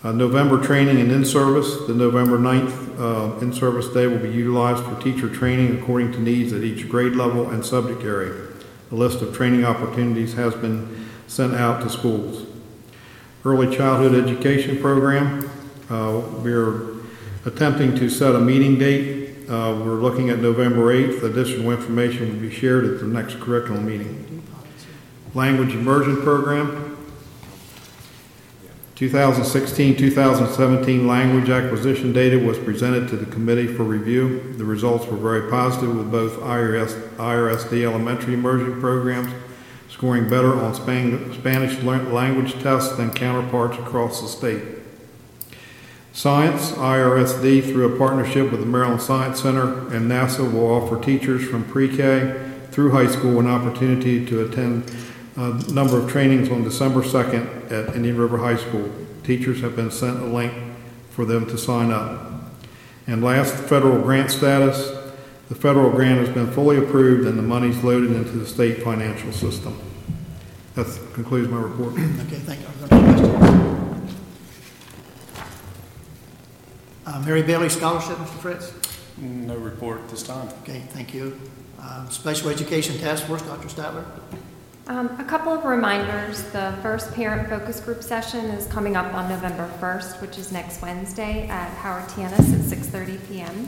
Uh, 0.02 0.14
November 0.14 0.64
training 0.64 1.02
and 1.02 1.12
in-service, 1.12 1.86
the 1.86 1.94
November 1.94 2.38
9th 2.38 3.00
uh, 3.00 3.38
in-service 3.40 3.90
day 3.90 4.08
will 4.08 4.20
be 4.20 4.30
utilized 4.30 4.82
for 4.82 4.96
teacher 5.02 5.28
training 5.28 5.78
according 5.78 6.10
to 6.14 6.22
needs 6.22 6.54
at 6.54 6.64
each 6.64 6.88
grade 6.88 7.14
level 7.14 7.50
and 7.50 7.66
subject 7.66 8.02
area. 8.04 8.48
A 8.92 8.96
list 8.96 9.22
of 9.22 9.36
training 9.36 9.66
opportunities 9.66 10.36
has 10.36 10.56
been 10.56 11.10
sent 11.28 11.54
out 11.54 11.82
to 11.84 11.90
schools. 11.90 12.48
Early 13.44 13.76
childhood 13.76 14.16
education 14.16 14.80
program, 14.80 15.50
uh, 15.90 16.22
we're 16.44 17.00
attempting 17.46 17.94
to 17.98 18.10
set 18.10 18.36
a 18.36 18.40
meeting 18.40 18.80
date. 18.80 19.50
Uh, 19.50 19.82
We're 19.84 20.00
looking 20.00 20.30
at 20.30 20.40
November 20.40 20.94
8th. 20.94 21.24
Additional 21.24 21.72
information 21.72 22.34
will 22.34 22.50
be 22.50 22.52
shared 22.52 22.86
at 22.86 23.00
the 23.00 23.08
next 23.08 23.40
curriculum 23.40 23.86
meeting. 23.86 24.44
Language 25.34 25.74
immersion 25.74 26.22
program, 26.22 26.89
2016-2017 29.00 31.08
language 31.08 31.50
acquisition 31.50 32.12
data 32.12 32.38
was 32.38 32.60
presented 32.60 33.08
to 33.08 33.16
the 33.16 33.26
committee 33.28 33.66
for 33.66 33.84
review. 33.84 34.54
The 34.58 34.66
results 34.66 35.06
were 35.06 35.16
very 35.16 35.50
positive 35.50 35.96
with 35.96 36.12
both 36.12 36.34
IRS, 36.34 37.00
IRSD 37.16 37.86
elementary 37.86 38.34
immersion 38.34 38.78
programs 38.82 39.32
scoring 39.88 40.28
better 40.28 40.54
on 40.54 40.76
Span- 40.76 41.34
Spanish 41.34 41.82
language 41.82 42.62
tests 42.62 42.98
than 42.98 43.12
counterparts 43.12 43.78
across 43.78 44.22
the 44.22 44.28
state. 44.28 44.62
Science, 46.12 46.74
IRSD, 46.74 47.72
through 47.72 47.96
a 47.96 47.98
partnership 47.98 48.52
with 48.52 48.60
the 48.60 48.66
Maryland 48.66 49.02
Science 49.02 49.42
Center 49.42 49.88
and 49.96 50.12
NASA, 50.12 50.52
will 50.52 50.74
offer 50.74 51.02
teachers 51.02 51.48
from 51.48 51.64
pre-K 51.64 52.36
through 52.72 52.92
high 52.92 53.08
school 53.08 53.40
an 53.40 53.48
opportunity 53.48 54.26
to 54.26 54.44
attend 54.44 54.92
a 55.36 55.54
number 55.72 55.98
of 56.00 56.10
trainings 56.10 56.50
on 56.50 56.64
December 56.64 57.02
2nd 57.02 57.72
at 57.72 57.96
Indian 57.96 58.18
River 58.18 58.38
High 58.38 58.58
School. 58.58 58.92
Teachers 59.24 59.62
have 59.62 59.76
been 59.76 59.92
sent 59.92 60.20
a 60.20 60.26
link 60.26 60.54
for 61.12 61.26
them 61.26 61.46
to 61.48 61.58
sign 61.58 61.92
up. 61.92 62.30
And 63.08 63.24
last, 63.24 63.54
federal 63.56 64.02
grant 64.02 64.32
status. 64.32 64.96
The 65.50 65.56
federal 65.56 65.90
grant 65.90 66.20
has 66.20 66.30
been 66.30 66.52
fully 66.52 66.78
approved 66.78 67.28
and 67.28 67.38
the 67.38 67.44
money's 67.44 67.84
loaded 67.84 68.12
into 68.12 68.32
the 68.32 68.46
state 68.46 68.84
financial 68.84 69.32
system. 69.32 69.80
That 70.76 70.86
concludes 71.14 71.50
my 71.50 71.60
report. 71.60 71.94
Okay, 71.94 72.40
thank 72.46 72.62
you. 72.62 72.68
Are 72.68 73.02
there? 73.02 73.80
Uh, 77.06 77.20
Mary 77.26 77.42
Bailey 77.42 77.70
Scholarship, 77.70 78.18
Mr. 78.18 78.40
Fritz? 78.40 78.74
No 79.18 79.56
report 79.56 80.08
this 80.10 80.22
time. 80.22 80.48
Okay, 80.62 80.84
thank 80.90 81.14
you. 81.14 81.40
Uh, 81.82 82.08
Special 82.10 82.50
Education 82.50 82.98
Task 83.00 83.26
Force, 83.26 83.42
Dr. 83.42 83.68
Statler? 83.68 84.06
Um, 84.90 85.16
a 85.20 85.24
couple 85.24 85.54
of 85.54 85.66
reminders. 85.66 86.42
The 86.46 86.76
first 86.82 87.14
parent 87.14 87.48
focus 87.48 87.80
group 87.80 88.02
session 88.02 88.46
is 88.46 88.66
coming 88.66 88.96
up 88.96 89.14
on 89.14 89.30
November 89.30 89.72
1st, 89.80 90.20
which 90.20 90.40
is 90.40 90.52
next 90.52 90.82
Wednesday 90.82 91.48
at 91.48 91.70
Howard 91.76 92.10
T. 92.10 92.24
Ennis 92.24 92.74
at 92.74 92.80
6:30 92.80 93.28
p.m. 93.28 93.68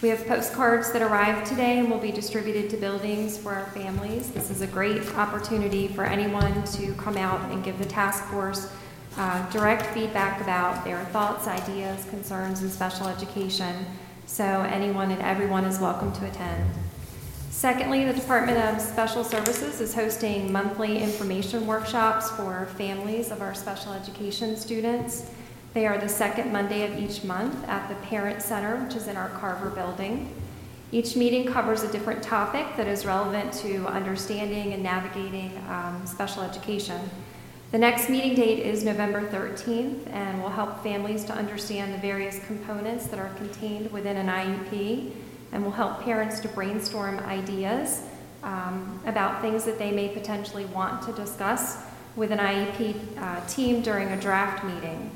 We 0.00 0.08
have 0.08 0.26
postcards 0.26 0.90
that 0.92 1.02
arrived 1.02 1.46
today 1.46 1.78
and 1.78 1.90
will 1.90 1.98
be 1.98 2.12
distributed 2.12 2.70
to 2.70 2.78
buildings 2.78 3.36
for 3.36 3.52
our 3.52 3.66
families. 3.72 4.30
This 4.30 4.48
is 4.50 4.62
a 4.62 4.66
great 4.66 5.14
opportunity 5.16 5.86
for 5.88 6.04
anyone 6.04 6.64
to 6.64 6.94
come 6.94 7.18
out 7.18 7.42
and 7.50 7.62
give 7.62 7.78
the 7.78 7.84
task 7.84 8.24
force 8.24 8.72
uh, 9.18 9.50
direct 9.50 9.84
feedback 9.88 10.40
about 10.40 10.82
their 10.82 11.04
thoughts, 11.12 11.46
ideas, 11.46 12.06
concerns 12.06 12.62
in 12.62 12.70
special 12.70 13.06
education. 13.06 13.84
So 14.24 14.44
anyone 14.44 15.10
and 15.10 15.20
everyone 15.20 15.66
is 15.66 15.78
welcome 15.78 16.10
to 16.12 16.26
attend. 16.26 16.70
Secondly, 17.58 18.04
the 18.04 18.12
Department 18.12 18.56
of 18.56 18.80
Special 18.80 19.24
Services 19.24 19.80
is 19.80 19.92
hosting 19.92 20.52
monthly 20.52 21.02
information 21.02 21.66
workshops 21.66 22.30
for 22.30 22.66
families 22.76 23.32
of 23.32 23.42
our 23.42 23.52
special 23.52 23.92
education 23.92 24.56
students. 24.56 25.28
They 25.74 25.84
are 25.84 25.98
the 25.98 26.08
second 26.08 26.52
Monday 26.52 26.84
of 26.84 26.96
each 26.96 27.24
month 27.24 27.66
at 27.66 27.88
the 27.88 27.96
Parent 28.06 28.42
Center, 28.42 28.76
which 28.84 28.94
is 28.94 29.08
in 29.08 29.16
our 29.16 29.30
Carver 29.30 29.70
building. 29.70 30.32
Each 30.92 31.16
meeting 31.16 31.46
covers 31.46 31.82
a 31.82 31.90
different 31.90 32.22
topic 32.22 32.64
that 32.76 32.86
is 32.86 33.04
relevant 33.04 33.52
to 33.54 33.88
understanding 33.88 34.72
and 34.72 34.80
navigating 34.80 35.60
um, 35.68 36.06
special 36.06 36.44
education. 36.44 37.10
The 37.72 37.78
next 37.78 38.08
meeting 38.08 38.36
date 38.36 38.60
is 38.60 38.84
November 38.84 39.28
13th 39.32 40.06
and 40.12 40.40
will 40.40 40.48
help 40.48 40.84
families 40.84 41.24
to 41.24 41.32
understand 41.32 41.92
the 41.92 41.98
various 41.98 42.38
components 42.46 43.08
that 43.08 43.18
are 43.18 43.34
contained 43.34 43.90
within 43.90 44.16
an 44.16 44.28
IEP 44.28 45.10
and 45.52 45.64
will 45.64 45.70
help 45.72 46.02
parents 46.02 46.40
to 46.40 46.48
brainstorm 46.48 47.18
ideas 47.20 48.02
um, 48.42 49.00
about 49.06 49.40
things 49.40 49.64
that 49.64 49.78
they 49.78 49.90
may 49.90 50.08
potentially 50.08 50.64
want 50.66 51.02
to 51.02 51.12
discuss 51.12 51.78
with 52.16 52.30
an 52.32 52.38
IEP 52.38 52.96
uh, 53.18 53.46
team 53.46 53.80
during 53.82 54.08
a 54.08 54.20
draft 54.20 54.64
meeting. 54.64 55.10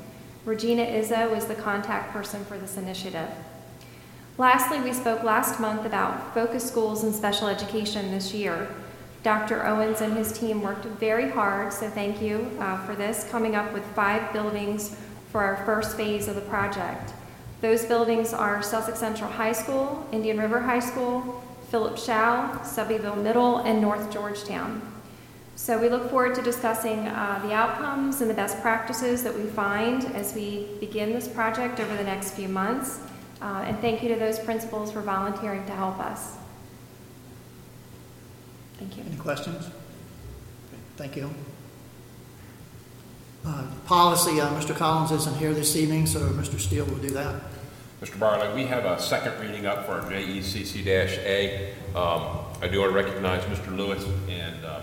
Regina 0.45 0.85
Izzo 0.85 1.35
is 1.35 1.45
the 1.45 1.55
contact 1.55 2.11
person 2.11 2.43
for 2.45 2.57
this 2.57 2.77
initiative. 2.77 3.29
Lastly, 4.37 4.81
we 4.81 4.93
spoke 4.93 5.23
last 5.23 5.59
month 5.59 5.85
about 5.85 6.33
focus 6.33 6.67
schools 6.67 7.03
and 7.03 7.13
special 7.13 7.47
education 7.47 8.11
this 8.11 8.33
year. 8.33 8.67
Dr. 9.21 9.65
Owens 9.65 10.01
and 10.01 10.13
his 10.17 10.37
team 10.37 10.61
worked 10.61 10.85
very 10.85 11.29
hard, 11.29 11.71
so 11.71 11.89
thank 11.89 12.21
you 12.21 12.51
uh, 12.59 12.83
for 12.85 12.95
this, 12.95 13.27
coming 13.29 13.55
up 13.55 13.71
with 13.71 13.85
five 13.93 14.33
buildings 14.33 14.97
for 15.31 15.41
our 15.41 15.63
first 15.65 15.95
phase 15.95 16.27
of 16.27 16.35
the 16.35 16.41
project. 16.41 17.13
Those 17.63 17.85
buildings 17.85 18.33
are 18.33 18.61
Sussex 18.61 18.99
Central 18.99 19.31
High 19.31 19.53
School, 19.53 20.05
Indian 20.11 20.37
River 20.37 20.59
High 20.59 20.81
School, 20.81 21.41
Phillip 21.69 21.95
Showell, 21.95 22.59
Selbyville 22.59 23.23
Middle, 23.23 23.59
and 23.59 23.79
North 23.79 24.11
Georgetown. 24.11 24.81
So 25.55 25.79
we 25.79 25.87
look 25.87 26.09
forward 26.09 26.35
to 26.35 26.41
discussing 26.41 27.07
uh, 27.07 27.39
the 27.41 27.53
outcomes 27.53 28.19
and 28.19 28.29
the 28.29 28.33
best 28.33 28.61
practices 28.61 29.23
that 29.23 29.33
we 29.33 29.45
find 29.45 30.03
as 30.07 30.35
we 30.35 30.67
begin 30.81 31.13
this 31.13 31.29
project 31.29 31.79
over 31.79 31.95
the 31.95 32.03
next 32.03 32.31
few 32.31 32.49
months. 32.49 32.99
Uh, 33.41 33.63
and 33.65 33.79
thank 33.79 34.03
you 34.03 34.09
to 34.09 34.19
those 34.19 34.39
principals 34.39 34.91
for 34.91 34.99
volunteering 34.99 35.65
to 35.65 35.71
help 35.71 35.97
us. 36.01 36.35
Thank 38.77 38.97
you. 38.97 39.03
Any 39.07 39.15
questions? 39.15 39.69
Thank 40.97 41.15
you. 41.15 41.33
Uh, 43.45 43.63
Policy, 43.85 44.41
uh, 44.41 44.49
Mr. 44.49 44.75
Collins 44.75 45.13
isn't 45.13 45.37
here 45.37 45.53
this 45.53 45.77
evening, 45.77 46.07
so 46.07 46.19
Mr. 46.19 46.59
Steele 46.59 46.83
will 46.83 46.97
do 46.97 47.11
that. 47.11 47.41
Mr. 48.03 48.19
Barley, 48.19 48.53
we 48.53 48.67
have 48.67 48.83
a 48.83 49.01
second 49.01 49.39
reading 49.39 49.65
up 49.65 49.85
for 49.85 49.93
our 49.93 50.01
JECC-A. 50.11 51.73
Um, 51.95 52.39
I 52.61 52.67
do 52.67 52.81
want 52.81 52.91
to 52.91 52.95
recognize 52.97 53.41
Mr. 53.45 53.73
Lewis 53.77 54.05
and 54.27 54.65
um, 54.65 54.81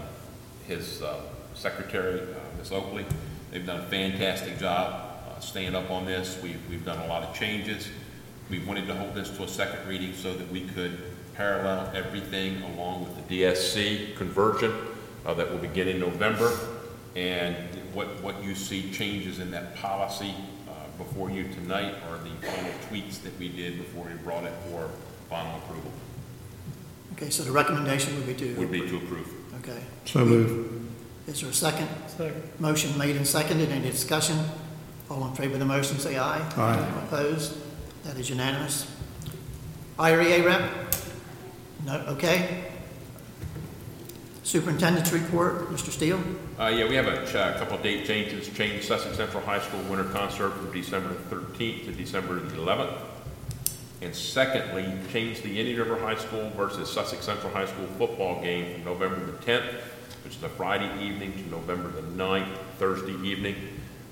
his 0.66 1.02
uh, 1.02 1.20
secretary, 1.52 2.22
uh, 2.22 2.56
Ms. 2.56 2.72
Oakley. 2.72 3.04
They've 3.50 3.66
done 3.66 3.80
a 3.80 3.86
fantastic 3.88 4.58
job 4.58 5.18
uh, 5.28 5.38
staying 5.38 5.74
up 5.74 5.90
on 5.90 6.06
this. 6.06 6.40
We've, 6.42 6.58
we've 6.70 6.82
done 6.82 6.96
a 6.96 7.06
lot 7.08 7.22
of 7.22 7.34
changes. 7.34 7.90
We 8.48 8.60
wanted 8.60 8.86
to 8.86 8.94
hold 8.94 9.14
this 9.14 9.28
to 9.36 9.42
a 9.42 9.48
second 9.48 9.86
reading 9.86 10.14
so 10.14 10.32
that 10.32 10.50
we 10.50 10.62
could 10.62 10.98
parallel 11.34 11.92
everything 11.94 12.62
along 12.72 13.04
with 13.04 13.28
the 13.28 13.42
DSC 13.42 14.16
conversion 14.16 14.72
uh, 15.26 15.34
that 15.34 15.50
will 15.50 15.58
begin 15.58 15.88
in 15.88 16.00
November. 16.00 16.50
And 17.14 17.54
what, 17.92 18.06
what 18.22 18.42
you 18.42 18.54
see 18.54 18.90
changes 18.90 19.40
in 19.40 19.50
that 19.50 19.76
policy 19.76 20.34
before 21.00 21.30
you 21.30 21.44
tonight 21.48 21.94
are 22.08 22.18
the 22.18 22.46
final 22.46 22.72
tweaks 22.88 23.18
that 23.18 23.36
we 23.38 23.48
did 23.48 23.78
before 23.78 24.04
we 24.04 24.14
brought 24.22 24.44
it 24.44 24.52
for 24.68 24.90
final 25.28 25.56
approval. 25.56 25.90
Okay, 27.14 27.30
so 27.30 27.42
the 27.42 27.50
recommendation 27.50 28.14
would 28.16 28.26
be 28.26 28.34
to... 28.34 28.54
Would 28.56 28.70
be 28.70 28.86
to 28.86 28.96
approve. 28.96 29.28
Okay. 29.60 29.80
So 30.04 30.24
move. 30.24 30.88
Is 31.26 31.40
there 31.40 31.50
a 31.50 31.54
second? 31.54 31.88
Second. 32.06 32.42
Motion 32.58 32.96
made 32.98 33.16
and 33.16 33.26
seconded. 33.26 33.70
Any 33.70 33.90
discussion? 33.90 34.38
All 35.10 35.26
in 35.26 35.34
favor 35.34 35.54
of 35.54 35.60
the 35.60 35.66
motion, 35.66 35.98
say 35.98 36.18
aye. 36.18 36.38
Aye. 36.56 37.04
Opposed? 37.06 37.56
That 38.04 38.16
is 38.16 38.30
unanimous. 38.30 38.86
IREA 39.98 40.44
rep? 40.44 40.94
No, 41.84 41.96
okay. 42.08 42.69
Superintendent's 44.50 45.12
report, 45.12 45.70
Mr. 45.70 45.90
Steele? 45.90 46.20
Uh, 46.58 46.66
yeah, 46.66 46.88
we 46.88 46.96
have 46.96 47.06
a 47.06 47.24
ch- 47.24 47.36
a 47.36 47.54
couple 47.56 47.76
of 47.76 47.84
date 47.84 48.04
changes. 48.04 48.48
Change 48.48 48.82
Sussex 48.84 49.16
Central 49.16 49.44
High 49.44 49.60
School 49.60 49.78
winter 49.82 50.02
concert 50.02 50.50
from 50.50 50.72
December 50.72 51.14
13th 51.30 51.84
to 51.84 51.92
December 51.92 52.40
11th. 52.40 52.98
And 54.02 54.12
secondly, 54.12 54.92
change 55.12 55.40
the 55.42 55.56
Indian 55.56 55.78
River 55.78 55.96
High 56.00 56.16
School 56.16 56.50
versus 56.56 56.90
Sussex 56.90 57.24
Central 57.24 57.52
High 57.52 57.66
School 57.66 57.86
football 57.96 58.42
game 58.42 58.74
from 58.74 58.86
November 58.86 59.24
the 59.24 59.38
10th, 59.38 59.72
which 60.24 60.34
is 60.34 60.42
a 60.42 60.48
Friday 60.48 60.90
evening, 61.00 61.32
to 61.32 61.48
November 61.48 61.88
the 61.88 62.02
9th, 62.02 62.56
Thursday 62.80 63.14
evening. 63.22 63.54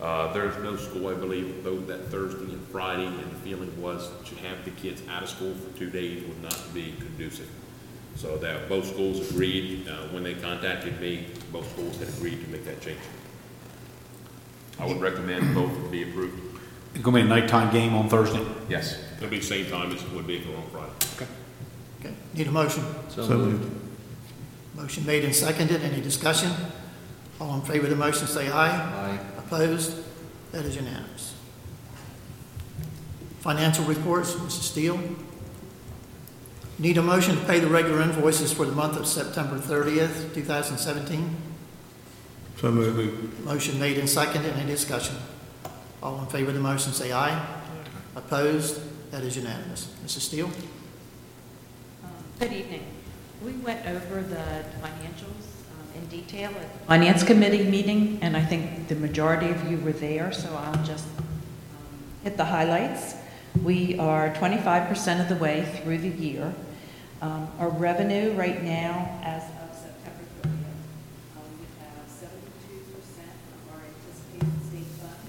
Uh, 0.00 0.32
there's 0.32 0.56
no 0.62 0.76
school, 0.76 1.08
I 1.08 1.14
believe, 1.14 1.64
both 1.64 1.88
that 1.88 2.12
Thursday 2.12 2.52
and 2.52 2.64
Friday, 2.68 3.06
and 3.06 3.28
the 3.32 3.38
feeling 3.40 3.82
was 3.82 4.08
to 4.26 4.36
have 4.36 4.64
the 4.64 4.70
kids 4.70 5.02
out 5.08 5.24
of 5.24 5.30
school 5.30 5.52
for 5.52 5.76
two 5.76 5.90
days 5.90 6.22
would 6.28 6.40
not 6.40 6.62
be 6.72 6.94
conducive. 7.00 7.50
So 8.18 8.36
that 8.38 8.68
both 8.68 8.84
schools 8.84 9.30
agreed, 9.30 9.86
uh, 9.86 10.08
when 10.08 10.24
they 10.24 10.34
contacted 10.34 11.00
me, 11.00 11.26
both 11.52 11.70
schools 11.70 11.98
had 11.98 12.08
agreed 12.08 12.44
to 12.44 12.50
make 12.50 12.64
that 12.64 12.80
change. 12.80 12.98
I 14.80 14.86
would 14.86 15.00
recommend 15.00 15.54
both 15.54 15.70
be 15.92 16.02
approved. 16.02 16.36
It's 16.94 17.04
going 17.04 17.14
to 17.14 17.22
be 17.22 17.26
a 17.32 17.40
nighttime 17.40 17.72
game 17.72 17.94
on 17.94 18.08
Thursday? 18.08 18.44
Yes, 18.68 18.98
it'll 19.18 19.30
be 19.30 19.38
the 19.38 19.44
same 19.44 19.70
time 19.70 19.92
as 19.92 20.02
it 20.02 20.10
would 20.10 20.26
be 20.26 20.38
if 20.38 20.46
it 20.46 20.50
were 20.50 20.56
on 20.56 20.66
Friday. 20.70 20.92
Okay. 21.14 21.26
Okay, 22.00 22.14
need 22.34 22.48
a 22.48 22.50
motion? 22.50 22.82
So 23.08 23.22
moved. 23.28 23.70
Motion 24.74 25.06
made 25.06 25.24
and 25.24 25.34
seconded. 25.34 25.82
Any 25.82 26.00
discussion? 26.00 26.50
All 27.40 27.54
in 27.54 27.62
favor 27.62 27.84
of 27.84 27.90
the 27.90 27.96
motion, 27.96 28.26
say 28.26 28.50
aye. 28.50 29.12
Aye. 29.12 29.20
Opposed? 29.38 29.96
That 30.50 30.64
is 30.64 30.74
unanimous. 30.74 31.36
Financial 33.40 33.84
reports, 33.84 34.32
Mrs. 34.34 34.62
Steele. 34.62 35.00
Need 36.80 36.96
a 36.96 37.02
motion 37.02 37.34
to 37.34 37.44
pay 37.44 37.58
the 37.58 37.66
regular 37.66 38.00
invoices 38.02 38.52
for 38.52 38.64
the 38.64 38.70
month 38.70 38.96
of 38.96 39.04
September 39.04 39.58
30th, 39.58 40.32
2017. 40.32 41.36
So 42.60 42.70
moved. 42.70 43.44
Motion 43.44 43.80
made 43.80 43.98
and 43.98 44.08
seconded. 44.08 44.54
Any 44.54 44.70
discussion? 44.70 45.16
All 46.00 46.20
in 46.20 46.26
favor 46.26 46.50
of 46.50 46.54
the 46.54 46.60
motion, 46.60 46.92
say 46.92 47.12
aye. 47.12 47.44
Opposed? 48.14 48.80
That 49.10 49.24
is 49.24 49.36
unanimous. 49.36 49.92
Mrs. 50.04 50.20
Steele? 50.20 50.50
Good 52.38 52.52
evening. 52.52 52.84
We 53.44 53.52
went 53.54 53.84
over 53.84 54.22
the 54.22 54.64
financials 54.80 55.46
um, 55.72 55.96
in 55.96 56.06
detail 56.06 56.50
at 56.50 56.72
the 56.72 56.86
Finance 56.86 57.24
Committee 57.24 57.64
meeting, 57.64 58.20
and 58.22 58.36
I 58.36 58.44
think 58.44 58.86
the 58.86 58.94
majority 58.94 59.50
of 59.50 59.68
you 59.68 59.78
were 59.78 59.92
there, 59.92 60.30
so 60.30 60.54
I'll 60.54 60.84
just 60.84 61.06
um, 61.18 61.24
hit 62.22 62.36
the 62.36 62.44
highlights. 62.44 63.16
We 63.64 63.98
are 63.98 64.30
25% 64.30 65.20
of 65.20 65.28
the 65.28 65.34
way 65.34 65.64
through 65.82 65.98
the 65.98 66.10
year. 66.10 66.54
Um, 67.20 67.48
Our 67.58 67.70
revenue 67.70 68.32
right 68.34 68.62
now, 68.62 69.18
as 69.24 69.42
of 69.42 69.74
September 69.74 70.22
30th, 70.38 70.54
um, 71.34 71.50
we 71.58 71.66
have 71.82 72.06
72% 72.06 72.30
of 72.30 73.58
our 73.74 73.82
anticipated 73.82 74.54
state 74.62 74.86
funds, 75.02 75.26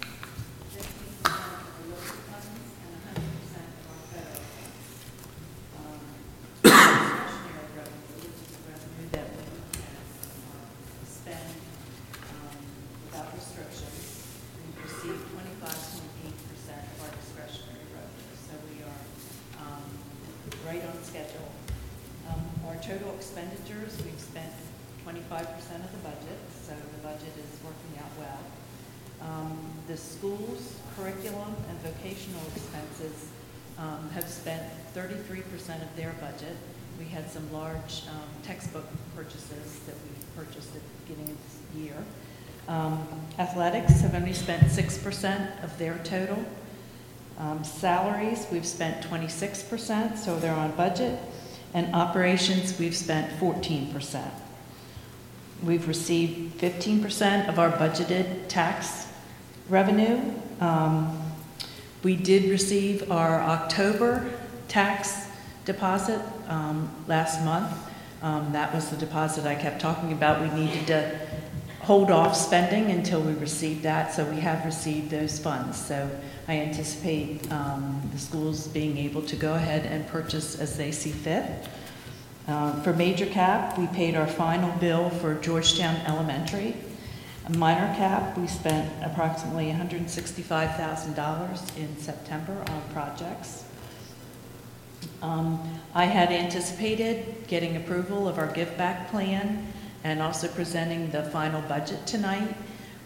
15% 0.69 1.33
of 1.33 1.73
the 1.81 1.89
local 1.89 2.21
funds, 2.29 2.61
and 2.85 2.93
100% 3.09 3.17
of 3.17 3.89
our 3.89 4.01
federal 4.13 4.45
funds. 4.53 4.85
Um, 5.81 5.97
discretionary 6.61 7.73
revenue, 7.73 8.21
which 8.21 8.37
is 8.37 8.53
revenue 8.69 9.09
that 9.09 9.27
we 9.33 9.49
can 9.73 9.97
um, 10.45 10.69
spend 11.09 11.49
um, 12.37 12.53
without 13.09 13.33
restrictions. 13.33 14.29
We 14.61 14.77
receive 14.85 15.17
25.8% 15.25 15.65
of 15.65 16.97
our 17.01 17.11
discretionary 17.17 17.89
revenue, 17.97 18.33
so 18.37 18.53
we 18.69 18.77
are 18.85 19.01
um, 19.65 19.89
right 20.69 20.85
on 20.85 20.93
schedule. 21.01 21.49
Um, 22.29 22.45
Our 22.67 22.75
total 22.83 23.15
expenditures, 23.15 23.97
we've 24.05 24.19
spent 24.21 24.53
25% 25.01 25.25
of 25.25 25.89
the 25.89 25.97
budget, 26.05 26.37
so 26.53 26.73
the 26.77 27.01
budget 27.01 27.33
is 27.41 27.57
working 27.65 27.97
out 27.97 28.13
well. 28.21 28.37
Um, 29.25 29.73
The 29.89 29.97
schools 29.97 30.75
curriculum 30.95 31.55
and 31.67 31.79
vocational 31.79 32.43
expenses 32.55 33.29
um, 33.79 34.07
have 34.13 34.29
spent 34.29 34.61
33% 34.93 35.81
of 35.81 35.95
their 35.95 36.13
budget. 36.21 36.55
We 36.99 37.05
had 37.05 37.27
some 37.31 37.51
large 37.51 38.03
um, 38.07 38.29
textbook 38.43 38.85
purchases 39.15 39.79
that 39.87 39.95
we 39.95 40.43
purchased 40.43 40.75
at 40.75 40.81
the 40.83 41.07
beginning 41.07 41.31
of 41.31 41.37
this 41.43 41.83
year. 41.83 41.95
Um, 42.67 43.03
Athletics 43.39 44.01
have 44.01 44.13
only 44.13 44.33
spent 44.33 44.61
6% 44.61 45.63
of 45.63 45.75
their 45.79 45.97
total. 46.03 46.45
Um, 47.39 47.63
Salaries, 47.63 48.45
we've 48.51 48.67
spent 48.67 49.03
26%, 49.03 50.17
so 50.17 50.37
they're 50.37 50.53
on 50.53 50.71
budget. 50.73 51.17
And 51.73 51.95
operations, 51.95 52.77
we've 52.77 52.95
spent 52.95 53.31
14%. 53.39 54.23
We've 55.63 55.87
received 55.87 56.61
15% 56.61 57.49
of 57.49 57.57
our 57.57 57.71
budgeted 57.71 58.47
tax 58.49 59.08
revenue. 59.69 60.19
Um, 60.59 61.15
We 62.01 62.15
did 62.15 62.49
receive 62.49 63.11
our 63.11 63.41
October 63.41 64.29
tax 64.69 65.27
deposit 65.65 66.21
um, 66.47 66.89
last 67.07 67.43
month. 67.43 67.71
Um, 68.21 68.53
That 68.53 68.73
was 68.73 68.89
the 68.89 68.97
deposit 68.97 69.45
I 69.45 69.55
kept 69.55 69.81
talking 69.81 70.13
about. 70.13 70.41
We 70.41 70.49
needed 70.49 70.87
to 70.87 71.19
hold 71.81 72.11
off 72.11 72.35
spending 72.35 72.91
until 72.91 73.21
we 73.21 73.33
received 73.33 73.83
that, 73.83 74.13
so 74.13 74.23
we 74.25 74.39
have 74.39 74.63
received 74.65 75.09
those 75.09 75.39
funds. 75.39 75.77
So 75.77 76.09
I 76.47 76.57
anticipate 76.59 77.51
um, 77.51 78.01
the 78.13 78.19
schools 78.19 78.67
being 78.67 78.97
able 78.97 79.21
to 79.23 79.35
go 79.35 79.55
ahead 79.55 79.85
and 79.85 80.07
purchase 80.07 80.59
as 80.59 80.77
they 80.77 80.91
see 80.91 81.11
fit. 81.11 81.43
Um, 82.47 82.81
For 82.81 82.93
major 82.93 83.25
cap, 83.25 83.77
we 83.77 83.87
paid 83.87 84.15
our 84.15 84.27
final 84.27 84.71
bill 84.79 85.09
for 85.09 85.35
Georgetown 85.35 85.95
Elementary. 86.07 86.75
Minor 87.57 87.95
cap, 87.95 88.37
we 88.37 88.45
spent 88.45 88.91
approximately 89.03 89.71
$165,000 89.71 91.77
in 91.77 91.97
September 91.97 92.63
on 92.67 92.81
projects. 92.93 93.63
Um, 95.23 95.59
I 95.95 96.05
had 96.05 96.31
anticipated 96.31 97.47
getting 97.47 97.75
approval 97.75 98.27
of 98.27 98.37
our 98.37 98.51
give 98.51 98.77
back 98.77 99.09
plan 99.09 99.65
and 100.03 100.21
also 100.21 100.47
presenting 100.47 101.09
the 101.09 101.23
final 101.23 101.63
budget 101.63 102.05
tonight, 102.05 102.55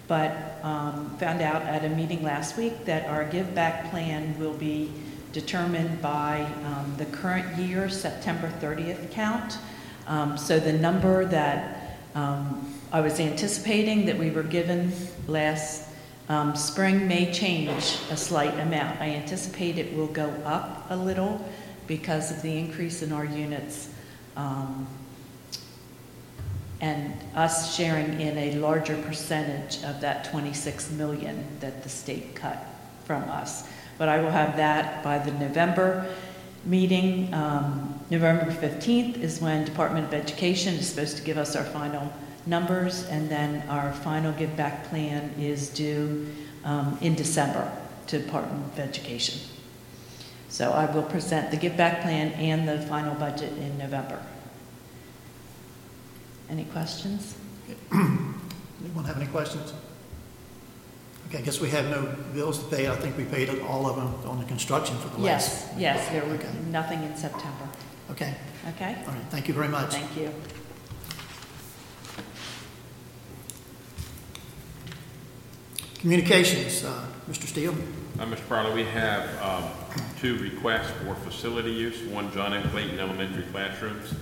but 0.09 0.59
um, 0.61 1.15
found 1.19 1.41
out 1.41 1.61
at 1.61 1.85
a 1.85 1.89
meeting 1.89 2.21
last 2.21 2.57
week 2.57 2.83
that 2.83 3.07
our 3.07 3.23
give 3.23 3.55
back 3.55 3.89
plan 3.91 4.37
will 4.37 4.55
be 4.55 4.91
determined 5.31 6.01
by 6.01 6.41
um, 6.65 6.93
the 6.97 7.05
current 7.05 7.57
year, 7.57 7.89
September 7.89 8.51
30th 8.59 9.09
count. 9.09 9.57
Um, 10.05 10.37
So 10.37 10.59
the 10.59 10.73
number 10.73 11.23
that 11.23 11.97
um, 12.13 12.73
I 12.93 13.01
was 13.01 13.19
anticipating 13.19 14.05
that 14.05 14.19
we 14.19 14.29
were 14.29 14.43
given 14.43 14.91
last 15.27 15.89
um, 16.29 16.55
spring 16.55 17.07
may 17.07 17.33
change 17.33 17.97
a 18.11 18.15
slight 18.15 18.53
amount. 18.59 19.01
I 19.01 19.09
anticipate 19.15 19.79
it 19.79 19.97
will 19.97 20.07
go 20.07 20.29
up 20.45 20.85
a 20.91 20.95
little 20.95 21.43
because 21.87 22.29
of 22.29 22.43
the 22.43 22.55
increase 22.55 23.01
in 23.01 23.11
our 23.11 23.25
units 23.25 23.89
um, 24.37 24.85
and 26.81 27.15
us 27.33 27.75
sharing 27.75 28.21
in 28.21 28.37
a 28.37 28.59
larger 28.59 29.01
percentage 29.01 29.83
of 29.83 29.99
that 30.01 30.25
26 30.25 30.91
million 30.91 31.47
that 31.61 31.81
the 31.81 31.89
state 31.89 32.35
cut 32.35 32.63
from 33.05 33.23
us. 33.23 33.67
But 33.97 34.07
I 34.07 34.21
will 34.21 34.29
have 34.29 34.55
that 34.57 35.03
by 35.03 35.17
the 35.17 35.31
November 35.31 36.13
meeting. 36.63 37.33
Um, 37.33 37.99
November 38.11 38.51
15th 38.51 39.17
is 39.17 39.41
when 39.41 39.65
Department 39.65 40.05
of 40.05 40.13
Education 40.13 40.75
is 40.75 40.87
supposed 40.87 41.17
to 41.17 41.23
give 41.23 41.39
us 41.39 41.55
our 41.55 41.63
final 41.63 42.13
numbers, 42.45 43.05
and 43.05 43.29
then 43.29 43.67
our 43.69 43.93
final 43.93 44.31
give 44.33 44.55
back 44.55 44.85
plan 44.89 45.33
is 45.39 45.69
due 45.69 46.27
um, 46.63 46.97
in 47.01 47.15
December 47.15 47.71
to 48.07 48.19
Department 48.19 48.65
of 48.73 48.79
Education. 48.79 49.39
So 50.49 50.71
I 50.71 50.85
will 50.93 51.03
present 51.03 51.51
the 51.51 51.57
give 51.57 51.75
back 51.77 52.01
plan 52.01 52.31
and 52.33 52.67
the 52.67 52.81
final 52.87 53.15
budget 53.15 53.53
in 53.57 53.77
November. 53.77 54.21
Any 56.49 56.65
questions? 56.65 57.35
Anyone 57.91 59.05
have 59.05 59.17
any 59.17 59.27
questions? 59.27 59.73
Okay, 61.29 61.39
I 61.39 61.41
guess 61.41 61.59
we 61.59 61.69
have 61.69 61.89
no 61.89 62.15
bills 62.33 62.59
to 62.59 62.65
pay. 62.65 62.87
I 62.87 62.95
think 62.95 63.17
we 63.17 63.23
paid 63.23 63.49
all 63.61 63.89
of 63.89 63.95
them 63.95 64.29
on 64.29 64.39
the 64.39 64.45
construction 64.45 64.97
for 64.97 65.07
the 65.07 65.17
last. 65.23 65.69
Yes, 65.71 65.73
yes, 65.77 66.09
there 66.09 66.23
were 66.25 66.37
nothing 66.69 67.01
in 67.03 67.15
September. 67.15 67.67
Okay, 68.11 68.35
Okay? 68.75 68.95
all 69.07 69.13
right, 69.13 69.23
thank 69.29 69.47
you 69.47 69.53
very 69.53 69.69
much. 69.69 69.91
Thank 69.93 70.15
you. 70.17 70.29
Communications, 76.03 76.83
uh, 76.83 77.05
Mr. 77.29 77.47
Steele. 77.47 77.73
Uh, 78.19 78.25
Mr. 78.25 78.35
Farley, 78.39 78.73
we 78.73 78.83
have 78.83 79.41
um, 79.41 79.63
two 80.19 80.37
requests 80.39 80.91
for 80.91 81.15
facility 81.15 81.71
use, 81.71 81.97
one 82.09 82.29
John 82.33 82.53
M. 82.53 82.69
Clayton 82.71 82.99
Elementary 82.99 83.43
classrooms 83.53 84.13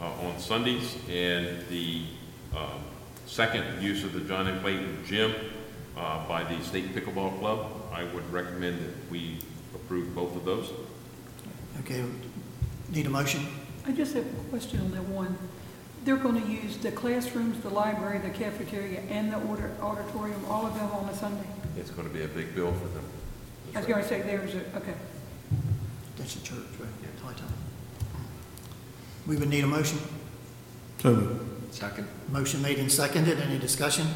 uh, 0.00 0.06
on 0.06 0.36
Sundays, 0.40 0.96
and 1.08 1.64
the 1.68 2.02
um, 2.56 2.80
second 3.26 3.80
use 3.80 4.02
of 4.02 4.14
the 4.14 4.20
John 4.22 4.48
M. 4.48 4.58
Clayton 4.62 5.04
gym 5.06 5.32
uh, 5.96 6.26
by 6.26 6.42
the 6.42 6.60
State 6.64 6.92
Pickleball 6.92 7.38
Club. 7.38 7.70
I 7.92 8.02
would 8.02 8.28
recommend 8.32 8.80
that 8.80 9.08
we 9.08 9.38
approve 9.76 10.12
both 10.16 10.34
of 10.34 10.44
those. 10.44 10.72
Okay, 11.82 12.04
need 12.90 13.06
a 13.06 13.10
motion? 13.10 13.46
I 13.86 13.92
just 13.92 14.12
have 14.14 14.26
a 14.26 14.50
question 14.50 14.80
on 14.80 14.90
that 14.90 15.04
one. 15.04 15.38
They're 16.04 16.16
going 16.16 16.40
to 16.42 16.48
use 16.50 16.76
the 16.78 16.90
classrooms, 16.92 17.60
the 17.62 17.68
library, 17.70 18.18
the 18.18 18.30
cafeteria, 18.30 19.00
and 19.10 19.32
the 19.32 19.38
order- 19.46 19.72
auditorium, 19.82 20.42
all 20.48 20.66
of 20.66 20.74
them 20.74 20.90
on 20.92 21.08
a 21.08 21.14
Sunday? 21.16 21.46
It's 21.76 21.90
going 21.90 22.08
to 22.08 22.14
be 22.14 22.22
a 22.22 22.28
big 22.28 22.54
bill 22.54 22.72
for 22.72 22.88
them. 22.88 23.04
I 23.74 23.78
was 23.78 23.86
going 23.86 24.02
to 24.02 24.08
say, 24.08 24.22
there's 24.22 24.54
a, 24.54 24.60
okay. 24.76 24.94
That's 26.16 26.34
the 26.34 26.46
church, 26.46 26.58
right? 26.80 26.88
High 27.22 27.32
time. 27.34 27.52
We 29.26 29.36
would 29.36 29.48
need 29.50 29.64
a 29.64 29.66
motion. 29.66 29.98
So 31.02 31.14
moved. 31.14 31.74
Second. 31.74 32.08
Motion 32.30 32.62
made 32.62 32.78
and 32.78 32.90
seconded. 32.90 33.38
Any 33.38 33.58
discussion? 33.58 34.06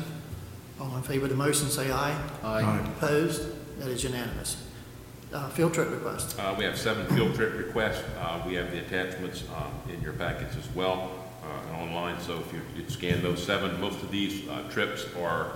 All 0.80 0.96
in 0.96 1.02
favor 1.02 1.24
of 1.24 1.30
the 1.30 1.36
motion, 1.36 1.68
say 1.68 1.90
aye. 1.92 2.16
Aye. 2.42 2.80
Opposed? 2.96 3.42
That 3.78 3.88
is 3.88 4.02
unanimous. 4.02 4.66
Uh, 5.32 5.48
Field 5.50 5.74
trip 5.74 5.90
request. 5.90 6.38
Uh, 6.38 6.54
We 6.59 6.64
have 6.64 6.78
seven 6.78 7.06
field 7.14 7.34
trip 7.34 7.54
requests. 7.56 8.02
Uh, 8.18 8.42
We 8.46 8.54
have 8.54 8.70
the 8.70 8.78
attachments 8.80 9.44
um, 9.56 9.72
in 9.92 10.00
your 10.02 10.12
packets 10.14 10.56
as 10.56 10.68
well, 10.74 11.10
uh, 11.43 11.77
online, 11.82 12.20
so 12.20 12.39
if 12.39 12.52
you- 12.52 12.60
you'd 12.77 12.90
scan 12.90 13.23
those 13.23 13.43
seven, 13.44 13.81
most 13.81 14.02
of 14.02 14.10
these 14.10 14.48
uh, 14.48 14.62
trips 14.70 15.05
are 15.20 15.52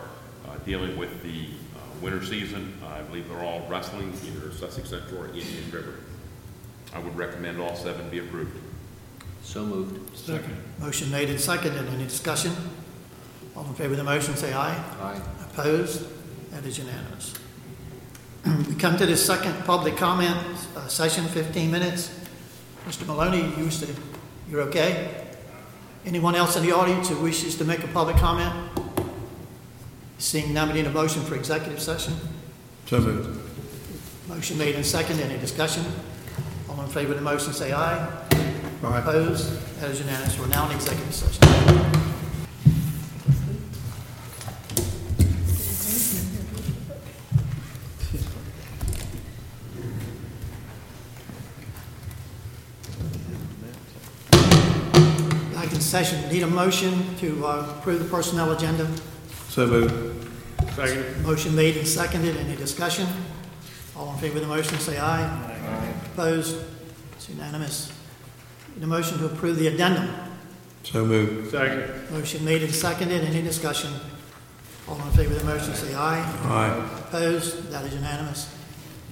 uh, 0.49 0.57
dealing 0.65 0.97
with 0.97 1.23
the 1.23 1.47
uh, 1.77 1.79
winter 2.03 2.25
season. 2.25 2.75
I 2.87 3.03
believe 3.03 3.29
they're 3.29 3.43
all 3.43 3.67
wrestling, 3.69 4.13
either 4.27 4.53
Sussex 4.53 4.91
Central 4.91 5.23
or 5.23 5.27
Indian 5.29 5.71
River. 5.71 5.95
I 6.95 6.99
would 6.99 7.17
recommend 7.17 7.61
all 7.61 7.75
seven 7.77 8.09
be 8.11 8.19
approved. 8.19 8.57
So 9.43 9.65
moved. 9.65 10.17
Second. 10.17 10.57
Motion 10.81 11.11
made 11.11 11.31
and 11.31 11.41
seconded. 11.41 11.87
Any 11.89 12.05
discussion? 12.05 12.53
All 13.57 13.65
in 13.67 13.75
favor 13.75 13.93
of 13.93 13.99
the 13.99 14.05
motion, 14.05 14.35
say 14.37 14.53
aye. 14.53 14.75
Aye. 15.01 15.21
Opposed? 15.51 16.07
That 16.51 16.65
is 16.65 16.79
unanimous. 16.79 17.35
We 18.69 18.75
come 18.77 18.97
to 18.99 19.07
the 19.07 19.17
second 19.17 19.55
public 19.65 19.97
comment 19.97 20.37
uh, 20.77 20.87
session, 20.89 21.25
15 21.27 21.71
minutes. 21.71 22.11
Mr. 22.87 23.05
Maloney, 23.07 23.41
you 23.57 23.65
used 23.65 23.83
to, 23.85 23.93
you're 24.49 24.61
okay? 24.63 25.26
Anyone 26.07 26.37
else 26.37 26.57
in 26.57 26.63
the 26.63 26.71
audience 26.71 27.09
who 27.09 27.17
wishes 27.17 27.57
to 27.57 27.65
make 27.65 27.83
a 27.83 27.89
public 27.89 28.17
comment? 28.17 28.55
Seeing 30.19 30.55
none, 30.55 30.69
we 30.69 30.75
need 30.75 30.87
a 30.87 30.91
motion 30.91 31.21
for 31.23 31.35
executive 31.35 31.81
session. 31.83 32.15
So 32.87 33.01
moved. 33.01 33.41
Motion 34.29 34.57
made 34.57 34.77
and 34.77 34.87
seconded. 34.87 35.27
Any 35.27 35.39
discussion? 35.41 35.85
All 36.71 36.81
in 36.81 36.89
favor 36.89 37.11
of 37.13 37.19
the 37.19 37.25
motion, 37.25 37.53
say 37.53 37.73
aye. 37.73 38.07
Aye. 38.85 38.99
Opposed? 39.01 39.81
That 39.81 39.91
is 39.91 39.99
unanimous. 39.99 40.39
We're 40.39 40.47
now 40.47 40.71
in 40.71 40.77
executive 40.77 41.13
session. 41.13 42.06
Back 55.67 55.75
in 55.75 55.81
session. 55.81 56.31
Need 56.31 56.45
a 56.45 56.47
motion 56.47 57.17
to 57.17 57.45
uh, 57.45 57.75
approve 57.77 57.99
the 57.99 58.09
personnel 58.09 58.53
agenda. 58.53 58.89
So 59.49 59.67
moved. 59.67 60.29
Second. 60.77 61.25
Motion 61.25 61.57
made 61.57 61.77
and 61.77 61.89
seconded. 61.89 62.37
Any 62.37 62.55
discussion? 62.55 63.09
All 63.97 64.13
in 64.13 64.19
favor 64.21 64.37
of 64.37 64.43
the 64.43 64.47
motion, 64.47 64.79
say 64.79 64.97
aye. 64.97 65.25
Aye. 65.25 65.93
Opposed? 66.13 66.57
It's 67.15 67.29
unanimous. 67.29 67.93
Need 68.77 68.85
a 68.85 68.87
motion 68.87 69.19
to 69.19 69.27
approve 69.27 69.59
the 69.59 69.67
addendum. 69.67 70.09
So 70.85 71.05
moved. 71.05 71.51
Second. 71.51 72.13
Motion 72.13 72.45
made 72.45 72.63
and 72.63 72.73
seconded. 72.73 73.25
Any 73.25 73.43
discussion? 73.43 73.91
All 74.89 74.95
in 75.03 75.11
favor 75.15 75.35
of 75.35 75.41
the 75.41 75.47
motion, 75.47 75.75
say 75.75 75.97
aye. 75.97 76.21
Aye. 76.45 76.91
Opposed? 77.09 77.73
That 77.73 77.85
is 77.87 77.93
unanimous. 77.93 78.55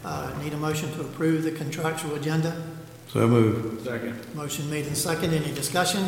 Uh, 0.04 0.32
Need 0.40 0.52
a 0.52 0.56
motion 0.56 0.92
to 0.92 1.00
approve 1.00 1.42
the 1.42 1.50
contractual 1.50 2.14
agenda. 2.14 2.62
So 3.08 3.26
moved. 3.26 3.84
Second. 3.84 4.34
Motion 4.36 4.70
made 4.70 4.86
and 4.86 4.96
seconded. 4.96 5.42
Any 5.42 5.52
discussion? 5.52 6.06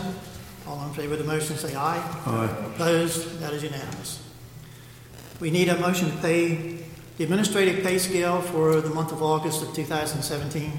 All 0.66 0.82
in 0.86 0.93
favor 0.94 1.12
of 1.14 1.18
the 1.20 1.24
motion, 1.24 1.56
say 1.56 1.74
aye. 1.74 2.02
Aye. 2.26 2.66
Opposed? 2.74 3.38
That 3.40 3.52
is 3.52 3.62
unanimous. 3.62 4.22
We 5.40 5.51
need 5.51 5.68
a 5.68 5.78
motion 5.78 6.10
to 6.10 6.16
pay 6.18 6.78
the 7.18 7.24
administrative 7.24 7.84
pay 7.84 7.98
scale 7.98 8.40
for 8.40 8.80
the 8.80 8.90
month 8.90 9.12
of 9.12 9.22
August 9.22 9.62
of 9.62 9.74
2017. 9.74 10.72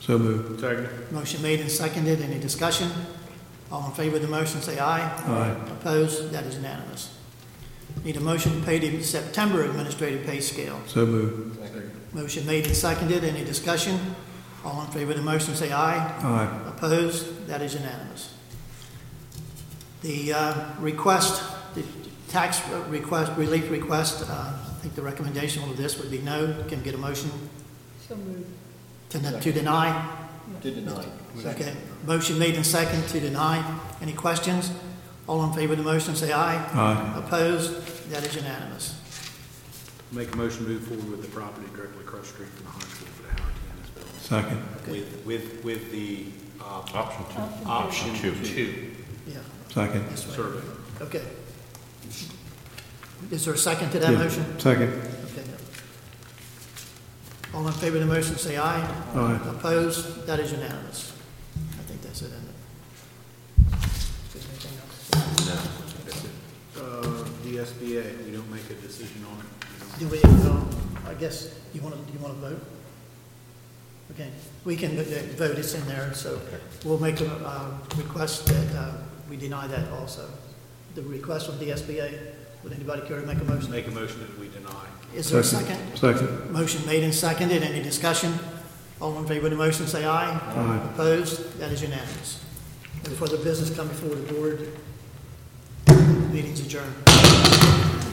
So 0.00 0.18
moved. 0.18 0.60
Second. 0.60 0.88
Motion 1.12 1.42
made 1.42 1.60
and 1.60 1.70
seconded. 1.70 2.20
Any 2.22 2.38
discussion? 2.38 2.90
All 3.70 3.84
in 3.86 3.92
favor 3.92 4.16
of 4.16 4.22
the 4.22 4.28
motion, 4.28 4.62
say 4.62 4.78
aye. 4.78 5.00
Aye. 5.00 5.72
Opposed? 5.72 6.30
That 6.32 6.44
is 6.44 6.54
unanimous. 6.56 7.14
Need 8.04 8.16
a 8.16 8.20
motion 8.20 8.58
to 8.58 8.64
pay 8.64 8.78
the 8.78 9.02
September 9.02 9.64
administrative 9.64 10.24
pay 10.24 10.40
scale. 10.40 10.80
So 10.86 11.04
moved. 11.04 11.58
Second. 11.60 11.90
Motion 12.14 12.46
made 12.46 12.66
and 12.66 12.76
seconded. 12.76 13.24
Any 13.24 13.44
discussion? 13.44 13.98
All 14.64 14.80
in 14.82 14.90
favor 14.92 15.10
of 15.10 15.18
the 15.18 15.22
motion, 15.24 15.54
say 15.54 15.72
aye. 15.72 15.96
Aye. 16.22 16.68
Opposed? 16.68 17.46
That 17.46 17.60
is 17.60 17.74
unanimous. 17.74 18.34
The 20.02 20.32
uh, 20.32 20.54
request, 20.80 21.42
the 21.74 21.82
tax 22.28 22.60
request, 22.88 23.32
relief 23.36 23.70
request, 23.70 24.24
uh, 24.28 24.32
I 24.32 24.80
think 24.80 24.94
the 24.94 25.02
recommendation 25.02 25.62
on 25.64 25.74
this 25.74 25.98
would 25.98 26.10
be 26.10 26.18
no. 26.18 26.54
Can 26.68 26.78
we 26.78 26.84
get 26.84 26.94
a 26.94 26.98
motion 26.98 27.30
So 28.08 28.14
moved. 28.16 28.46
to 29.10 29.18
to 29.40 29.52
deny? 29.52 30.16
To 30.62 30.70
deny. 30.70 31.04
Okay. 31.44 31.74
Motion 32.06 32.38
made 32.38 32.54
and 32.54 32.64
second 32.64 33.06
to 33.08 33.20
deny. 33.20 33.62
Any 34.00 34.12
questions? 34.12 34.70
All 35.26 35.44
in 35.44 35.52
favor 35.52 35.72
of 35.72 35.78
the 35.78 35.84
motion, 35.84 36.14
say 36.16 36.32
aye. 36.32 36.56
Aye. 36.72 37.14
Opposed? 37.18 38.10
That 38.10 38.24
is 38.24 38.34
unanimous. 38.36 38.94
Make 40.12 40.32
a 40.32 40.36
motion 40.36 40.64
to 40.64 40.70
move 40.70 40.82
forward 40.86 41.10
with 41.10 41.22
the 41.22 41.28
property 41.28 41.66
directly 41.74 42.00
across 42.04 42.22
the 42.22 42.34
street 42.34 42.48
from 42.48 42.64
the 42.64 42.70
high 42.70 42.80
school 42.80 43.08
for 43.08 43.22
the 43.24 43.42
Howard 43.42 43.52
T. 43.52 43.60
Ennis 43.74 43.90
Building. 43.90 44.20
Second. 44.20 44.62
With, 44.90 45.26
with, 45.26 45.64
with 45.64 45.90
the, 45.92 46.26
uh, 46.60 46.82
Option 46.94 47.24
two. 47.34 47.68
option 47.68 48.14
Two. 48.14 48.34
two 48.44 48.90
Yeah. 49.26 49.38
Second. 49.70 50.16
Survey. 50.16 50.60
Okay. 51.00 51.22
Is 53.30 53.44
there 53.44 53.54
a 53.54 53.58
second 53.58 53.90
to 53.90 53.98
that 53.98 54.12
Yeah. 54.12 54.18
motion? 54.18 54.58
Second. 54.58 54.92
Okay. 54.92 55.44
All 57.54 57.66
in 57.66 57.72
favor 57.74 57.96
of 57.96 58.06
the 58.08 58.14
motion, 58.14 58.36
say 58.38 58.56
aye. 58.56 58.80
Aye. 59.14 59.40
Opposed? 59.50 60.26
That 60.26 60.40
is 60.40 60.52
unanimous. 60.52 61.12
I 61.78 61.82
think 61.82 62.02
that's 62.02 62.22
it, 62.22 62.26
isn't 62.26 62.38
it? 62.38 62.54
Is 64.34 64.42
there 64.42 64.42
anything 64.52 64.78
else? 64.78 66.26
Uh, 66.76 67.24
the 67.44 67.58
SBA, 67.58 68.24
we 68.24 68.30
don't 68.32 68.50
make 68.50 68.68
a 68.70 68.74
decision 68.74 69.24
on 69.30 69.38
it. 69.40 69.98
Do 69.98 70.08
we, 70.08 70.22
um, 70.48 70.68
I 71.06 71.14
guess, 71.14 71.48
you 71.74 71.80
want 71.82 71.94
to, 71.96 72.00
do 72.02 72.12
you 72.18 72.24
want 72.24 72.34
to 72.40 72.48
vote? 72.48 72.64
Okay, 74.12 74.30
we 74.64 74.76
can 74.76 74.98
uh, 74.98 75.02
vote, 75.36 75.58
it's 75.58 75.74
in 75.74 75.86
there, 75.86 76.14
so 76.14 76.40
we'll 76.84 76.98
make 76.98 77.20
a 77.20 77.30
uh, 77.44 77.70
request 77.96 78.46
that 78.46 78.74
uh, 78.74 78.92
we 79.28 79.36
deny 79.36 79.66
that 79.66 79.90
also. 79.92 80.28
The 80.94 81.02
request 81.02 81.46
from 81.46 81.58
the 81.58 81.70
SBA, 81.70 82.18
would 82.64 82.72
anybody 82.72 83.06
care 83.06 83.20
to 83.20 83.26
make 83.26 83.38
a 83.38 83.44
motion? 83.44 83.70
Make 83.70 83.86
a 83.86 83.90
motion 83.90 84.20
that 84.20 84.38
we 84.38 84.48
deny. 84.48 84.86
Is 85.14 85.30
there 85.30 85.40
a 85.40 85.44
second? 85.44 85.96
Second. 85.96 86.50
Motion 86.50 86.84
made 86.86 87.02
and 87.04 87.14
seconded, 87.14 87.62
any 87.62 87.82
discussion? 87.82 88.34
All 89.00 89.16
in 89.18 89.26
favor 89.26 89.46
of 89.46 89.52
the 89.52 89.56
motion, 89.56 89.86
say 89.86 90.04
aye. 90.04 90.30
Aye. 90.30 90.90
Opposed? 90.92 91.58
That 91.60 91.70
is 91.70 91.82
unanimous. 91.82 92.44
No 93.04 93.10
further 93.12 93.36
business 93.38 93.74
coming 93.74 93.92
before 93.94 94.14
the 94.16 94.32
board. 94.32 94.72
Meeting's 96.32 96.60
adjourned. 96.60 97.87